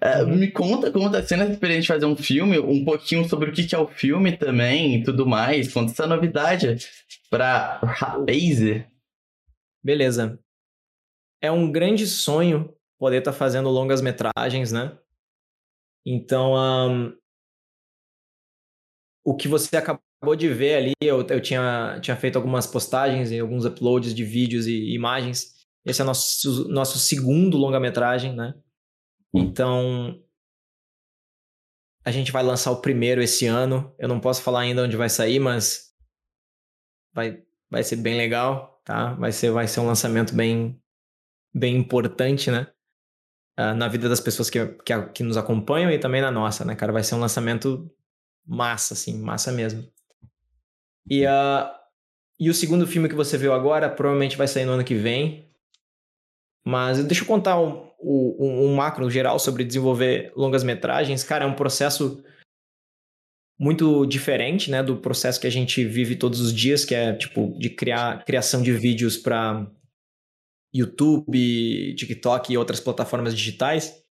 [0.02, 0.36] É, uhum.
[0.36, 3.54] Me conta como tá sendo essa experiência de fazer um filme, um pouquinho sobre o
[3.54, 5.72] que, que é o filme também e tudo mais.
[5.72, 6.78] Conta essa novidade
[7.30, 8.86] pra Rapaze.
[9.84, 10.40] Beleza.
[11.42, 14.98] É um grande sonho poder estar tá fazendo longas metragens, né?
[16.06, 17.16] Então, um,
[19.26, 23.40] o que você acabou de ver ali, eu, eu tinha, tinha feito algumas postagens e
[23.40, 25.56] alguns uploads de vídeos e imagens.
[25.84, 28.54] Esse é o nosso, nosso segundo longa-metragem, né?
[29.34, 30.24] Então,
[32.06, 33.94] a gente vai lançar o primeiro esse ano.
[33.98, 35.92] Eu não posso falar ainda onde vai sair, mas
[37.12, 39.16] vai, vai ser bem legal, tá?
[39.16, 40.80] Vai ser, vai ser um lançamento bem,
[41.54, 42.68] bem importante, né?
[43.60, 46.76] Uh, na vida das pessoas que, que, que nos acompanham e também na nossa, né,
[46.76, 46.92] cara?
[46.92, 47.90] Vai ser um lançamento
[48.46, 49.88] massa, assim, massa mesmo.
[51.10, 51.70] E, uh,
[52.40, 55.50] e o segundo filme que você viu agora provavelmente vai sair no ano que vem.
[56.66, 61.24] Mas deixa eu contar um, um, um macro geral sobre desenvolver longas metragens.
[61.24, 62.24] Cara, é um processo
[63.58, 67.58] muito diferente, né, do processo que a gente vive todos os dias, que é tipo
[67.58, 69.72] de criar criação de vídeos para
[70.74, 74.05] YouTube, TikTok e outras plataformas digitais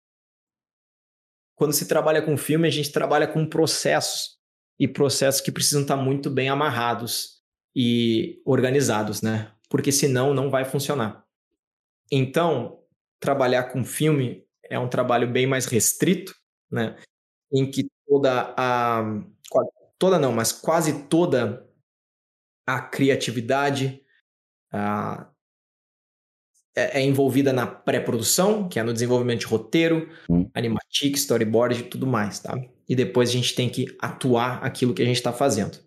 [1.56, 4.38] quando se trabalha com filme, a gente trabalha com processos
[4.78, 7.42] e processos que precisam estar muito bem amarrados
[7.74, 9.52] e organizados, né?
[9.68, 11.24] Porque senão não vai funcionar.
[12.10, 12.80] Então,
[13.20, 16.34] trabalhar com filme é um trabalho bem mais restrito,
[16.70, 16.96] né?
[17.52, 19.02] Em que toda a
[19.98, 21.68] toda não, mas quase toda
[22.66, 24.02] a criatividade,
[24.72, 25.30] a
[26.76, 30.48] é, é envolvida na pré-produção, que é no desenvolvimento de roteiro, hum.
[30.54, 32.58] animatic, storyboard e tudo mais, tá?
[32.88, 35.78] E depois a gente tem que atuar aquilo que a gente está fazendo.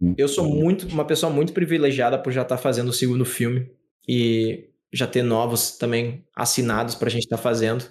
[0.00, 0.14] Hum.
[0.18, 3.70] Eu sou muito uma pessoa muito privilegiada por já estar tá fazendo o segundo filme
[4.06, 7.84] e já ter novos também assinados para a gente estar tá fazendo.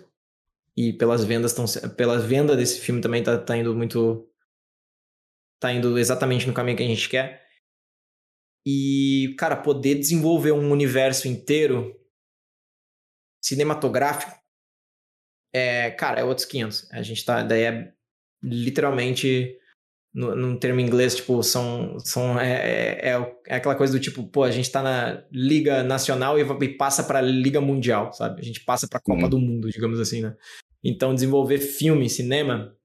[0.78, 1.66] E pelas vendas tão,
[1.96, 4.28] pela venda desse filme também tá, tá indo muito
[5.58, 7.45] tá indo exatamente no caminho que a gente quer.
[8.66, 11.96] E, cara, poder desenvolver um universo inteiro
[13.44, 14.46] cinematográfico
[15.56, 16.92] é, cara, é outros 500.
[16.92, 17.94] A gente tá, daí é
[18.44, 19.58] literalmente,
[20.14, 24.22] no, num termo inglês, tipo, são, são é, é, é, é aquela coisa do tipo,
[24.28, 28.42] pô, a gente tá na Liga Nacional e, e passa pra Liga Mundial, sabe?
[28.42, 29.30] A gente passa pra Copa uhum.
[29.30, 30.36] do Mundo, digamos assim, né?
[30.84, 32.76] Então, desenvolver filme, cinema,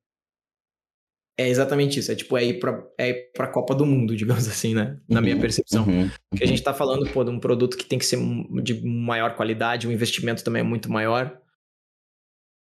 [1.40, 2.12] é exatamente isso.
[2.12, 5.00] É tipo, é ir pra, é ir pra Copa do Mundo, digamos assim, né?
[5.08, 5.86] Na minha uhum, percepção.
[5.86, 6.10] Uhum, uhum.
[6.28, 8.18] Porque a gente tá falando, pô, de um produto que tem que ser
[8.62, 11.40] de maior qualidade, o investimento também é muito maior.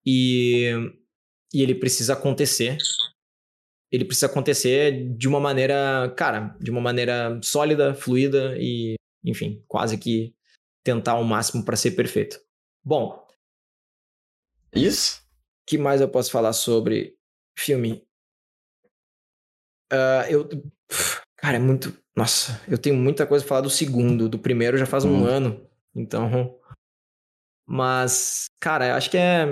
[0.04, 0.70] E,
[1.52, 2.76] e ele precisa acontecer.
[3.90, 9.96] Ele precisa acontecer de uma maneira, cara, de uma maneira sólida, fluida e, enfim, quase
[9.96, 10.34] que
[10.84, 12.38] tentar ao máximo para ser perfeito.
[12.84, 13.26] Bom.
[14.74, 15.22] Isso?
[15.22, 17.16] O que mais eu posso falar sobre
[17.56, 18.06] filme?
[19.92, 20.48] Uh, eu.
[21.36, 21.96] Cara, é muito.
[22.16, 24.28] Nossa, eu tenho muita coisa pra falar do segundo.
[24.28, 25.24] Do primeiro já faz um hum.
[25.24, 25.66] ano.
[25.94, 26.58] Então.
[27.66, 29.46] Mas, cara, eu acho que é.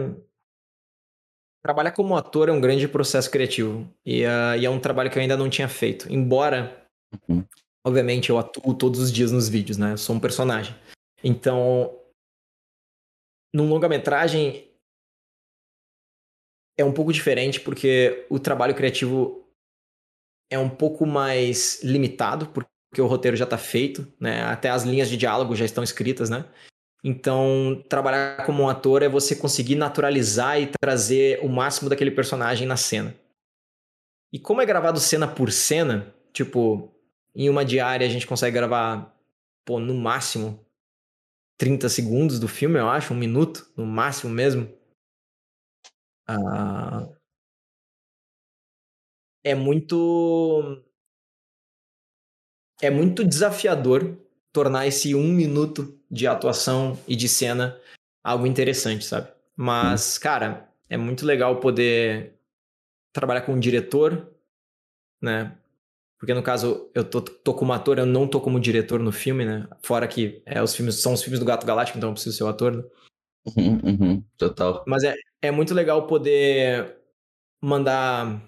[1.62, 3.92] Trabalhar como ator é um grande processo criativo.
[4.04, 6.10] E, uh, e é um trabalho que eu ainda não tinha feito.
[6.10, 6.86] Embora,
[7.28, 7.44] uhum.
[7.84, 9.92] obviamente, eu atuo todos os dias nos vídeos, né?
[9.92, 10.74] Eu sou um personagem.
[11.24, 11.98] Então,
[13.52, 14.70] num longa-metragem
[16.78, 19.45] é um pouco diferente porque o trabalho criativo
[20.51, 24.43] é um pouco mais limitado, porque o roteiro já está feito, né?
[24.44, 26.44] Até as linhas de diálogo já estão escritas, né?
[27.05, 32.66] Então, trabalhar como um ator é você conseguir naturalizar e trazer o máximo daquele personagem
[32.66, 33.14] na cena.
[34.32, 36.93] E como é gravado cena por cena, tipo,
[37.35, 39.14] em uma diária a gente consegue gravar,
[39.64, 40.66] pô, no máximo
[41.59, 44.68] 30 segundos do filme, eu acho, um minuto, no máximo mesmo.
[46.27, 47.09] Ah,
[49.47, 50.82] é muito.
[52.82, 54.18] É muito desafiador
[54.52, 57.81] tornar esse um minuto de atuação e de cena
[58.24, 59.28] algo interessante, sabe?
[59.55, 62.35] Mas, cara, é muito legal poder
[63.12, 64.31] trabalhar com um diretor,
[65.23, 65.56] né?
[66.18, 69.44] Porque no caso, eu tô, tô como ator, eu não tô como diretor no filme,
[69.44, 69.68] né?
[69.81, 72.44] Fora que é, os filmes são os filmes do Gato Galáctico, então eu preciso ser
[72.44, 72.85] o ator, né?
[73.56, 74.85] Uhum, uhum, total.
[74.89, 76.97] Mas é, é muito legal poder
[77.62, 78.43] mandar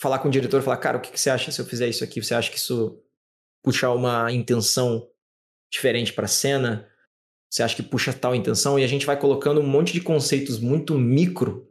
[0.00, 2.02] falar com o diretor, falar, cara, o que, que você acha se eu fizer isso
[2.02, 2.22] aqui?
[2.22, 2.98] Você acha que isso
[3.62, 5.06] puxa uma intenção
[5.70, 6.88] diferente para a cena?
[7.50, 8.78] Você acha que puxa tal intenção?
[8.78, 11.68] E a gente vai colocando um monte de conceitos muito micro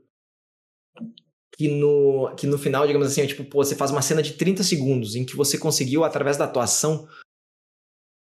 [1.57, 4.33] que no, que no final, digamos assim, é tipo, pô, você faz uma cena de
[4.33, 7.07] 30 segundos em que você conseguiu, através da atuação,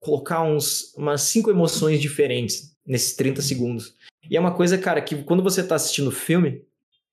[0.01, 3.97] colocar uns, umas cinco emoções diferentes nesses 30 segundos.
[4.31, 6.63] E é uma coisa, cara, que quando você tá assistindo o filme,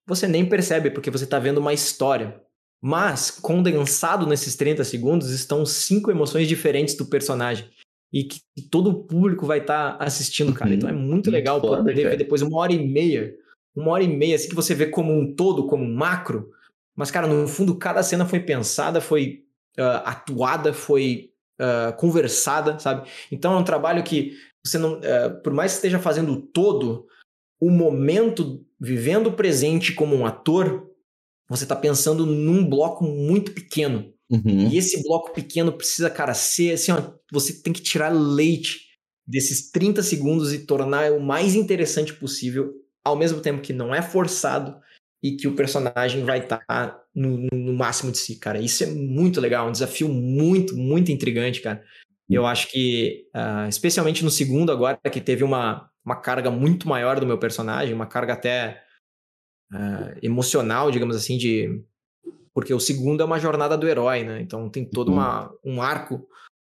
[0.06, 2.40] você nem percebe, porque você tá vendo uma história.
[2.82, 7.70] Mas, condensado nesses 30 segundos, estão cinco emoções diferentes do personagem.
[8.12, 10.72] E que todo o público vai estar tá assistindo, cara.
[10.72, 10.78] Uhum.
[10.78, 13.36] Então é muito legal poder ver depois uma hora e meia
[13.76, 16.52] uma hora e meia, assim, que você vê como um todo, como um macro,
[16.96, 19.46] mas, cara, no fundo, cada cena foi pensada, foi
[19.80, 23.10] uh, atuada, foi uh, conversada, sabe?
[23.32, 27.08] Então é um trabalho que você não, uh, por mais que esteja fazendo o todo,
[27.60, 30.91] o momento, vivendo o presente como um ator,
[31.52, 34.14] você está pensando num bloco muito pequeno.
[34.30, 34.70] Uhum.
[34.70, 38.80] E esse bloco pequeno precisa, cara, ser assim, ó, você tem que tirar leite
[39.28, 42.72] desses 30 segundos e tornar o mais interessante possível
[43.04, 44.80] ao mesmo tempo que não é forçado
[45.22, 48.60] e que o personagem vai estar tá no, no, máximo de si, cara.
[48.60, 51.84] Isso é muito legal, um desafio muito, muito intrigante, cara.
[52.30, 57.20] Eu acho que, uh, especialmente no segundo agora, que teve uma, uma carga muito maior
[57.20, 58.82] do meu personagem, uma carga até
[59.74, 61.84] uh, emocional, digamos assim, de...
[62.54, 64.42] Porque o segundo é uma jornada do herói, né?
[64.42, 65.16] Então tem todo uhum.
[65.16, 66.28] uma, um arco,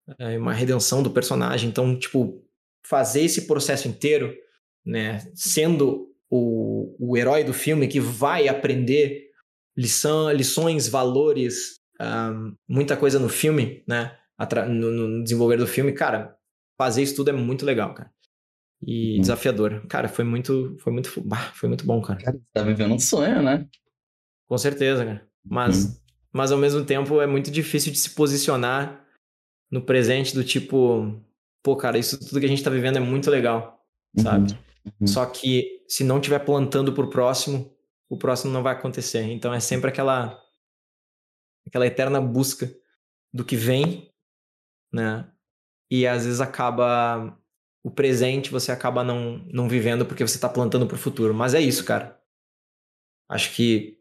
[0.08, 1.68] uh, uma redenção do personagem.
[1.68, 2.42] Então, tipo,
[2.86, 4.34] fazer esse processo inteiro,
[4.84, 5.18] né?
[5.34, 9.26] Sendo o, o herói do filme que vai aprender
[9.76, 14.16] lição, lições, valores, um, muita coisa no filme, né?
[14.68, 16.36] No, no, desenvolver do filme, cara,
[16.78, 18.10] fazer isso tudo é muito legal, cara.
[18.82, 19.20] E uhum.
[19.20, 19.86] desafiador.
[19.88, 22.20] Cara, foi muito, foi muito, bah, foi muito bom, cara.
[22.20, 23.66] Cara, tá vivendo um sonho, né?
[24.46, 25.28] Com certeza, cara.
[25.44, 25.96] Mas, uhum.
[26.32, 29.04] mas ao mesmo tempo é muito difícil de se posicionar
[29.70, 31.20] no presente do tipo,
[31.62, 33.84] pô, cara, isso tudo que a gente tá vivendo é muito legal,
[34.18, 34.52] sabe?
[34.52, 34.58] Uhum.
[35.00, 35.06] Uhum.
[35.06, 37.74] Só que se não tiver plantando pro próximo,
[38.08, 39.22] o próximo não vai acontecer.
[39.22, 40.40] Então é sempre aquela
[41.66, 42.72] aquela eterna busca
[43.32, 44.12] do que vem,
[44.92, 45.28] né?
[45.90, 47.36] E às vezes acaba
[47.86, 51.32] o presente você acaba não, não vivendo porque você está plantando para o futuro.
[51.32, 52.18] Mas é isso, cara.
[53.28, 53.96] Acho que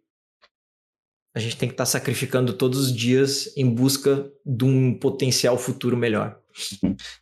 [1.36, 5.56] a gente tem que estar tá sacrificando todos os dias em busca de um potencial
[5.56, 6.41] futuro melhor.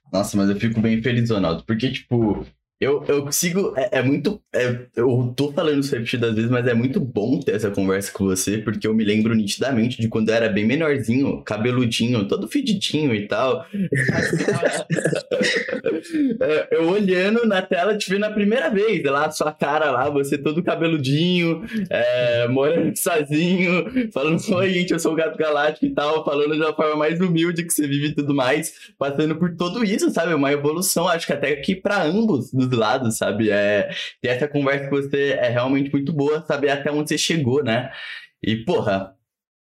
[0.09, 2.45] Nossa, mas eu fico bem feliz, Ronaldo, porque, tipo,
[2.83, 3.73] eu, eu consigo.
[3.77, 4.41] É, é muito.
[4.53, 8.25] É, eu tô falando isso repetidas vezes, mas é muito bom ter essa conversa com
[8.25, 13.13] você, porque eu me lembro nitidamente de quando eu era bem menorzinho, cabeludinho, todo fedidinho
[13.15, 13.65] e tal.
[16.39, 20.37] É, eu olhando na tela, te vendo a primeira vez, lá, sua cara lá, você
[20.37, 26.23] todo cabeludinho, é, morando sozinho, falando, oi, gente, eu sou o Gato Galáctico e tal,
[26.25, 29.83] falando de uma forma mais humilde que você vive e tudo mais, passando por tudo
[29.83, 30.33] isso, sabe?
[30.33, 33.49] Uma evolução, acho que até aqui para ambos lados, sabe?
[33.49, 33.89] É,
[34.21, 37.91] ter essa conversa com você é realmente muito boa, saber até onde você chegou, né?
[38.41, 39.15] E, porra,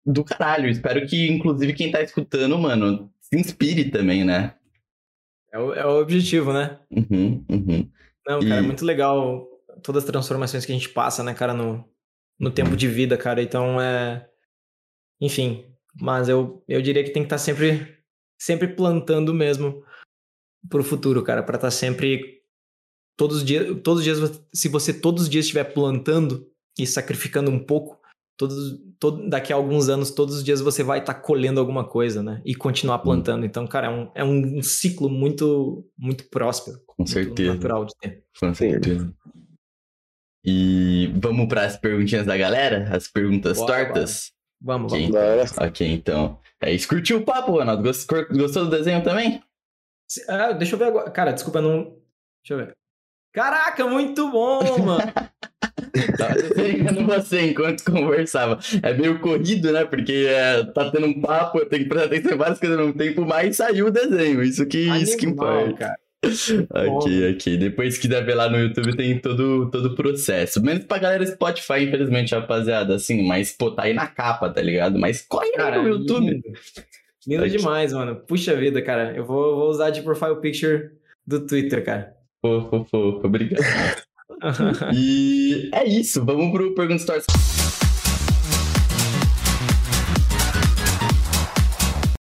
[0.05, 0.69] do caralho.
[0.69, 4.55] Espero que, inclusive, quem tá escutando, mano, se inspire também, né?
[5.51, 6.79] É o, é o objetivo, né?
[6.91, 7.89] Uhum, uhum.
[8.27, 8.59] Não, cara, é e...
[8.59, 9.47] é muito legal
[9.81, 11.83] todas as transformações que a gente passa, né, cara, no,
[12.39, 13.41] no tempo de vida, cara.
[13.41, 14.27] Então, é.
[15.21, 15.65] Enfim,
[15.99, 17.97] mas eu, eu diria que tem que estar tá sempre,
[18.37, 19.83] sempre plantando mesmo
[20.69, 22.41] pro futuro, cara, para estar tá sempre
[23.17, 26.47] todos os dias, todos os dias, se você todos os dias estiver plantando
[26.77, 27.99] e sacrificando um pouco,
[28.37, 31.87] todos, todo, daqui a alguns anos, todos os dias você vai estar tá colhendo alguma
[31.87, 32.41] coisa, né?
[32.45, 33.43] E continuar plantando.
[33.43, 33.45] Hum.
[33.45, 36.79] Então, cara, é um, é um ciclo muito, muito próspero.
[36.85, 37.53] Com certeza.
[37.53, 38.23] natural de ter.
[38.39, 39.13] Com certeza.
[40.43, 42.95] E vamos para as perguntinhas da galera?
[42.95, 44.31] As perguntas bora, tortas?
[44.61, 44.77] Bora.
[44.77, 45.11] Vamos, okay.
[45.11, 45.57] vamos.
[45.57, 46.39] Ok, então.
[46.61, 46.87] É isso.
[46.87, 47.83] Curtiu o papo, Ronaldo?
[47.83, 49.41] Gostou do desenho também?
[50.29, 51.09] Ah, deixa eu ver agora.
[51.09, 51.97] Cara, desculpa, não.
[52.43, 52.77] Deixa eu ver.
[53.35, 55.11] Caraca, muito bom, mano.
[56.17, 58.57] Tava desenhando você enquanto conversava.
[58.81, 59.83] É meio corrido, né?
[59.83, 62.85] Porque é, tá tendo um papo, eu tenho que prestar atenção em várias coisas ao
[62.85, 64.41] mesmo tempo, mas saiu o desenho.
[64.41, 65.73] Isso que, Animal, isso que importa.
[65.73, 65.95] cara.
[66.73, 67.57] Ok, ok.
[67.57, 70.61] Depois que deve ver lá no YouTube tem todo, todo o processo.
[70.63, 72.95] Menos pra galera Spotify, infelizmente, rapaziada.
[72.95, 74.97] Assim, mas, pô, tá aí na capa, tá ligado?
[74.97, 76.25] Mas corre aí Cara, no YouTube.
[76.25, 76.43] lindo.
[77.27, 78.15] Lindo demais, mano.
[78.15, 79.13] Puxa vida, cara.
[79.15, 80.91] Eu vou, vou usar de profile picture
[81.27, 82.14] do Twitter, cara.
[82.45, 83.25] Fofo, fofo.
[83.25, 83.59] Obrigado.
[84.93, 86.23] e é isso.
[86.23, 87.25] Vamos pro Pergunta Stories.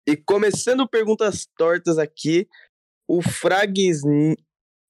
[0.09, 2.47] E começando perguntas tortas aqui,
[3.07, 4.01] o Frags...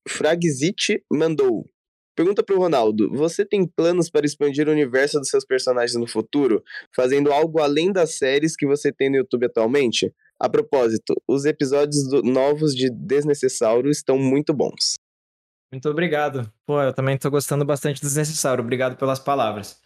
[0.08, 1.70] Fragzit mandou.
[2.16, 6.64] Pergunta pro Ronaldo: Você tem planos para expandir o universo dos seus personagens no futuro,
[6.96, 10.14] fazendo algo além das séries que você tem no YouTube atualmente?
[10.40, 14.96] A propósito, os episódios do- novos de Desnecessauro estão muito bons.
[15.72, 16.52] Muito obrigado.
[16.66, 18.64] Pô, eu também tô gostando bastante do Desnecessário.
[18.64, 19.82] Obrigado pelas palavras.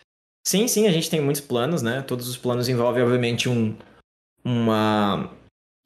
[0.45, 2.01] Sim, sim, a gente tem muitos planos, né?
[2.01, 3.75] Todos os planos envolvem, obviamente, um,
[4.43, 5.29] uma,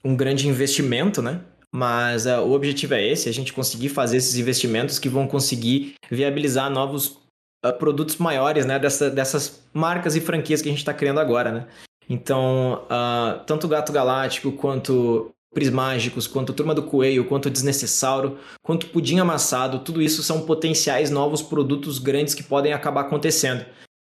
[0.03, 1.41] um grande investimento, né?
[1.73, 5.95] Mas ah, o objetivo é esse, a gente conseguir fazer esses investimentos que vão conseguir
[6.09, 7.17] viabilizar novos
[7.63, 8.79] ah, produtos maiores, né?
[8.79, 11.67] Dessa, dessas marcas e franquias que a gente está criando agora, né?
[12.09, 18.87] Então, ah, tanto o Gato Galáctico, quanto Prismágicos, quanto Turma do Coelho, quanto Desnecessauro, quanto
[18.87, 23.65] Pudim Amassado, tudo isso são potenciais novos produtos grandes que podem acabar acontecendo.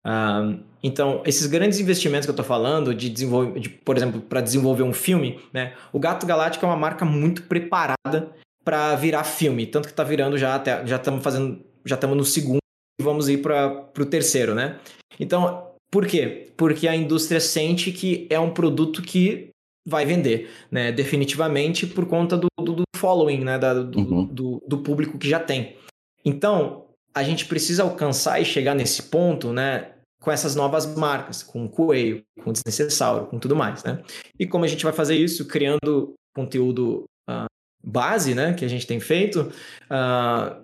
[0.06, 4.40] Ah, então, esses grandes investimentos que eu estou falando, de, desenvolver, de, por exemplo, para
[4.40, 5.74] desenvolver um filme, né?
[5.92, 8.30] O Gato Galáctico é uma marca muito preparada
[8.64, 12.24] para virar filme, tanto que está virando já até, já estamos fazendo, já estamos no
[12.24, 12.58] segundo
[13.00, 14.78] e vamos ir para o terceiro, né?
[15.18, 16.52] Então, por quê?
[16.56, 19.51] Porque a indústria sente que é um produto que
[19.86, 20.92] vai vender, né?
[20.92, 23.58] Definitivamente por conta do, do, do following, né?
[23.58, 24.24] Da, do, Uhum.
[24.26, 25.76] do, do público que já tem.
[26.24, 29.92] Então, a gente precisa alcançar e chegar nesse ponto, né?
[30.22, 34.02] Com essas novas marcas, com o Coelho, com o Desnecessauro, com tudo mais, né?
[34.38, 35.46] E como a gente vai fazer isso?
[35.46, 37.46] Criando conteúdo ah,
[37.84, 38.54] base, né?
[38.54, 39.50] Que a gente tem feito,
[39.90, 40.60] ah,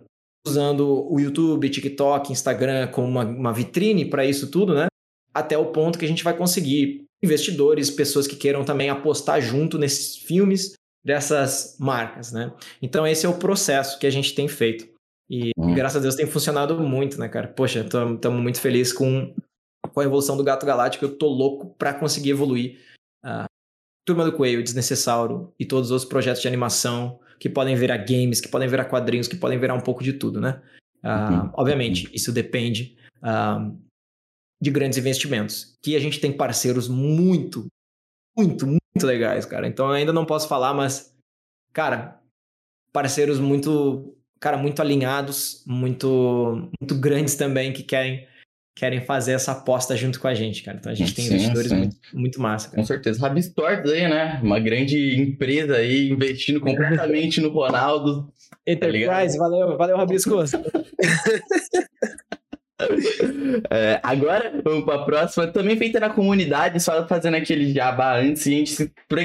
[0.46, 4.86] usando o YouTube, TikTok, Instagram como uma, uma vitrine para isso tudo, né?
[5.34, 9.78] Até o ponto que a gente vai conseguir investidores, pessoas que queiram também apostar junto
[9.78, 10.74] nesses filmes
[11.04, 12.52] dessas marcas, né?
[12.82, 14.88] Então esse é o processo que a gente tem feito.
[15.30, 15.74] E Hum.
[15.74, 17.48] graças a Deus tem funcionado muito, né, cara?
[17.48, 19.34] Poxa, estamos muito felizes com,
[19.92, 21.04] com a evolução do Gato Galáctico.
[21.04, 22.78] Eu tô louco para conseguir evoluir
[23.22, 23.46] a
[24.06, 28.40] Turma do Coelho, Desnecessauro e todos os outros projetos de animação que podem virar games,
[28.40, 30.60] que podem virar quadrinhos, que podem virar um pouco de tudo, né?
[31.02, 31.50] Ah, Uhum.
[31.54, 33.70] Obviamente, isso depende ah,
[34.60, 35.76] de grandes investimentos.
[35.82, 37.66] Que a gente tem parceiros muito,
[38.36, 39.66] muito, muito legais, cara.
[39.66, 41.14] Então ainda não posso falar, mas,
[41.72, 42.20] cara,
[42.92, 48.26] parceiros muito, cara, muito alinhados, muito, muito grandes também que querem
[48.78, 50.78] querem fazer essa aposta junto com a gente, cara.
[50.78, 51.76] Então a gente tem Sim, investidores sim.
[51.76, 52.80] muito, muito massa, cara.
[52.80, 53.20] Com certeza.
[53.20, 54.38] Rabistorts aí, né?
[54.40, 58.32] Uma grande empresa aí investindo completamente no Ronaldo.
[58.64, 60.52] Enterprise, valeu, valeu, Rabiscos.
[63.70, 65.46] É, agora, vamos pra próxima.
[65.48, 68.46] Também feita na comunidade, só fazendo aquele jabá antes.
[68.46, 69.18] E a gente, por,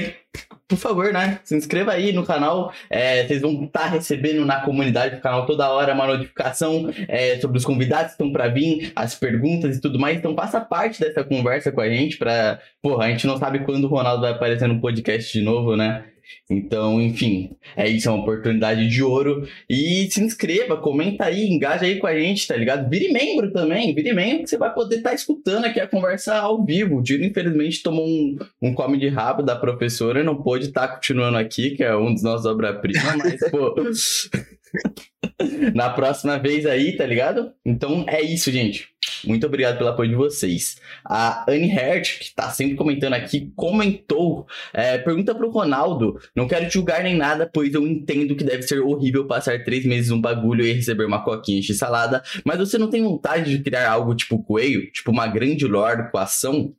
[0.67, 1.39] por favor, né?
[1.43, 2.73] Se inscreva aí no canal.
[2.89, 7.57] É, vocês vão estar recebendo na comunidade do canal toda hora uma notificação é, sobre
[7.57, 10.17] os convidados que estão pra vir, as perguntas e tudo mais.
[10.17, 12.59] Então, faça parte dessa conversa com a gente pra.
[12.81, 16.05] Porra, a gente não sabe quando o Ronaldo vai aparecer no podcast de novo, né?
[16.49, 19.47] Então, enfim, é isso, é uma oportunidade de ouro.
[19.69, 22.89] E se inscreva, comenta aí, engaja aí com a gente, tá ligado?
[22.89, 26.63] Vire membro também, vire membro que você vai poder estar escutando aqui a conversa ao
[26.63, 26.97] vivo.
[26.97, 30.87] O Dino, infelizmente, tomou um, um come de rabo da professora e não pôde estar
[30.87, 33.73] continuando aqui, que é um dos nossos obra-prima, mas, pô.
[35.73, 37.51] Na próxima vez aí, tá ligado?
[37.65, 38.92] Então é isso, gente.
[39.25, 40.77] Muito obrigado pelo apoio de vocês.
[41.05, 44.45] A Anne Hert, que tá sempre comentando aqui, comentou.
[44.73, 46.19] é, pergunta pro Ronaldo.
[46.35, 49.85] Não quero te julgar nem nada, pois eu entendo que deve ser horrível passar três
[49.85, 52.21] meses num bagulho e receber uma coquinha de salada.
[52.45, 54.91] Mas você não tem vontade de criar algo tipo coelho?
[54.91, 56.75] Tipo uma grande lore com ação?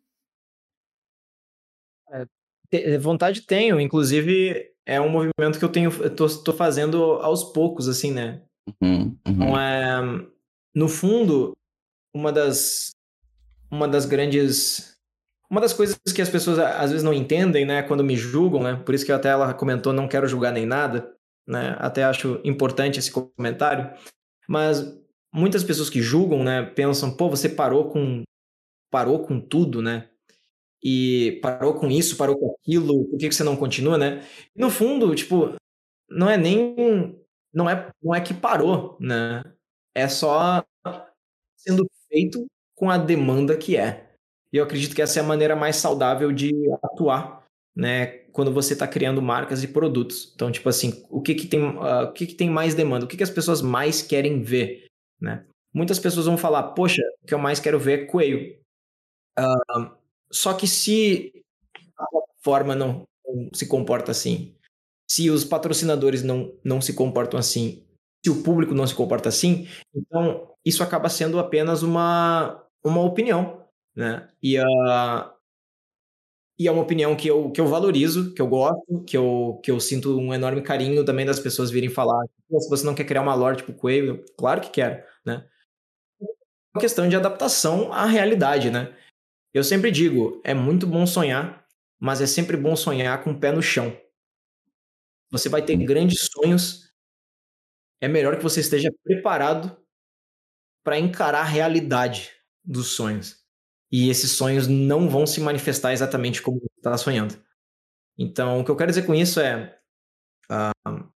[2.70, 7.44] Te- Vontade tenho, inclusive é um movimento que eu tenho, eu tô, tô fazendo aos
[7.52, 8.42] poucos, assim, né?
[8.82, 9.16] Uhum, uhum.
[9.26, 10.26] Então, é,
[10.74, 11.52] no fundo,
[12.14, 12.92] uma das,
[13.70, 14.94] uma das grandes.
[15.50, 18.76] Uma das coisas que as pessoas às vezes não entendem, né, quando me julgam, né?
[18.84, 21.14] Por isso que até ela comentou, não quero julgar nem nada,
[21.46, 21.76] né?
[21.78, 23.92] Até acho importante esse comentário.
[24.48, 24.82] Mas
[25.32, 28.22] muitas pessoas que julgam, né, pensam, pô, você parou com
[28.90, 30.08] parou com tudo, né?
[30.82, 34.24] E parou com isso, parou com aquilo, por que você não continua, né?
[34.56, 35.54] No fundo, tipo,
[36.08, 37.16] não é nem
[37.54, 39.42] não é, não é que parou, né?
[39.94, 40.64] É só
[41.56, 42.46] sendo feito
[42.76, 44.08] com a demanda que é.
[44.52, 48.06] E eu acredito que essa é a maneira mais saudável de atuar, né?
[48.32, 50.32] Quando você está criando marcas e produtos.
[50.34, 53.04] Então, tipo assim, o que que tem, uh, o que que tem mais demanda?
[53.04, 54.86] O que que as pessoas mais querem ver,
[55.20, 55.44] né?
[55.72, 58.56] Muitas pessoas vão falar, poxa, o que eu mais quero ver é coelho.
[59.36, 59.90] Uh,
[60.30, 61.32] só que se
[61.96, 64.54] a plataforma não, não se comporta assim,
[65.10, 67.84] se os patrocinadores não, não se comportam assim,
[68.24, 73.66] se o público não se comporta assim, então isso acaba sendo apenas uma, uma opinião,
[73.94, 74.28] né?
[74.42, 75.30] E, uh,
[76.58, 79.70] e é uma opinião que eu, que eu valorizo, que eu gosto, que eu, que
[79.70, 82.24] eu sinto um enorme carinho também das pessoas virem falar.
[82.58, 85.44] Se você não quer criar uma lore tipo Coelho, claro que quero, né?
[86.74, 88.92] uma questão de adaptação à realidade, né?
[89.52, 91.64] Eu sempre digo, é muito bom sonhar,
[92.00, 93.96] mas é sempre bom sonhar com o pé no chão.
[95.30, 96.83] Você vai ter grandes sonhos,
[98.00, 99.76] é melhor que você esteja preparado
[100.84, 103.42] para encarar a realidade dos sonhos.
[103.90, 107.42] E esses sonhos não vão se manifestar exatamente como você está sonhando.
[108.18, 109.78] Então, o que eu quero dizer com isso é.
[110.50, 111.08] Uh,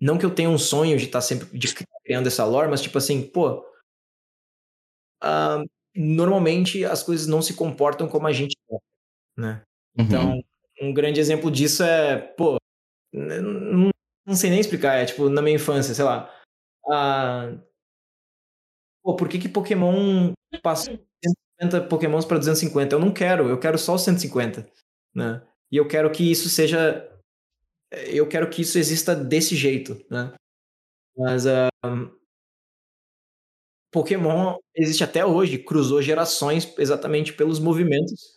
[0.00, 1.74] não que eu tenha um sonho de estar tá sempre de
[2.04, 3.60] criando essa lore, mas tipo assim, pô,
[5.24, 8.78] uh, normalmente as coisas não se comportam como a gente quer,
[9.36, 9.62] né?
[9.98, 10.04] Uhum.
[10.04, 10.42] Então,
[10.80, 12.58] um grande exemplo disso é, pô,
[13.12, 13.90] não,
[14.28, 16.32] não, sei nem explicar, é tipo, na minha infância, sei lá,
[16.86, 17.60] uh,
[19.02, 20.32] pô, por que que Pokémon
[20.62, 20.90] passa
[21.60, 22.94] 150 Pokémons para 250?
[22.94, 24.70] Eu não quero, eu quero só os 150,
[25.14, 25.42] né?
[25.70, 27.04] E eu quero que isso seja
[27.90, 30.34] eu quero que isso exista desse jeito, né?
[31.16, 32.18] Mas uh,
[33.90, 38.36] Pokémon existe até hoje, cruzou gerações exatamente pelos movimentos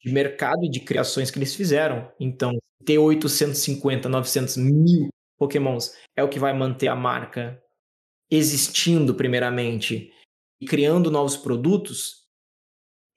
[0.00, 2.10] de mercado e de criações que eles fizeram.
[2.20, 2.52] Então,
[2.86, 5.08] ter 850, 900 mil
[5.38, 7.60] Pokémons é o que vai manter a marca
[8.30, 10.10] existindo, primeiramente,
[10.60, 12.24] e criando novos produtos.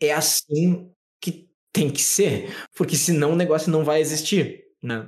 [0.01, 0.91] É assim
[1.21, 5.07] que tem que ser, porque senão o negócio não vai existir, né?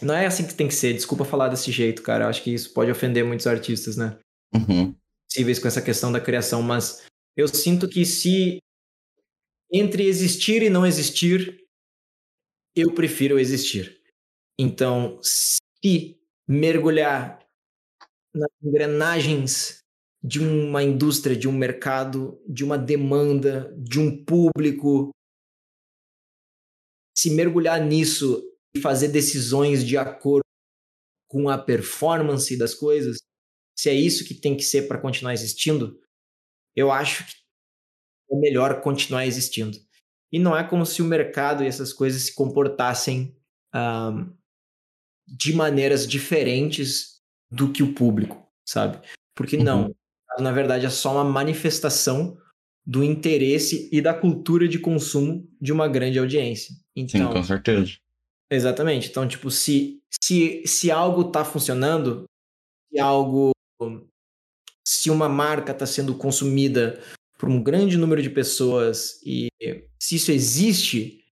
[0.00, 2.24] Não é assim que tem que ser, desculpa falar desse jeito, cara.
[2.24, 4.18] Eu acho que isso pode ofender muitos artistas, né?
[4.54, 4.94] Uhum
[5.30, 7.06] possíveis com essa questão da criação, mas
[7.36, 8.58] eu sinto que se
[9.72, 11.59] entre existir e não existir,
[12.80, 14.00] eu prefiro existir.
[14.58, 17.38] Então, se mergulhar
[18.34, 19.80] nas engrenagens
[20.22, 25.10] de uma indústria, de um mercado, de uma demanda, de um público,
[27.16, 28.42] se mergulhar nisso
[28.74, 30.44] e fazer decisões de acordo
[31.28, 33.18] com a performance das coisas,
[33.78, 35.98] se é isso que tem que ser para continuar existindo,
[36.76, 37.32] eu acho que
[38.32, 39.78] é melhor continuar existindo.
[40.32, 43.34] E não é como se o mercado e essas coisas se comportassem
[43.74, 44.32] um,
[45.26, 47.20] de maneiras diferentes
[47.50, 49.00] do que o público, sabe?
[49.34, 49.94] Porque não, uhum.
[50.38, 52.38] na verdade é só uma manifestação
[52.86, 56.74] do interesse e da cultura de consumo de uma grande audiência.
[56.94, 57.92] Então, Sim, com certeza.
[58.50, 59.08] Exatamente.
[59.08, 62.24] Então, tipo, se, se, se algo está funcionando,
[62.90, 63.52] se algo
[64.84, 67.00] se uma marca está sendo consumida
[67.38, 69.48] por um grande número de pessoas e
[70.00, 71.24] se isso existe,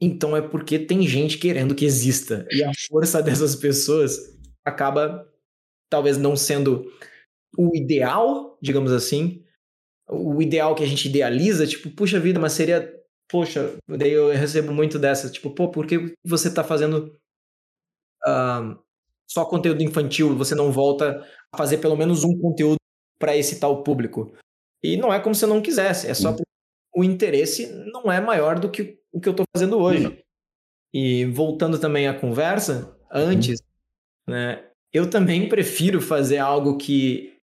[0.00, 2.46] então é porque tem gente querendo que exista.
[2.50, 4.18] E a força dessas pessoas
[4.64, 5.30] acaba
[5.90, 6.90] talvez não sendo
[7.56, 9.44] o ideal, digamos assim,
[10.08, 12.92] o ideal que a gente idealiza, tipo, puxa vida, mas seria,
[13.28, 17.16] poxa, daí eu recebo muito dessa, tipo, pô, por que você está fazendo
[18.26, 18.78] uh,
[19.30, 22.76] só conteúdo infantil, você não volta a fazer pelo menos um conteúdo
[23.18, 24.34] para esse tal público.
[24.82, 26.43] E não é como se eu não quisesse, é só porque
[26.94, 30.18] o interesse não é maior do que o que eu estou fazendo hoje.
[30.92, 33.60] E voltando também à conversa, antes,
[34.28, 34.34] uhum.
[34.34, 37.34] né, eu também prefiro fazer algo que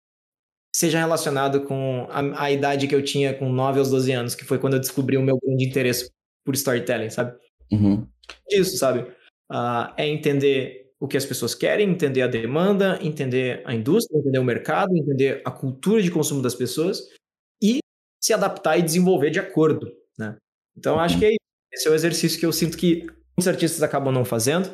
[0.74, 4.44] seja relacionado com a, a, idade que eu tinha com 9 aos 12 anos, que
[4.44, 6.10] foi quando eu descobri o meu grande interesse
[6.44, 7.36] por storytelling, sabe?
[7.72, 8.06] Uhum.
[8.48, 9.00] Isso, sabe?
[9.50, 14.38] Uh, é entender o que as pessoas querem, entender a demanda, entender a indústria, entender
[14.38, 17.02] o mercado, entender a cultura de consumo das pessoas
[18.30, 20.36] se adaptar e desenvolver de acordo, né?
[20.76, 21.30] Então acho que é
[21.72, 24.72] esse é o exercício que eu sinto que muitos artistas acabam não fazendo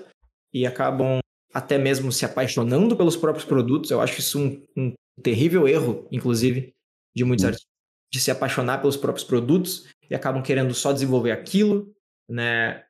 [0.53, 1.19] e acabam
[1.53, 3.91] até mesmo se apaixonando pelos próprios produtos.
[3.91, 4.93] Eu acho isso um, um
[5.23, 6.75] terrível erro, inclusive,
[7.15, 7.51] de muitos uhum.
[7.51, 7.71] artistas,
[8.13, 11.95] de se apaixonar pelos próprios produtos e acabam querendo só desenvolver aquilo,
[12.29, 12.87] né?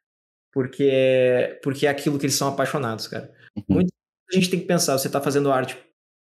[0.57, 3.31] porque, porque é aquilo que eles são apaixonados, cara.
[3.55, 3.65] Uhum.
[3.69, 3.93] Muita
[4.33, 5.77] gente tem que pensar, você está fazendo arte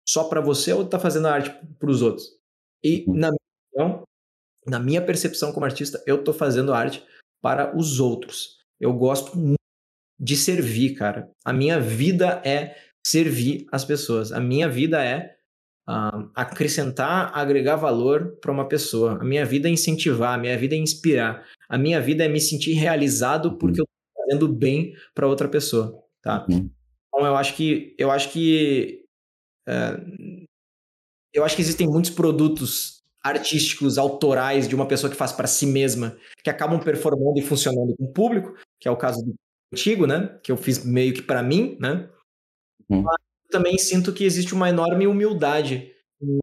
[0.09, 2.29] só para você ou está fazendo arte para os outros?
[2.85, 3.15] E uhum.
[3.15, 3.42] na minha,
[4.67, 7.05] na minha percepção como artista, eu estou fazendo arte
[7.41, 8.59] para os outros.
[8.81, 9.57] Eu gosto muito
[10.19, 11.31] de servir, cara.
[11.45, 14.33] A minha vida é servir as pessoas.
[14.33, 15.35] A minha vida é
[15.89, 19.21] uh, acrescentar, agregar valor para uma pessoa.
[19.21, 21.45] A minha vida é incentivar, a minha vida é inspirar.
[21.69, 23.59] A minha vida é me sentir realizado uhum.
[23.59, 26.47] porque eu estou fazendo bem para outra pessoa, tá?
[26.49, 26.71] Uhum.
[27.09, 29.05] Então eu acho que eu acho que
[29.69, 30.47] uh,
[31.35, 35.67] eu acho que existem muitos produtos artísticos, autorais de uma pessoa que faz para si
[35.67, 39.35] mesma, que acabam performando e funcionando com o público, que é o caso do
[39.73, 40.39] antigo, né?
[40.43, 42.09] Que eu fiz meio que para mim, né?
[42.89, 43.03] Uhum.
[43.03, 43.17] Mas
[43.51, 45.93] também sinto que existe uma enorme humildade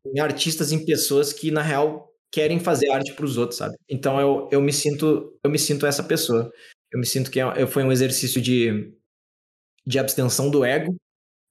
[0.05, 3.75] em artistas, em pessoas que na real querem fazer arte para os outros, sabe?
[3.89, 6.51] Então eu, eu me sinto eu me sinto essa pessoa.
[6.91, 8.93] Eu me sinto que é, foi um exercício de
[9.85, 10.95] de abstenção do ego,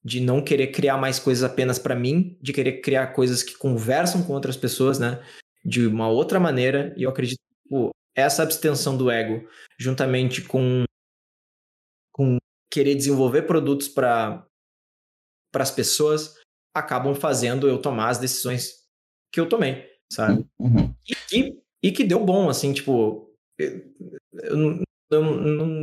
[0.04, 4.22] de não querer criar mais coisas apenas para mim, de querer criar coisas que conversam
[4.22, 5.22] com outras pessoas, né?
[5.64, 6.94] De uma outra maneira.
[6.96, 7.38] E eu acredito
[7.68, 9.48] que essa abstenção do ego,
[9.78, 10.84] juntamente com,
[12.12, 12.38] com
[12.70, 14.46] querer desenvolver produtos para
[15.54, 16.36] as pessoas,
[16.74, 18.84] acabam fazendo eu tomar as decisões
[19.32, 20.44] que eu tomei, sabe?
[20.58, 20.94] Uhum.
[21.06, 23.32] E, que, e que deu bom, assim, tipo.
[23.58, 23.94] Eu,
[24.32, 25.22] eu, eu,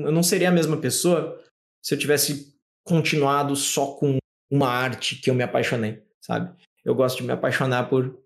[0.05, 1.43] eu não seria a mesma pessoa
[1.83, 2.54] se eu tivesse
[2.85, 4.17] continuado só com
[4.49, 6.55] uma arte que eu me apaixonei, sabe?
[6.83, 8.17] Eu gosto de me apaixonar por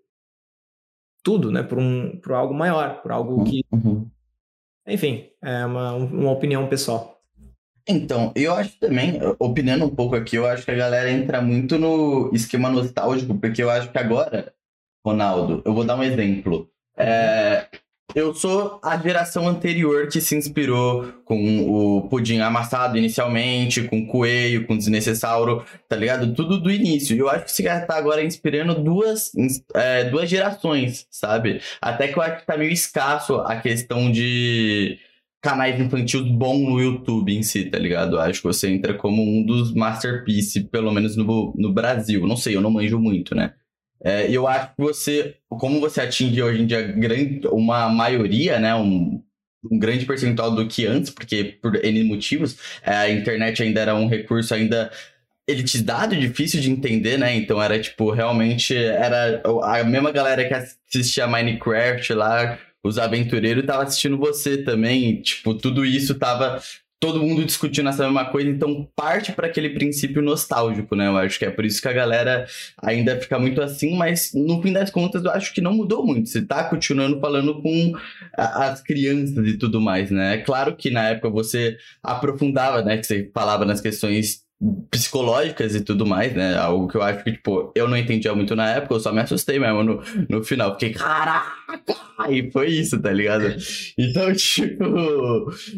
[1.24, 1.64] tudo, né?
[1.64, 3.64] Por, um, por algo maior, por algo que.
[3.72, 4.08] Uhum.
[4.86, 7.20] Enfim, é uma, uma opinião pessoal.
[7.88, 11.78] Então, eu acho também, opinando um pouco aqui, eu acho que a galera entra muito
[11.80, 14.54] no esquema nostálgico, porque eu acho que agora,
[15.04, 16.70] Ronaldo, eu vou dar um exemplo.
[16.98, 17.69] É,
[18.16, 24.66] eu sou a geração anterior que se inspirou com o pudim amassado inicialmente, com coelho,
[24.66, 26.34] com desnecessário, tá ligado?
[26.34, 27.16] Tudo do início.
[27.16, 29.32] Eu acho que esse cara tá agora inspirando duas,
[29.76, 31.62] é, duas gerações, sabe?
[31.82, 34.98] Até que eu acho que tá meio escasso a questão de
[35.42, 38.16] canais infantis bons no YouTube em si, tá ligado?
[38.16, 42.26] Eu acho que você entra como um dos masterpieces, pelo menos no, no Brasil.
[42.28, 43.54] Não sei, eu não manjo muito, né?
[44.04, 48.74] É, eu acho que você, como você atinge hoje em dia grande, uma maioria, né,
[48.76, 49.22] um,
[49.70, 53.96] um grande percentual do que antes, porque por N motivos, é, a internet ainda era
[53.96, 54.90] um recurso ainda
[55.48, 57.36] elitizado, difícil de entender, né?
[57.36, 63.84] Então era tipo, realmente era a mesma galera que assistia Minecraft lá, os aventureiros tava
[63.84, 66.62] assistindo você também, tipo, tudo isso tava
[67.00, 71.08] todo mundo discutindo essa mesma coisa, então parte para aquele princípio nostálgico, né?
[71.08, 72.46] Eu acho que é por isso que a galera
[72.82, 76.28] ainda fica muito assim, mas no fim das contas eu acho que não mudou muito.
[76.28, 77.94] Você tá continuando falando com
[78.36, 80.36] as crianças e tudo mais, né?
[80.36, 82.98] É claro que na época você aprofundava, né?
[82.98, 84.44] Que você falava nas questões
[84.92, 86.58] psicológicas e tudo mais, né?
[86.58, 89.22] Algo que eu acho que, tipo, eu não entendia muito na época, eu só me
[89.22, 90.74] assustei mesmo no, no final.
[90.74, 91.60] Fiquei, caraca!
[92.30, 93.56] E foi isso, tá ligado?
[93.98, 94.84] Então, tipo,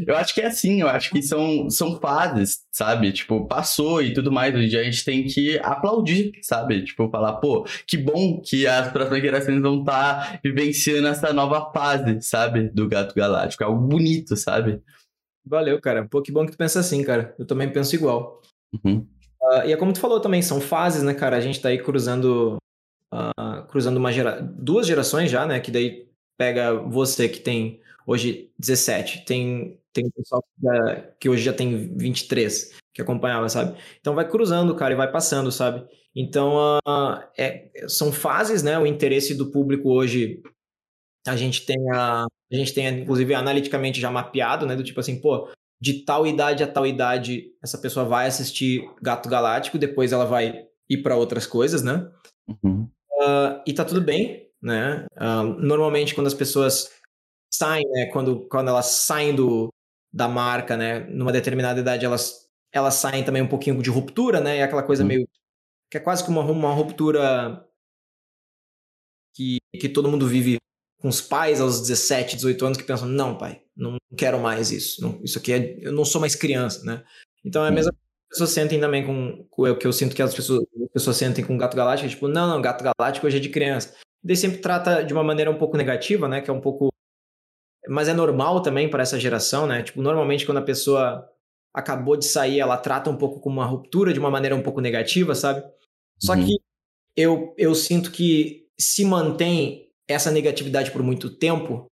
[0.07, 3.11] eu acho que é assim, eu acho que são, são fases, sabe?
[3.11, 4.55] Tipo, passou e tudo mais.
[4.55, 6.83] Hoje a gente tem que aplaudir, sabe?
[6.83, 11.71] Tipo, falar, pô, que bom que as próximas gerações vão estar tá vivenciando essa nova
[11.71, 12.69] fase, sabe?
[12.69, 13.63] Do Gato Galáctico.
[13.63, 14.81] É algo bonito, sabe?
[15.45, 16.07] Valeu, cara.
[16.07, 17.35] Pô, que bom que tu pensa assim, cara.
[17.37, 18.40] Eu também penso igual.
[19.41, 21.35] Uh, e é como tu falou também, são fases, né, cara?
[21.35, 22.57] A gente tá aí cruzando,
[23.13, 24.39] uh, cruzando uma gera...
[24.41, 25.59] duas gerações já, né?
[25.59, 26.07] Que daí
[26.37, 31.95] pega você que tem hoje 17, tem, tem pessoal que, já, que hoje já tem
[31.97, 33.77] 23, que acompanhava, sabe?
[33.99, 35.85] Então vai cruzando, cara, e vai passando, sabe?
[36.15, 38.77] Então uh, é, são fases, né?
[38.77, 40.41] O interesse do público hoje
[41.27, 44.75] a gente tem a, a gente tem inclusive analiticamente já mapeado, né?
[44.75, 45.49] Do tipo assim, pô,
[45.81, 50.67] de tal idade a tal idade, essa pessoa vai assistir Gato Galáctico, depois ela vai
[50.87, 52.07] ir para outras coisas, né?
[52.47, 52.83] Uhum.
[53.19, 55.05] Uh, e tá tudo bem, né?
[55.15, 56.91] Uh, normalmente, quando as pessoas
[57.51, 58.05] saem, né?
[58.07, 59.73] Quando, quando elas saem do,
[60.13, 60.99] da marca, né?
[61.09, 64.57] Numa determinada idade, elas, elas saem também um pouquinho de ruptura, né?
[64.57, 65.09] E aquela coisa uhum.
[65.09, 65.27] meio.
[65.89, 67.65] que é quase que uma, uma ruptura
[69.35, 70.57] que, que todo mundo vive
[70.99, 75.01] com os pais aos 17, 18 anos que pensam: não, pai, não quero mais isso.
[75.01, 75.77] Não, isso aqui é.
[75.81, 77.03] Eu não sou mais criança, né?
[77.43, 79.93] Então é a mesma coisa que as pessoas sentem também com, com o que eu
[79.93, 83.25] sinto que as pessoas, as pessoas sentem com Gato Galáctico, tipo, não, não, Gato Galáctico
[83.25, 83.95] hoje é de criança.
[84.23, 86.41] Daí sempre trata de uma maneira um pouco negativa, né?
[86.41, 86.89] Que é um pouco.
[87.87, 89.81] Mas é normal também para essa geração, né?
[89.81, 91.27] Tipo, normalmente quando a pessoa
[91.73, 94.81] acabou de sair, ela trata um pouco como uma ruptura de uma maneira um pouco
[94.81, 95.63] negativa, sabe?
[96.19, 96.45] Só uhum.
[96.45, 96.59] que
[97.15, 101.90] eu, eu sinto que se mantém essa negatividade por muito tempo,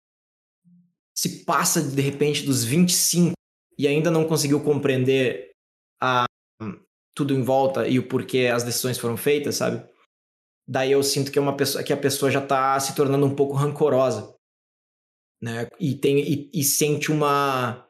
[1.19, 3.33] se passa de repente dos 25
[3.77, 5.51] e ainda não conseguiu compreender
[6.01, 6.27] a,
[7.13, 9.85] tudo em volta e o porquê as decisões foram feitas, sabe?
[10.65, 13.35] Daí eu sinto que é uma pessoa que a pessoa já está se tornando um
[13.35, 14.33] pouco rancorosa,
[15.43, 15.69] né?
[15.81, 17.85] E tem e, e sente uma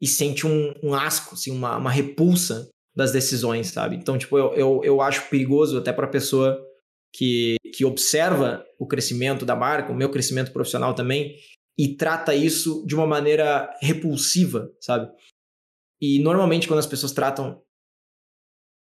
[0.00, 3.96] e sente um, um asco, assim, uma, uma repulsa das decisões, sabe?
[3.96, 6.64] Então, tipo, eu, eu, eu acho perigoso até para a pessoa
[7.12, 11.36] que, que observa o crescimento da marca, o meu crescimento profissional também,
[11.80, 15.10] e trata isso de uma maneira repulsiva, sabe?
[15.98, 17.62] E normalmente quando as pessoas tratam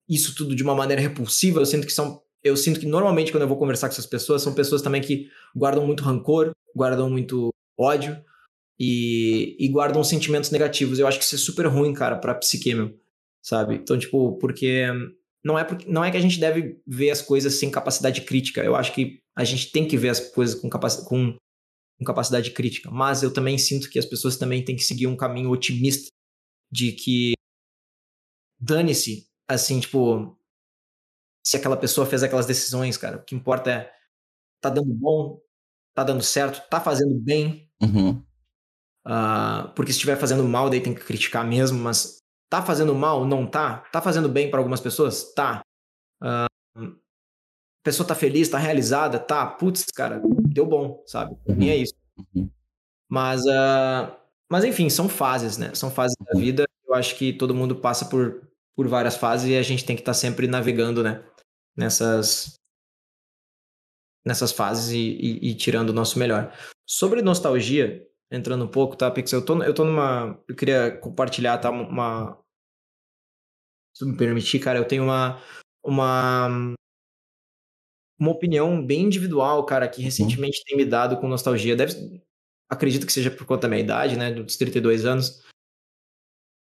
[0.10, 3.44] isso tudo de uma maneira repulsiva, eu sinto que são eu sinto que normalmente quando
[3.44, 7.50] eu vou conversar com essas pessoas são pessoas também que guardam muito rancor, guardam muito
[7.78, 8.20] ódio
[8.80, 10.98] e, e guardam sentimentos negativos.
[10.98, 13.00] Eu acho que isso é super ruim, cara, para psique, meu,
[13.44, 13.76] sabe?
[13.76, 14.88] Então, tipo, porque
[15.44, 18.64] não é porque, não é que a gente deve ver as coisas sem capacidade crítica.
[18.64, 21.38] Eu acho que a gente tem que ver as coisas com, capac, com,
[21.98, 25.18] com capacidade crítica, mas eu também sinto que as pessoas também têm que seguir um
[25.18, 26.10] caminho otimista
[26.72, 27.34] de que
[28.60, 30.38] dane-se, assim, tipo,
[31.46, 33.18] se aquela pessoa fez aquelas decisões, cara.
[33.18, 33.94] O que importa é
[34.62, 35.40] tá dando bom,
[35.96, 37.70] tá dando certo, tá fazendo bem.
[37.82, 38.24] Uhum.
[39.08, 42.18] Uh, porque se estiver fazendo mal, daí tem que criticar mesmo, mas
[42.50, 43.80] tá fazendo mal, não tá?
[43.92, 45.34] Tá fazendo bem para algumas pessoas?
[45.34, 45.62] Tá.
[46.22, 47.00] Uh,
[47.88, 49.18] pessoa tá feliz, tá realizada?
[49.18, 49.46] Tá.
[49.46, 51.38] Putz, cara, deu bom, sabe?
[51.48, 51.62] Uhum.
[51.62, 51.94] E é isso.
[52.36, 52.50] Uhum.
[53.10, 54.14] Mas, uh,
[54.52, 55.74] mas enfim, são fases, né?
[55.74, 56.42] São fases da uhum.
[56.42, 56.66] vida.
[56.86, 58.46] Eu acho que todo mundo passa por,
[58.76, 61.24] por várias fases e a gente tem que estar tá sempre navegando, né?
[61.78, 62.56] Nessas,
[64.26, 66.54] nessas fases e, e, e, tirando o nosso melhor.
[66.86, 69.40] Sobre nostalgia, entrando um pouco, tá, Pixel?
[69.40, 70.38] Eu tô, eu tô numa.
[70.46, 71.70] Eu queria compartilhar, tá?
[71.70, 72.38] Uma.
[73.96, 75.42] Se me permitir, cara, eu tenho uma.
[75.82, 76.76] Uma.
[78.20, 81.76] Uma opinião bem individual, cara, que recentemente tem me dado com nostalgia.
[81.76, 82.22] Deve,
[82.70, 84.34] acredito que seja por conta da minha idade, né?
[84.34, 85.44] Dos 32 anos.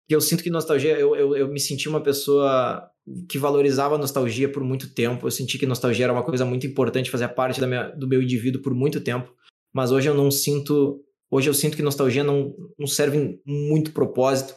[0.07, 0.97] Que eu sinto que nostalgia.
[0.97, 2.89] Eu, eu, eu me senti uma pessoa
[3.29, 5.27] que valorizava a nostalgia por muito tempo.
[5.27, 8.21] Eu senti que nostalgia era uma coisa muito importante, fazia parte da minha, do meu
[8.21, 9.33] indivíduo por muito tempo.
[9.73, 14.53] Mas hoje eu não sinto Hoje eu sinto que nostalgia não, não serve muito propósito.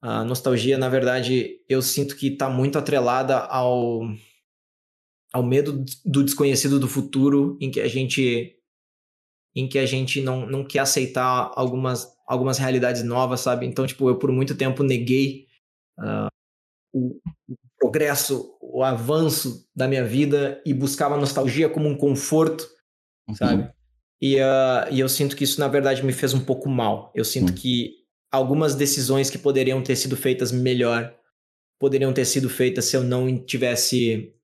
[0.00, 4.02] A nostalgia, na verdade, eu sinto que está muito atrelada ao,
[5.32, 8.54] ao medo do desconhecido do futuro, em que a gente
[9.54, 13.66] em que a gente não, não quer aceitar algumas, algumas realidades novas, sabe?
[13.66, 15.46] Então, tipo, eu por muito tempo neguei
[15.98, 16.28] uh,
[16.92, 17.16] o,
[17.48, 22.68] o, progresso, o avanço da minha vida e buscava nostalgia como um conforto,
[23.28, 23.34] uhum.
[23.34, 23.70] sabe?
[24.20, 27.12] E, uh, e eu sinto que isso, na verdade, me fez um pouco mal.
[27.14, 27.54] Eu sinto hum.
[27.54, 27.94] que
[28.30, 31.14] algumas decisões que poderiam ter sido feitas melhor
[31.80, 34.34] poderiam ter sido feitas se eu não tivesse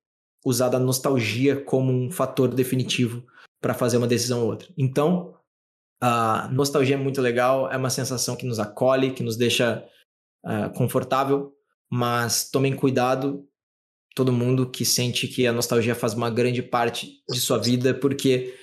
[0.44, 3.24] usado a nostalgia como um fator definitivo
[3.60, 4.68] para fazer uma decisão ou outra.
[4.76, 5.34] Então,
[6.00, 9.82] a nostalgia é muito legal, é uma sensação que nos acolhe, que nos deixa
[10.44, 11.54] uh, confortável,
[11.90, 13.48] mas tomem cuidado,
[14.14, 18.54] todo mundo que sente que a nostalgia faz uma grande parte de sua vida, porque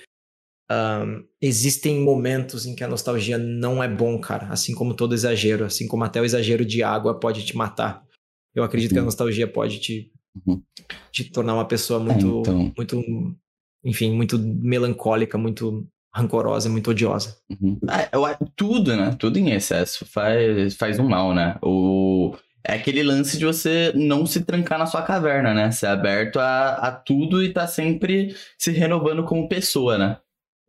[0.70, 4.46] um, existem momentos em que a nostalgia não é bom, cara.
[4.48, 8.06] Assim como todo exagero, assim como até o exagero de água pode te matar.
[8.54, 9.06] Eu acredito que a uhum.
[9.06, 10.62] nostalgia pode te, uhum.
[11.10, 12.72] te tornar uma pessoa é, muito, então...
[12.76, 13.36] muito,
[13.84, 17.36] enfim, muito melancólica, muito rancorosa, muito odiosa.
[17.50, 17.78] Uhum.
[17.88, 18.22] Ah, eu,
[18.54, 19.16] tudo, né?
[19.18, 21.58] Tudo em excesso faz, faz um mal, né?
[21.62, 25.70] O é aquele lance de você não se trancar na sua caverna, né?
[25.72, 30.18] Ser aberto a, a tudo e tá sempre se renovando como pessoa, né?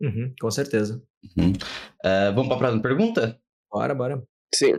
[0.02, 1.02] Uhum, com certeza.
[1.38, 1.52] Uhum.
[1.52, 3.40] Uh, vamos para a próxima pergunta?
[3.72, 4.24] Bora, bora.
[4.54, 4.74] Sim.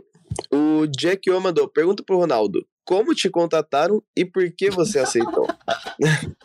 [0.51, 5.47] O Jack O mandou, pergunta pro Ronaldo, como te contataram e por que você aceitou?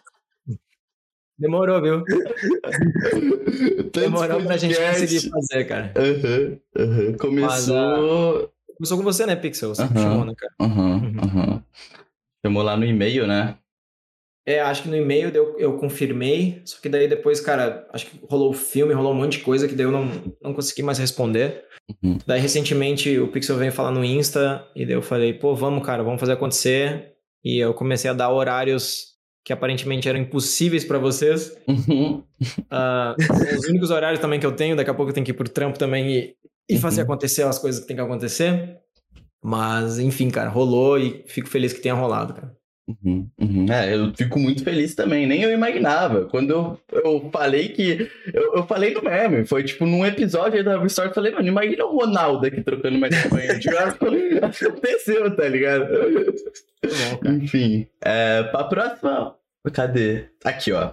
[1.39, 2.05] Demorou, viu?
[3.95, 5.95] Demorou pra gente conseguir fazer, cara.
[5.97, 7.17] Uhum, uhum.
[7.17, 7.49] Começou...
[7.49, 9.75] Mas, uh, começou com você, né, Pixel?
[9.75, 10.53] Você uhum, chamou, né, cara?
[10.61, 11.63] Uhum, uhum.
[12.45, 13.57] Chamou lá no e-mail, né?
[14.47, 18.21] É, acho que no e-mail eu, eu confirmei, só que daí depois, cara, acho que
[18.29, 20.11] rolou o filme, rolou um monte de coisa que daí eu não,
[20.43, 21.65] não consegui mais responder.
[22.03, 22.19] Uhum.
[22.27, 26.03] Daí recentemente o Pixel veio falar no Insta e daí eu falei, pô, vamos, cara,
[26.03, 27.13] vamos fazer acontecer.
[27.45, 29.11] E eu comecei a dar horários
[29.45, 31.57] que aparentemente eram impossíveis para vocês.
[31.67, 32.23] Uhum.
[32.41, 35.33] Uh, são os únicos horários também que eu tenho, daqui a pouco eu tenho que
[35.33, 36.35] ir pro trampo também e,
[36.69, 37.07] e fazer uhum.
[37.07, 38.79] acontecer as coisas que tem que acontecer.
[39.43, 42.60] Mas, enfim, cara, rolou e fico feliz que tenha rolado, cara.
[43.05, 43.67] Uhum, uhum.
[43.73, 45.27] É, eu fico muito feliz também.
[45.27, 46.27] Nem eu imaginava.
[46.27, 48.11] Quando eu, eu falei que.
[48.33, 51.49] Eu, eu falei no meme, foi tipo num episódio aí da Story, eu falei, mano,
[51.49, 53.59] imagina o Ronaldo aqui trocando mais tamanho.
[53.61, 53.77] tipo,
[54.67, 55.87] aconteceu, tá ligado?
[56.83, 59.37] Bom, Enfim, é, pra próxima.
[59.73, 60.27] Cadê?
[60.45, 60.93] Aqui, ó.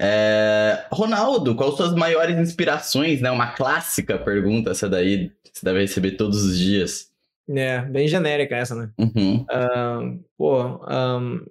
[0.00, 3.30] É, Ronaldo, quais suas maiores inspirações, né?
[3.30, 5.32] Uma clássica pergunta, essa daí.
[5.52, 7.07] Você deve receber todos os dias.
[7.50, 8.92] É, bem genérica essa, né?
[8.98, 9.42] Uhum.
[9.42, 11.46] Uh, pô, um,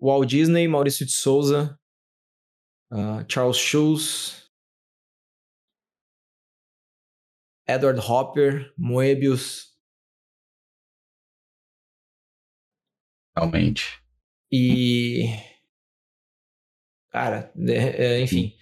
[0.00, 1.78] Walt Disney, Maurício de Souza,
[2.92, 4.50] uh, Charles Schulz,
[7.66, 9.74] Edward Hopper, Moebius.
[13.36, 14.02] Realmente.
[14.50, 15.28] E.
[17.10, 18.54] cara, é, enfim.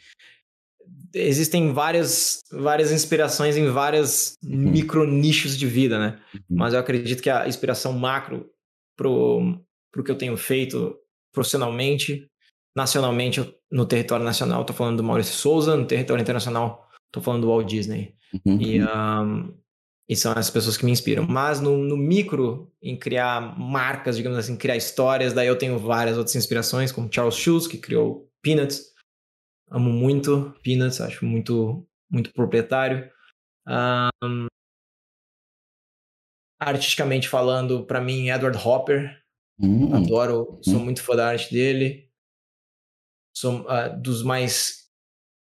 [1.18, 4.70] Existem várias, várias inspirações em vários Uhum.
[4.70, 6.18] micro nichos de vida, né?
[6.34, 6.56] Uhum.
[6.58, 8.46] Mas eu acredito que a inspiração macro
[8.96, 9.58] pro,
[9.90, 10.96] pro que eu tenho feito
[11.32, 12.28] profissionalmente,
[12.74, 17.48] nacionalmente, no território nacional, tô falando do Maurício Souza, no território internacional, tô falando do
[17.48, 18.14] Walt Disney.
[18.44, 18.60] Uhum.
[18.60, 19.54] E, um,
[20.08, 21.26] e são essas pessoas que me inspiram.
[21.26, 26.16] Mas no, no, micro, em criar marcas, digamos assim, criar histórias, daí eu tenho várias
[26.16, 28.94] outras inspirações, como Charles Schulz, que criou Peanuts.
[29.70, 33.10] Amo muito Peanuts, acho muito, muito proprietário.
[33.66, 34.46] Um,
[36.60, 39.22] artisticamente falando, para mim, Edward Hopper.
[39.58, 39.94] Uhum.
[39.94, 42.10] Adoro, sou muito fã da arte dele.
[43.36, 44.86] Sou uh, dos mais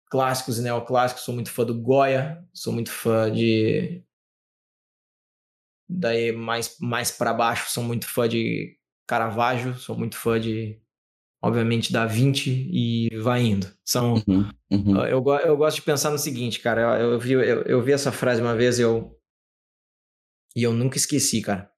[0.09, 4.03] clássicos e neoclássicos, sou muito fã do Goya, sou muito fã de
[5.89, 8.77] daí mais mais para baixo, sou muito fã de
[9.07, 10.81] Caravaggio, sou muito fã de
[11.41, 13.71] obviamente da Vinci e vai indo.
[13.85, 15.05] São uhum, uhum.
[15.05, 18.11] Eu, eu gosto de pensar no seguinte, cara, eu, eu vi eu, eu, vi essa
[18.11, 19.15] frase uma vez e eu
[20.55, 21.71] e eu nunca esqueci, cara.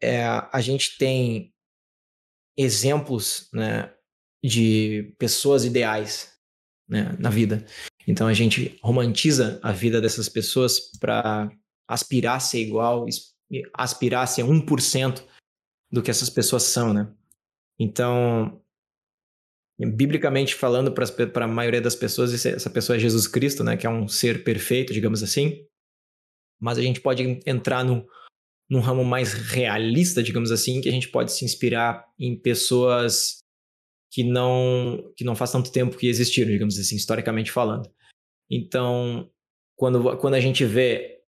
[0.00, 1.52] É, a gente tem
[2.56, 3.92] exemplos, né,
[4.44, 6.32] de pessoas ideais
[6.88, 7.64] né, na vida.
[8.06, 11.50] Então a gente romantiza a vida dessas pessoas para
[11.86, 13.06] aspirar a ser igual,
[13.74, 15.22] aspirar a ser 1%
[15.90, 17.12] do que essas pessoas são, né?
[17.78, 18.60] Então,
[19.78, 23.76] biblicamente falando, para a maioria das pessoas, essa pessoa é Jesus Cristo, né?
[23.76, 25.64] Que é um ser perfeito, digamos assim.
[26.60, 28.04] Mas a gente pode entrar no,
[28.68, 33.38] num ramo mais realista, digamos assim, que a gente pode se inspirar em pessoas
[34.10, 37.88] que não que não faz tanto tempo que existiram, digamos assim, historicamente falando.
[38.50, 39.30] Então,
[39.76, 41.20] quando, quando a gente vê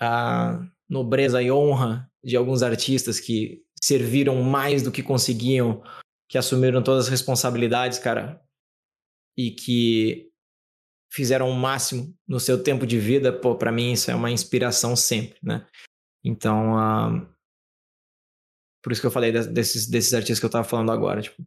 [0.00, 5.82] a nobreza e honra de alguns artistas que serviram mais do que conseguiam,
[6.26, 8.40] que assumiram todas as responsabilidades, cara,
[9.36, 10.30] e que
[11.12, 14.96] fizeram o máximo no seu tempo de vida, pô, para mim isso é uma inspiração
[14.96, 15.66] sempre, né?
[16.24, 17.28] Então, uh,
[18.82, 21.44] por isso que eu falei desses, desses artistas que eu tava falando agora, tipo,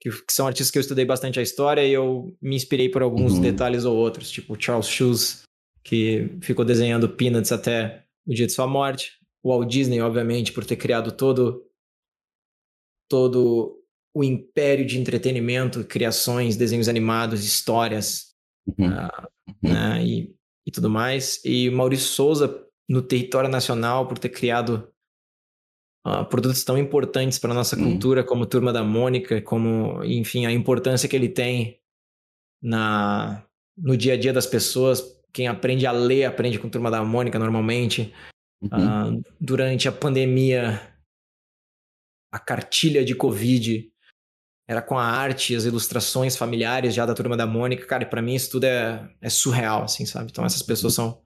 [0.00, 3.02] que, que, são artistas que eu estudei bastante a história e eu me inspirei por
[3.02, 3.42] alguns uhum.
[3.42, 5.42] detalhes ou outros, tipo Charles Schulz,
[5.84, 9.12] que ficou desenhando Peanuts até o dia de sua morte,
[9.46, 11.64] o Walt Disney, obviamente, por ter criado todo
[13.08, 13.80] todo
[14.12, 18.34] o império de entretenimento, criações, desenhos animados, histórias,
[18.66, 18.88] uhum.
[18.88, 19.28] uh,
[19.62, 20.34] né, e,
[20.66, 21.40] e tudo mais.
[21.44, 24.90] E Maurício Souza, no território nacional, por ter criado
[26.04, 27.92] uh, produtos tão importantes para nossa Uhum.
[27.92, 31.78] cultura, como Turma da Mônica, como, enfim, a importância que ele tem
[32.60, 33.44] na
[33.78, 35.04] no dia a dia das pessoas.
[35.32, 38.12] Quem aprende a ler aprende com Turma da Mônica normalmente.
[38.62, 39.18] Uhum.
[39.18, 40.80] Uh, durante a pandemia,
[42.32, 43.90] a cartilha de Covid
[44.68, 47.86] era com a arte as ilustrações familiares já da Turma da Mônica.
[47.86, 50.30] Cara, para mim isso tudo é, é surreal, assim, sabe?
[50.30, 51.22] Então essas pessoas são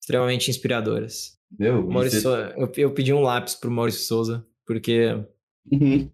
[0.00, 1.38] extremamente inspiradoras.
[1.58, 5.10] Meu, Maurício, Souza- eu, eu pedi um lápis pro Maurício Souza, porque
[5.70, 6.10] Uhum.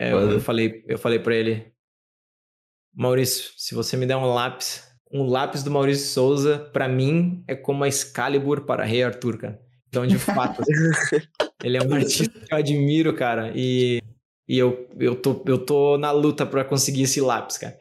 [0.00, 1.72] é, eu, eu falei, eu falei para ele,
[2.94, 7.54] Maurício, se você me der um lápis, um lápis do Maurício Souza, para mim é
[7.54, 9.62] como a Excalibur para Rei Arthur, cara.
[9.92, 10.62] Então, de fato,
[11.62, 14.00] ele é um artista que eu admiro, cara, e,
[14.48, 17.78] e eu, eu, tô, eu tô na luta para conseguir esse lápis, cara.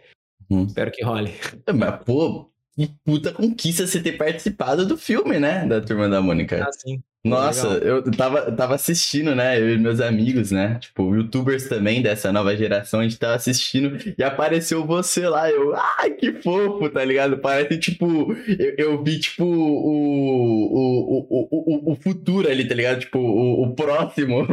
[0.49, 0.65] Uhum.
[0.65, 1.31] Espero que role.
[1.73, 5.65] Mas, pô, que puta conquista você ter participado do filme, né?
[5.67, 6.63] Da Turma da Mônica.
[6.67, 7.01] Ah, sim.
[7.23, 7.97] Nossa, legal.
[7.97, 9.59] eu tava, tava assistindo, né?
[9.61, 10.79] Eu e meus amigos, né?
[10.79, 15.47] Tipo, youtubers também dessa nova geração, a gente tava assistindo e apareceu você lá.
[15.51, 17.37] Eu, ai, que fofo, tá ligado?
[17.37, 23.01] Parece, tipo, eu, eu vi, tipo, o, o, o, o, o futuro ali, tá ligado?
[23.01, 24.47] Tipo, o, o próximo.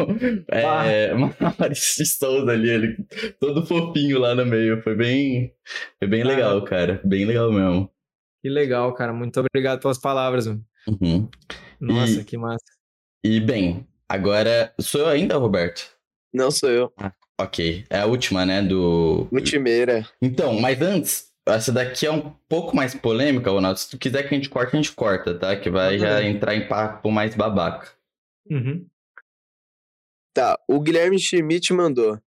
[0.51, 1.15] É,
[1.59, 2.97] Maurício Souza ali, ele
[3.40, 4.82] todo fofinho lá no meio.
[4.82, 5.53] Foi bem,
[5.99, 6.27] foi bem Ah.
[6.27, 7.01] legal, cara.
[7.05, 7.90] Bem legal mesmo.
[8.49, 9.12] Que legal, cara.
[9.12, 10.65] Muito obrigado pelas palavras, mano.
[10.89, 11.29] Uhum.
[11.79, 12.65] Nossa, E- que massa.
[13.23, 15.95] E, bem, agora sou eu ainda, Roberto?
[16.33, 16.91] Não sou eu.
[17.39, 19.29] Ok, é a última, né, do...
[19.31, 20.09] Ultimeira.
[20.23, 23.79] Então, mas antes, essa daqui é um pouco mais polêmica, Ronaldo.
[23.79, 25.55] Se tu quiser que a gente corte, a gente corta, tá?
[25.55, 27.93] Que vai já entrar em papo mais babaca.
[28.51, 28.87] Uhum.
[30.33, 32.19] Tá, o Guilherme Schmidt mandou.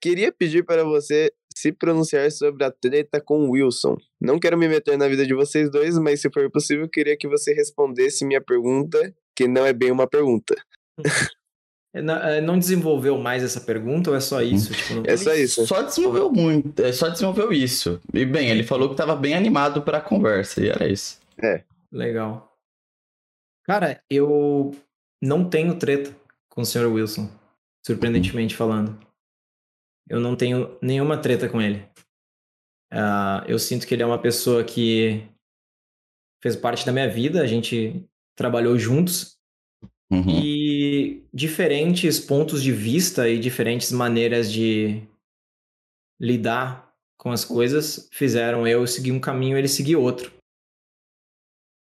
[0.00, 3.96] Queria pedir para você se pronunciar sobre a treta com o Wilson.
[4.20, 7.26] Não quero me meter na vida de vocês dois, mas se for possível, queria que
[7.26, 10.54] você respondesse minha pergunta, que não é bem uma pergunta.
[11.94, 14.72] É, Não, é, não desenvolveu mais essa pergunta ou é só isso?
[14.72, 15.66] Tipo, não- É só isso.
[15.66, 18.00] Só desenvolveu muito, é, só desenvolveu isso.
[18.12, 21.18] E, bem, ele falou que tava bem animado pra conversa, e era isso.
[21.90, 22.54] Legal.
[23.64, 24.74] Cara, eu
[25.22, 26.14] não tenho treta
[26.48, 26.86] com o Sr.
[26.92, 27.28] Wilson,
[27.84, 28.98] surpreendentemente falando.
[30.08, 31.86] Eu não tenho nenhuma treta com ele.
[32.92, 35.22] Uh, eu sinto que ele é uma pessoa que
[36.42, 38.04] fez parte da minha vida, a gente
[38.36, 39.36] trabalhou juntos.
[40.10, 40.42] Uhum.
[40.42, 45.02] E diferentes pontos de vista e diferentes maneiras de
[46.18, 50.32] lidar com as coisas fizeram eu seguir um caminho e ele seguir outro.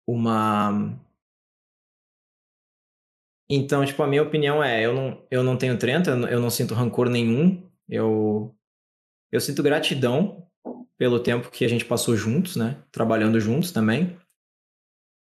[0.08, 1.00] Uma.
[3.50, 6.76] Então, tipo, a minha opinião é: eu não, eu não tenho treta, eu não sinto
[6.76, 7.68] rancor nenhum.
[7.94, 8.58] Eu,
[9.32, 10.50] eu sinto gratidão
[10.98, 12.84] pelo tempo que a gente passou juntos, né?
[12.92, 14.18] Trabalhando juntos também.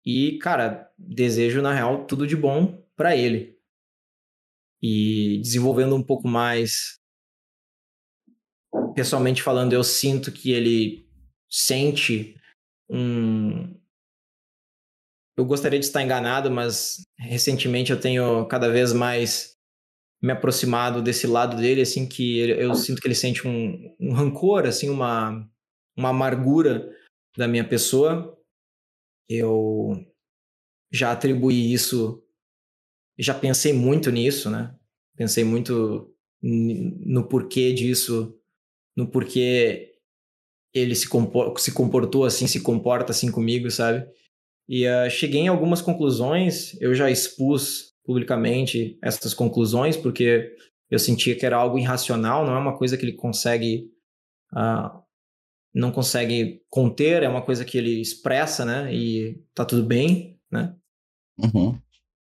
[0.04, 3.56] E, cara, desejo, na real, tudo de bom para ele.
[4.82, 6.98] E desenvolvendo um pouco mais.
[8.92, 11.08] Pessoalmente falando, eu sinto que ele
[11.48, 12.34] sente
[12.90, 13.72] um.
[15.36, 19.57] Eu gostaria de estar enganado, mas recentemente eu tenho cada vez mais
[20.20, 24.66] me aproximado desse lado dele, assim, que eu sinto que ele sente um, um rancor,
[24.66, 25.48] assim, uma,
[25.96, 26.90] uma amargura
[27.36, 28.36] da minha pessoa.
[29.28, 30.04] Eu
[30.90, 32.22] já atribuí isso,
[33.18, 34.74] já pensei muito nisso, né?
[35.16, 36.12] Pensei muito
[36.42, 38.36] no porquê disso,
[38.96, 39.94] no porquê
[40.72, 44.08] ele se, compor se comportou assim, se comporta assim comigo, sabe?
[44.68, 50.56] E uh, cheguei em algumas conclusões, eu já expus publicamente essas conclusões, porque
[50.90, 53.92] eu sentia que era algo irracional, não é uma coisa que ele consegue.
[54.50, 55.02] Uh,
[55.74, 58.92] não consegue conter, é uma coisa que ele expressa, né?
[58.94, 60.74] E tá tudo bem, né?
[61.36, 61.78] Uhum.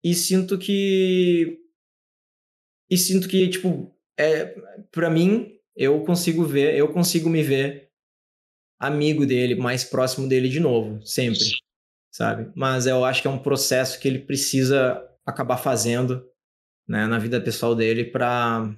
[0.02, 1.60] E sinto que.
[2.88, 4.56] E sinto que, tipo, é,
[4.90, 7.90] para mim, eu consigo ver, eu consigo me ver
[8.80, 11.44] amigo dele, mais próximo dele de novo, sempre,
[12.10, 12.50] sabe?
[12.56, 16.24] Mas eu acho que é um processo que ele precisa acabar fazendo,
[16.88, 18.72] né, na vida pessoal dele para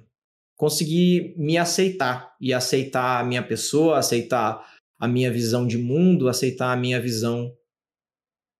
[0.57, 6.73] conseguir me aceitar e aceitar a minha pessoa, aceitar a minha visão de mundo, aceitar
[6.73, 7.55] a minha visão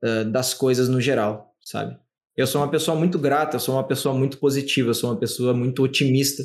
[0.03, 1.99] uh, das coisas no geral, sabe?
[2.37, 5.19] Eu sou uma pessoa muito grata, eu sou uma pessoa muito positiva, eu sou uma
[5.19, 6.41] pessoa muito otimista.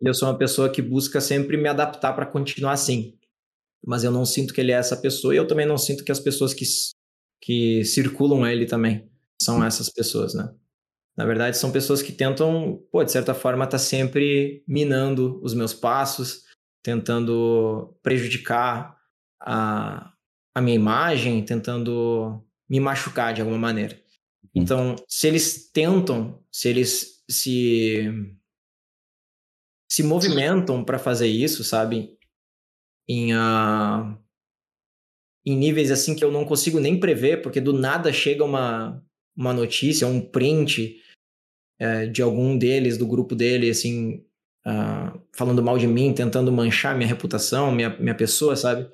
[0.00, 3.14] E eu sou uma pessoa que busca sempre me adaptar para continuar assim.
[3.84, 6.10] Mas eu não sinto que ele é essa pessoa e eu também não sinto que
[6.10, 6.64] as pessoas que,
[7.42, 9.06] que circulam ele também
[9.40, 10.50] são essas pessoas, né?
[11.18, 15.52] Na verdade, são pessoas que tentam, pô, de certa forma, estar tá sempre minando os
[15.52, 16.44] meus passos,
[16.80, 18.96] tentando prejudicar
[19.42, 20.12] a,
[20.54, 22.40] a minha imagem, tentando
[22.70, 24.00] me machucar de alguma maneira.
[24.54, 28.38] Então, se eles tentam, se eles se
[29.90, 32.16] se movimentam para fazer isso, sabe?
[33.08, 34.16] Em, uh,
[35.44, 39.04] em níveis assim que eu não consigo nem prever, porque do nada chega uma,
[39.36, 41.02] uma notícia, um print
[41.80, 44.24] uh, de algum deles, do grupo dele, assim,
[44.66, 48.88] uh, falando mal de mim, tentando manchar minha reputação, minha, minha pessoa, sabe?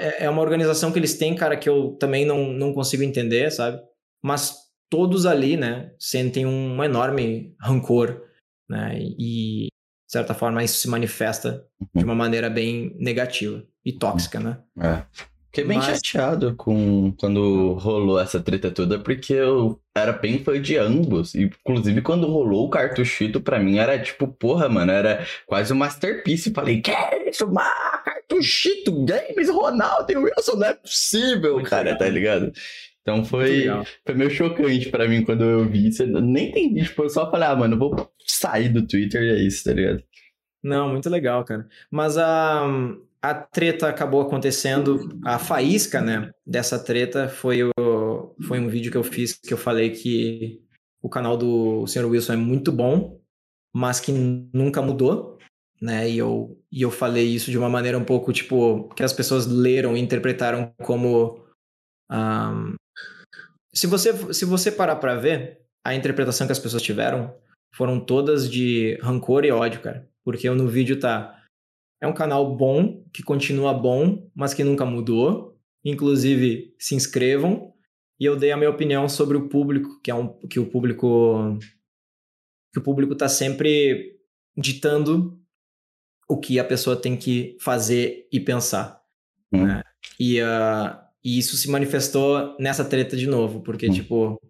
[0.00, 3.50] é, é uma organização que eles têm, cara, que eu também não, não consigo entender,
[3.50, 3.80] sabe?
[4.22, 4.56] Mas
[4.88, 8.22] todos ali, né, sentem um enorme rancor,
[8.68, 14.40] né, e de certa forma isso se manifesta de uma maneira bem negativa e tóxica,
[14.40, 14.58] né?
[14.80, 15.02] É.
[15.46, 15.86] Fiquei bem Mas...
[15.86, 21.34] chateado com quando rolou essa treta toda, porque eu era bem fã de ambos.
[21.34, 26.52] Inclusive, quando rolou o cartuchito, pra mim era tipo, porra, mano, era quase um masterpiece.
[26.52, 27.68] Falei, que é isso, mano?
[28.04, 31.98] Cartuchito, Games, Ronaldo e Wilson, não é possível, Muito cara, legal.
[31.98, 32.52] tá ligado?
[33.02, 33.66] Então foi,
[34.04, 36.02] foi meio chocante para mim quando eu vi isso.
[36.02, 39.36] Eu nem entendi, tipo, eu só falei, ah, mano, vou sair do Twitter e é
[39.46, 40.02] isso, tá ligado?
[40.62, 41.66] Não, muito legal, cara.
[41.90, 42.66] Mas a,
[43.22, 47.72] a treta acabou acontecendo, a faísca, né, dessa treta foi, o,
[48.46, 50.62] foi um vídeo que eu fiz que eu falei que
[51.02, 52.06] o canal do Sr.
[52.06, 53.20] Wilson é muito bom,
[53.74, 55.38] mas que nunca mudou,
[55.80, 59.12] né, e eu, e eu falei isso de uma maneira um pouco, tipo, que as
[59.12, 61.46] pessoas leram e interpretaram como
[62.10, 62.74] um,
[63.72, 67.34] se você, se você parar para ver, a interpretação que as pessoas tiveram
[67.74, 70.08] foram todas de rancor e ódio, cara.
[70.24, 71.34] Porque no vídeo tá.
[72.00, 75.56] É um canal bom, que continua bom, mas que nunca mudou.
[75.84, 77.72] Inclusive, se inscrevam.
[78.20, 81.58] E eu dei a minha opinião sobre o público, que é um que o público
[82.72, 84.18] que o público tá sempre
[84.56, 85.40] ditando
[86.28, 89.00] o que a pessoa tem que fazer e pensar.
[89.52, 89.66] Hum.
[89.66, 89.82] Né?
[90.18, 93.92] E uh, e isso se manifestou nessa treta de novo, porque, hum.
[93.92, 94.40] tipo.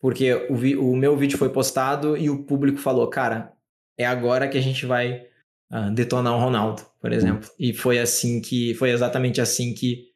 [0.00, 3.54] Porque o, vi, o meu vídeo foi postado e o público falou, cara,
[3.96, 5.26] é agora que a gente vai
[5.72, 7.48] uh, detonar o Ronaldo, por exemplo.
[7.48, 7.54] Hum.
[7.58, 8.74] E foi assim que.
[8.74, 10.12] Foi exatamente assim que.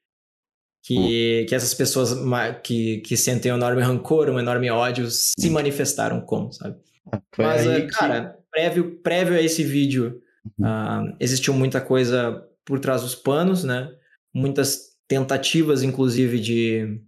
[0.82, 1.46] Que, hum.
[1.46, 2.16] que essas pessoas
[2.62, 6.76] que, que sentem um enorme rancor, um enorme ódio, se manifestaram como, sabe?
[7.34, 7.86] Foi Mas, ah, que...
[7.88, 10.22] cara, prévio, prévio a esse vídeo,
[10.60, 13.90] uh, existiu muita coisa por trás dos panos, né?
[14.32, 17.00] Muitas tentativas, inclusive, de,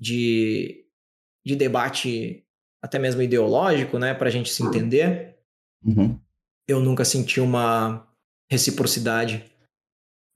[0.00, 0.84] de,
[1.44, 2.44] de debate
[2.82, 4.14] até mesmo ideológico, né?
[4.14, 5.36] Para a gente se entender.
[5.84, 6.18] Uhum.
[6.66, 8.06] Eu nunca senti uma
[8.50, 9.44] reciprocidade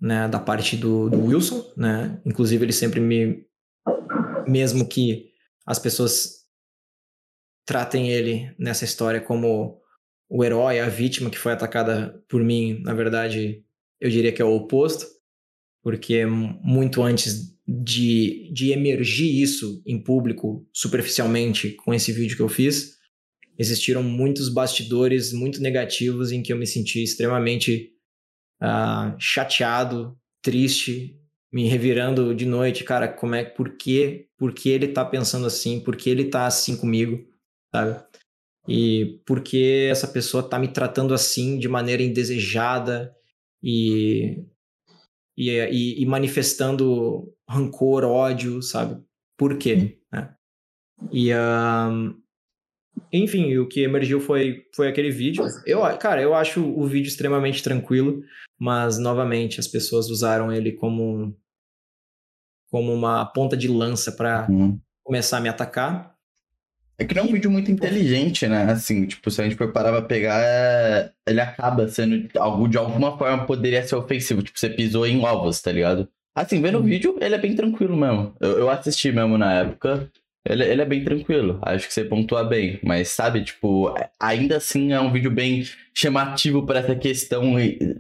[0.02, 2.20] né, da parte do, do Wilson, né?
[2.26, 3.46] Inclusive, ele sempre me...
[4.48, 5.30] Mesmo que
[5.64, 6.42] as pessoas
[7.64, 9.80] tratem ele nessa história como
[10.28, 13.64] o herói, a vítima que foi atacada por mim, na verdade,
[14.00, 15.06] eu diria que é o oposto,
[15.84, 22.48] porque muito antes de, de emergir isso em público superficialmente com esse vídeo que eu
[22.48, 22.96] fiz,
[23.56, 27.91] existiram muitos bastidores muito negativos em que eu me senti extremamente
[28.62, 31.18] uh, chateado, triste,
[31.52, 35.80] me revirando de noite, cara, como é, por que, por que ele tá pensando assim,
[35.80, 37.22] por que ele tá assim comigo,
[37.74, 38.02] sabe?
[38.68, 43.14] E por que essa pessoa tá me tratando assim de maneira indesejada
[43.62, 44.44] e,
[45.36, 49.02] e, e, e manifestando rancor, ódio, sabe?
[49.36, 49.98] Por quê?
[50.12, 50.34] Né?
[51.12, 52.21] E, um,
[53.12, 55.44] enfim, o que emergiu foi, foi aquele vídeo.
[55.66, 58.22] Eu, cara, eu acho o vídeo extremamente tranquilo,
[58.58, 61.36] mas novamente as pessoas usaram ele como
[62.70, 64.80] como uma ponta de lança para uhum.
[65.04, 66.14] começar a me atacar.
[66.96, 68.64] É que não é um vídeo muito inteligente, né?
[68.70, 71.10] Assim, tipo, se a gente for parar pra pegar, é...
[71.26, 74.42] ele acaba sendo algo de alguma forma poderia ser ofensivo.
[74.42, 76.08] Tipo, você pisou em ovos, tá ligado?
[76.34, 76.86] Assim, vendo o uhum.
[76.86, 78.34] vídeo, ele é bem tranquilo mesmo.
[78.40, 80.10] Eu, eu assisti mesmo na época.
[80.44, 84.92] Ele, ele é bem tranquilo, acho que você pontua bem, mas sabe, tipo, ainda assim
[84.92, 85.62] é um vídeo bem
[85.94, 87.54] chamativo para essa questão,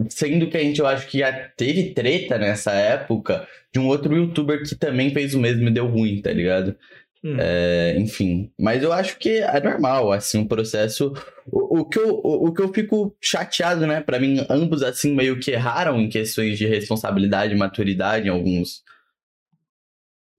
[0.08, 4.16] sendo que a gente, eu acho que já teve treta nessa época de um outro
[4.16, 6.76] youtuber que também fez o mesmo e deu ruim, tá ligado?
[7.24, 7.36] Hum.
[7.38, 11.12] É, enfim, mas eu acho que é normal, assim, um processo.
[11.46, 14.00] O, o, que eu, o, o, que eu fico chateado, né?
[14.00, 18.82] Para mim, ambos, assim, meio que erraram em questões de responsabilidade e maturidade em alguns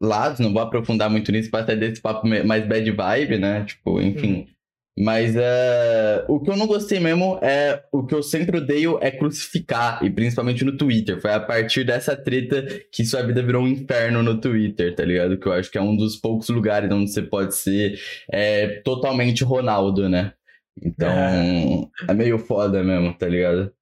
[0.03, 3.63] lados, não vou aprofundar muito nisso para ter desse papo mais bad vibe, né?
[3.65, 4.33] Tipo, enfim.
[4.33, 4.53] Hum.
[4.97, 9.09] Mas uh, o que eu não gostei mesmo é o que eu sempre odeio é
[9.09, 11.19] crucificar, e principalmente no Twitter.
[11.19, 15.37] Foi a partir dessa treta que sua vida virou um inferno no Twitter, tá ligado?
[15.37, 17.99] Que eu acho que é um dos poucos lugares onde você pode ser
[18.31, 20.33] é, totalmente Ronaldo, né?
[20.79, 22.11] Então, é.
[22.11, 23.73] é meio foda mesmo, tá ligado?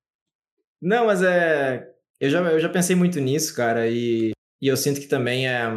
[0.82, 1.88] Não, mas é.
[2.20, 4.32] Eu já, eu já pensei muito nisso, cara, e,
[4.62, 5.68] e eu sinto que também é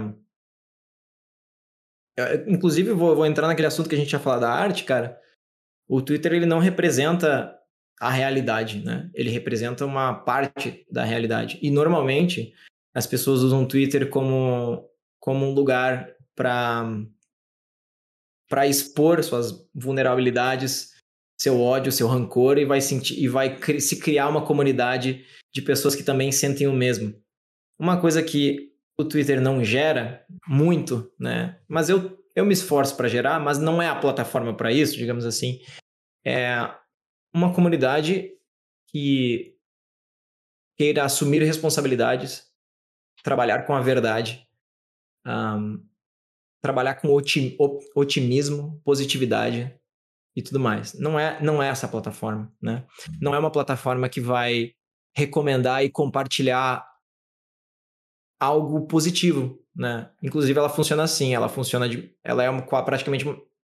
[2.46, 5.18] Inclusive, vou, vou entrar naquele assunto que a gente ia falar da arte, cara.
[5.88, 7.54] O Twitter ele não representa
[8.00, 9.10] a realidade, né?
[9.14, 11.58] Ele representa uma parte da realidade.
[11.62, 12.52] E normalmente
[12.94, 14.88] as pessoas usam o Twitter como,
[15.20, 16.84] como um lugar para
[18.48, 20.92] para expor suas vulnerabilidades,
[21.40, 25.94] seu ódio, seu rancor e vai sentir e vai se criar uma comunidade de pessoas
[25.94, 27.14] que também sentem o mesmo.
[27.78, 31.58] Uma coisa que o Twitter não gera muito, né?
[31.68, 35.24] Mas eu, eu me esforço para gerar, mas não é a plataforma para isso, digamos
[35.24, 35.60] assim.
[36.24, 36.70] É
[37.32, 38.30] uma comunidade
[38.88, 39.56] que
[40.76, 42.44] queira assumir responsabilidades,
[43.22, 44.46] trabalhar com a verdade,
[45.26, 45.84] um,
[46.62, 47.08] trabalhar com
[47.94, 49.74] otimismo, positividade
[50.36, 50.94] e tudo mais.
[50.94, 52.86] Não é, não é essa plataforma, né?
[53.20, 54.72] Não é uma plataforma que vai
[55.16, 56.84] recomendar e compartilhar
[58.44, 60.10] algo positivo, né?
[60.22, 63.24] Inclusive ela funciona assim, ela funciona de, ela é uma, praticamente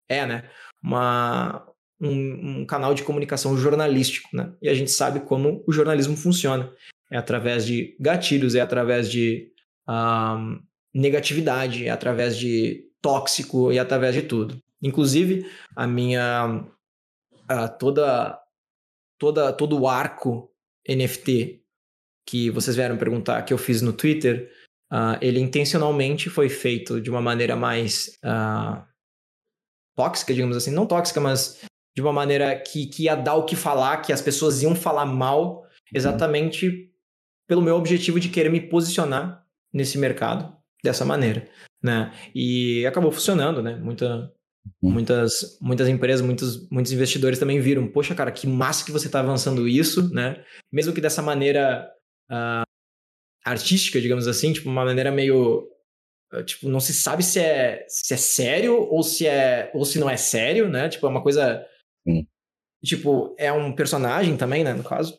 [0.08, 0.44] é, né?
[0.82, 1.66] Uma
[2.00, 4.52] um, um, canal de comunicação jornalístico, né?
[4.62, 6.72] E a gente sabe como o jornalismo funciona.
[7.10, 9.52] É através de gatilhos, é através de
[9.88, 10.60] um,
[10.94, 14.60] negatividade, é através de tóxico e é através de tudo.
[14.82, 16.64] Inclusive a minha
[17.78, 18.38] toda
[19.18, 20.50] toda todo o arco
[20.88, 21.60] NFT
[22.26, 24.50] que vocês vieram perguntar que eu fiz no Twitter,
[24.92, 28.82] uh, ele intencionalmente foi feito de uma maneira mais uh,
[29.96, 31.60] tóxica, digamos assim, não tóxica, mas
[31.94, 35.06] de uma maneira que, que ia dar o que falar, que as pessoas iam falar
[35.06, 36.88] mal, exatamente uhum.
[37.48, 41.48] pelo meu objetivo de querer me posicionar nesse mercado dessa maneira,
[41.82, 42.12] né?
[42.34, 43.76] E acabou funcionando, né?
[43.76, 44.32] Muita,
[44.80, 44.92] uhum.
[44.92, 49.20] muitas, muitas empresas, muitos, muitos investidores também viram, poxa, cara, que massa que você está
[49.20, 50.42] avançando isso, né?
[50.72, 51.90] Mesmo que dessa maneira
[52.30, 52.69] uh,
[53.44, 55.68] artística, digamos assim, tipo, uma maneira meio
[56.32, 59.98] ah, tipo, não se sabe se é, se é sério ou se é ou se
[59.98, 60.88] não é sério, né?
[60.88, 61.66] Tipo, é uma coisa
[62.06, 62.26] Sim.
[62.84, 65.18] tipo, é um personagem também, né, no caso,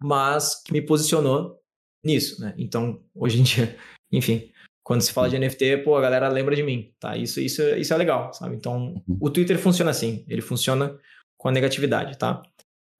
[0.00, 1.58] mas que me posicionou
[2.04, 2.54] nisso, né?
[2.58, 3.76] Então, hoje em dia,
[4.12, 4.52] enfim,
[4.82, 7.16] quando se fala de NFT, pô, a galera lembra de mim, tá?
[7.16, 8.56] Isso isso isso é legal, sabe?
[8.56, 9.18] Então, uhum.
[9.20, 10.98] o Twitter funciona assim, ele funciona
[11.38, 12.42] com a negatividade, tá?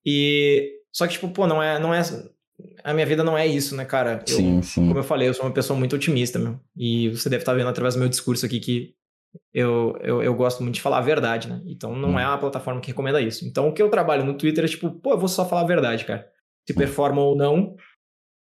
[0.04, 2.00] E só que tipo, pô, não é, não é
[2.82, 4.22] a minha vida não é isso, né, cara?
[4.26, 4.86] Eu, sim, sim.
[4.86, 6.58] Como eu falei, eu sou uma pessoa muito otimista, meu.
[6.76, 8.94] E você deve estar vendo através do meu discurso aqui que
[9.52, 11.62] eu, eu, eu gosto muito de falar a verdade, né?
[11.66, 12.18] Então não hum.
[12.18, 13.46] é uma plataforma que recomenda isso.
[13.46, 15.66] Então o que eu trabalho no Twitter é tipo, pô, eu vou só falar a
[15.66, 16.26] verdade, cara.
[16.66, 16.76] Se hum.
[16.76, 17.76] performa ou não,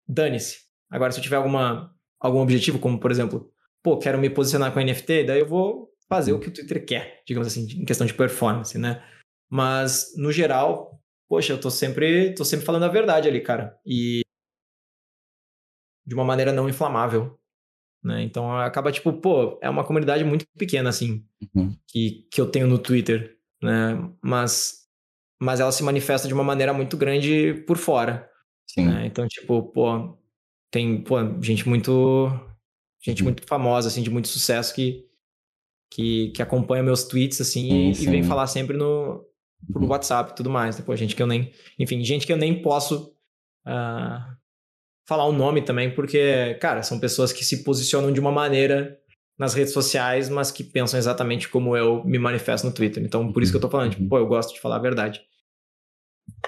[0.07, 0.59] dane-se.
[0.91, 3.51] Agora, se eu tiver alguma, algum objetivo, como por exemplo,
[3.83, 7.23] pô, quero me posicionar com NFT, daí eu vou fazer o que o Twitter quer,
[7.27, 9.03] digamos assim, em questão de performance, né?
[9.51, 13.79] Mas, no geral, poxa, eu tô sempre, tô sempre falando a verdade ali, cara.
[13.87, 14.23] E
[16.07, 17.39] de uma maneira não inflamável.
[18.03, 18.23] Né?
[18.23, 21.25] Então acaba, tipo, pô, é uma comunidade muito pequena, assim,
[21.55, 21.75] uhum.
[21.89, 23.97] que, que eu tenho no Twitter, né?
[24.23, 24.87] Mas,
[25.41, 28.31] mas ela se manifesta de uma maneira muito grande por fora.
[28.69, 28.89] Sim.
[28.89, 29.07] Né?
[29.07, 30.19] Então, tipo, pô,
[30.71, 32.29] tem, pô, gente muito.
[33.03, 33.27] Gente uhum.
[33.27, 35.07] muito famosa, assim, de muito sucesso que,
[35.91, 38.03] que, que acompanha meus tweets, assim, sim, e, sim.
[38.05, 39.25] e, vem falar sempre no,
[39.73, 39.89] por uhum.
[39.89, 40.77] WhatsApp e tudo mais.
[40.77, 41.53] Depois, gente que eu nem.
[41.79, 43.15] Enfim, gente que eu nem posso
[43.67, 44.37] uh,
[45.07, 48.99] falar o nome também, porque, cara, são pessoas que se posicionam de uma maneira
[49.39, 53.03] nas redes sociais, mas que pensam exatamente como eu me manifesto no Twitter.
[53.03, 55.21] Então, por isso que eu tô falando, tipo, pô, eu gosto de falar a verdade.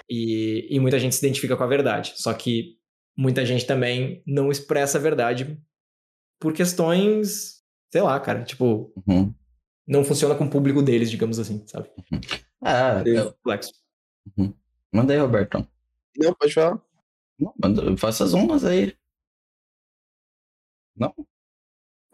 [0.09, 2.14] E, e muita gente se identifica com a verdade.
[2.16, 2.76] Só que
[3.16, 5.59] muita gente também não expressa a verdade
[6.38, 9.34] por questões, sei lá, cara, tipo, uhum.
[9.86, 11.90] não funciona com o público deles, digamos assim, sabe?
[12.12, 12.20] Uhum.
[12.62, 13.72] Ah, é complexo.
[14.36, 14.52] Uhum.
[14.92, 15.66] Manda aí, Roberto.
[16.16, 16.80] Não, pode falar.
[17.38, 18.96] Não, manda, faça as ondas aí.
[20.96, 21.14] Não?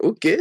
[0.01, 0.37] O quê?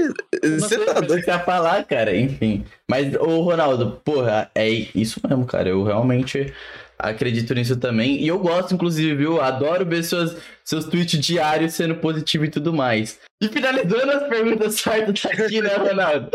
[0.59, 1.25] Você tá doido?
[1.25, 2.65] Você falar, cara, enfim.
[2.91, 5.69] Mas, ô Ronaldo, porra, é isso mesmo, cara.
[5.69, 6.53] Eu realmente
[6.99, 8.21] acredito nisso também.
[8.21, 9.41] E eu gosto, inclusive, viu?
[9.41, 13.19] Adoro ver suas, seus tweets diários sendo positivo e tudo mais.
[13.43, 16.31] E finalizando as perguntas certas tá aqui, né, Ronaldo?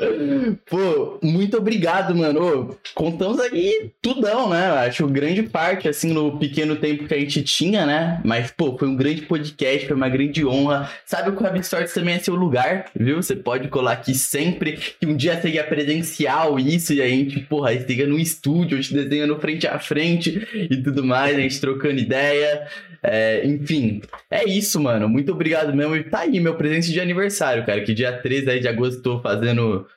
[0.70, 2.42] Pô, muito obrigado, mano.
[2.42, 4.68] Ô, contamos aqui tudão, né?
[4.72, 8.20] Acho grande parte, assim, no pequeno tempo que a gente tinha, né?
[8.26, 10.92] Mas, pô, foi um grande podcast, foi uma grande honra.
[11.06, 13.24] Sabe que o Rabbit Stories também é seu lugar, viu?
[13.24, 14.74] Você pode colar aqui sempre.
[15.00, 18.82] Que um dia seria presencial isso, e a gente, porra, a gente no estúdio, a
[18.82, 22.68] gente desenhando frente a frente e tudo mais, a gente trocando ideia.
[23.04, 25.08] É, enfim, é isso, mano.
[25.08, 25.96] Muito obrigado mesmo.
[25.96, 27.84] E tá aí, meu presente de aniversário, cara.
[27.84, 29.88] Que dia 13 aí de agosto tô fazendo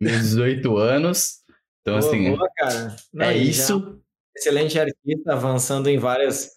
[0.00, 1.40] meus 18 anos.
[1.82, 2.36] Então, boa, assim.
[2.36, 2.96] Boa, cara.
[3.12, 4.00] Não, é isso.
[4.36, 6.52] Excelente artista, avançando em várias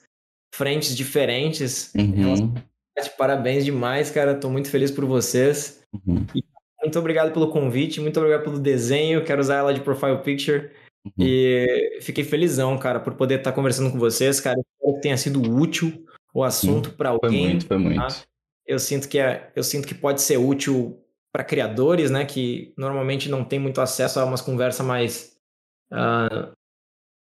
[0.54, 1.92] frentes diferentes.
[1.96, 2.54] Uhum.
[3.18, 4.36] Parabéns demais, cara.
[4.36, 5.84] Tô muito feliz por vocês.
[5.94, 6.26] Uhum.
[6.82, 9.24] muito obrigado pelo convite, muito obrigado pelo desenho.
[9.24, 10.72] Quero usar ela de profile picture.
[11.06, 11.12] Uhum.
[11.20, 14.60] E fiquei felizão, cara, por poder estar conversando com vocês, cara.
[14.60, 17.32] Espero que tenha sido útil o assunto para alguém.
[17.32, 18.00] Foi muito, foi muito.
[18.00, 18.08] Tá?
[18.66, 21.00] Eu sinto que é, eu sinto que pode ser útil
[21.32, 25.36] para criadores, né, que normalmente não tem muito acesso a umas conversas mais
[25.92, 26.54] uh,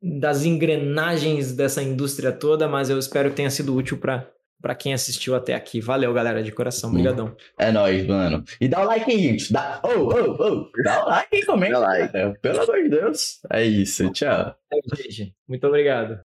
[0.02, 4.30] das engrenagens dessa indústria toda, mas eu espero que tenha sido útil para
[4.62, 5.82] para quem assistiu até aqui.
[5.82, 6.90] Valeu, galera, de coração.
[6.90, 7.36] Obrigadão.
[7.58, 8.44] É nóis, mano.
[8.60, 9.52] E dá o like aí, gente.
[9.52, 10.84] Dá, oh, oh, oh.
[10.84, 11.74] dá o like e comenta.
[11.74, 12.40] Dá like.
[12.42, 13.40] Pelo amor de Deus.
[13.52, 14.10] É isso.
[14.12, 14.56] Tchau.
[14.72, 15.36] É, gente.
[15.48, 16.20] Muito obrigado.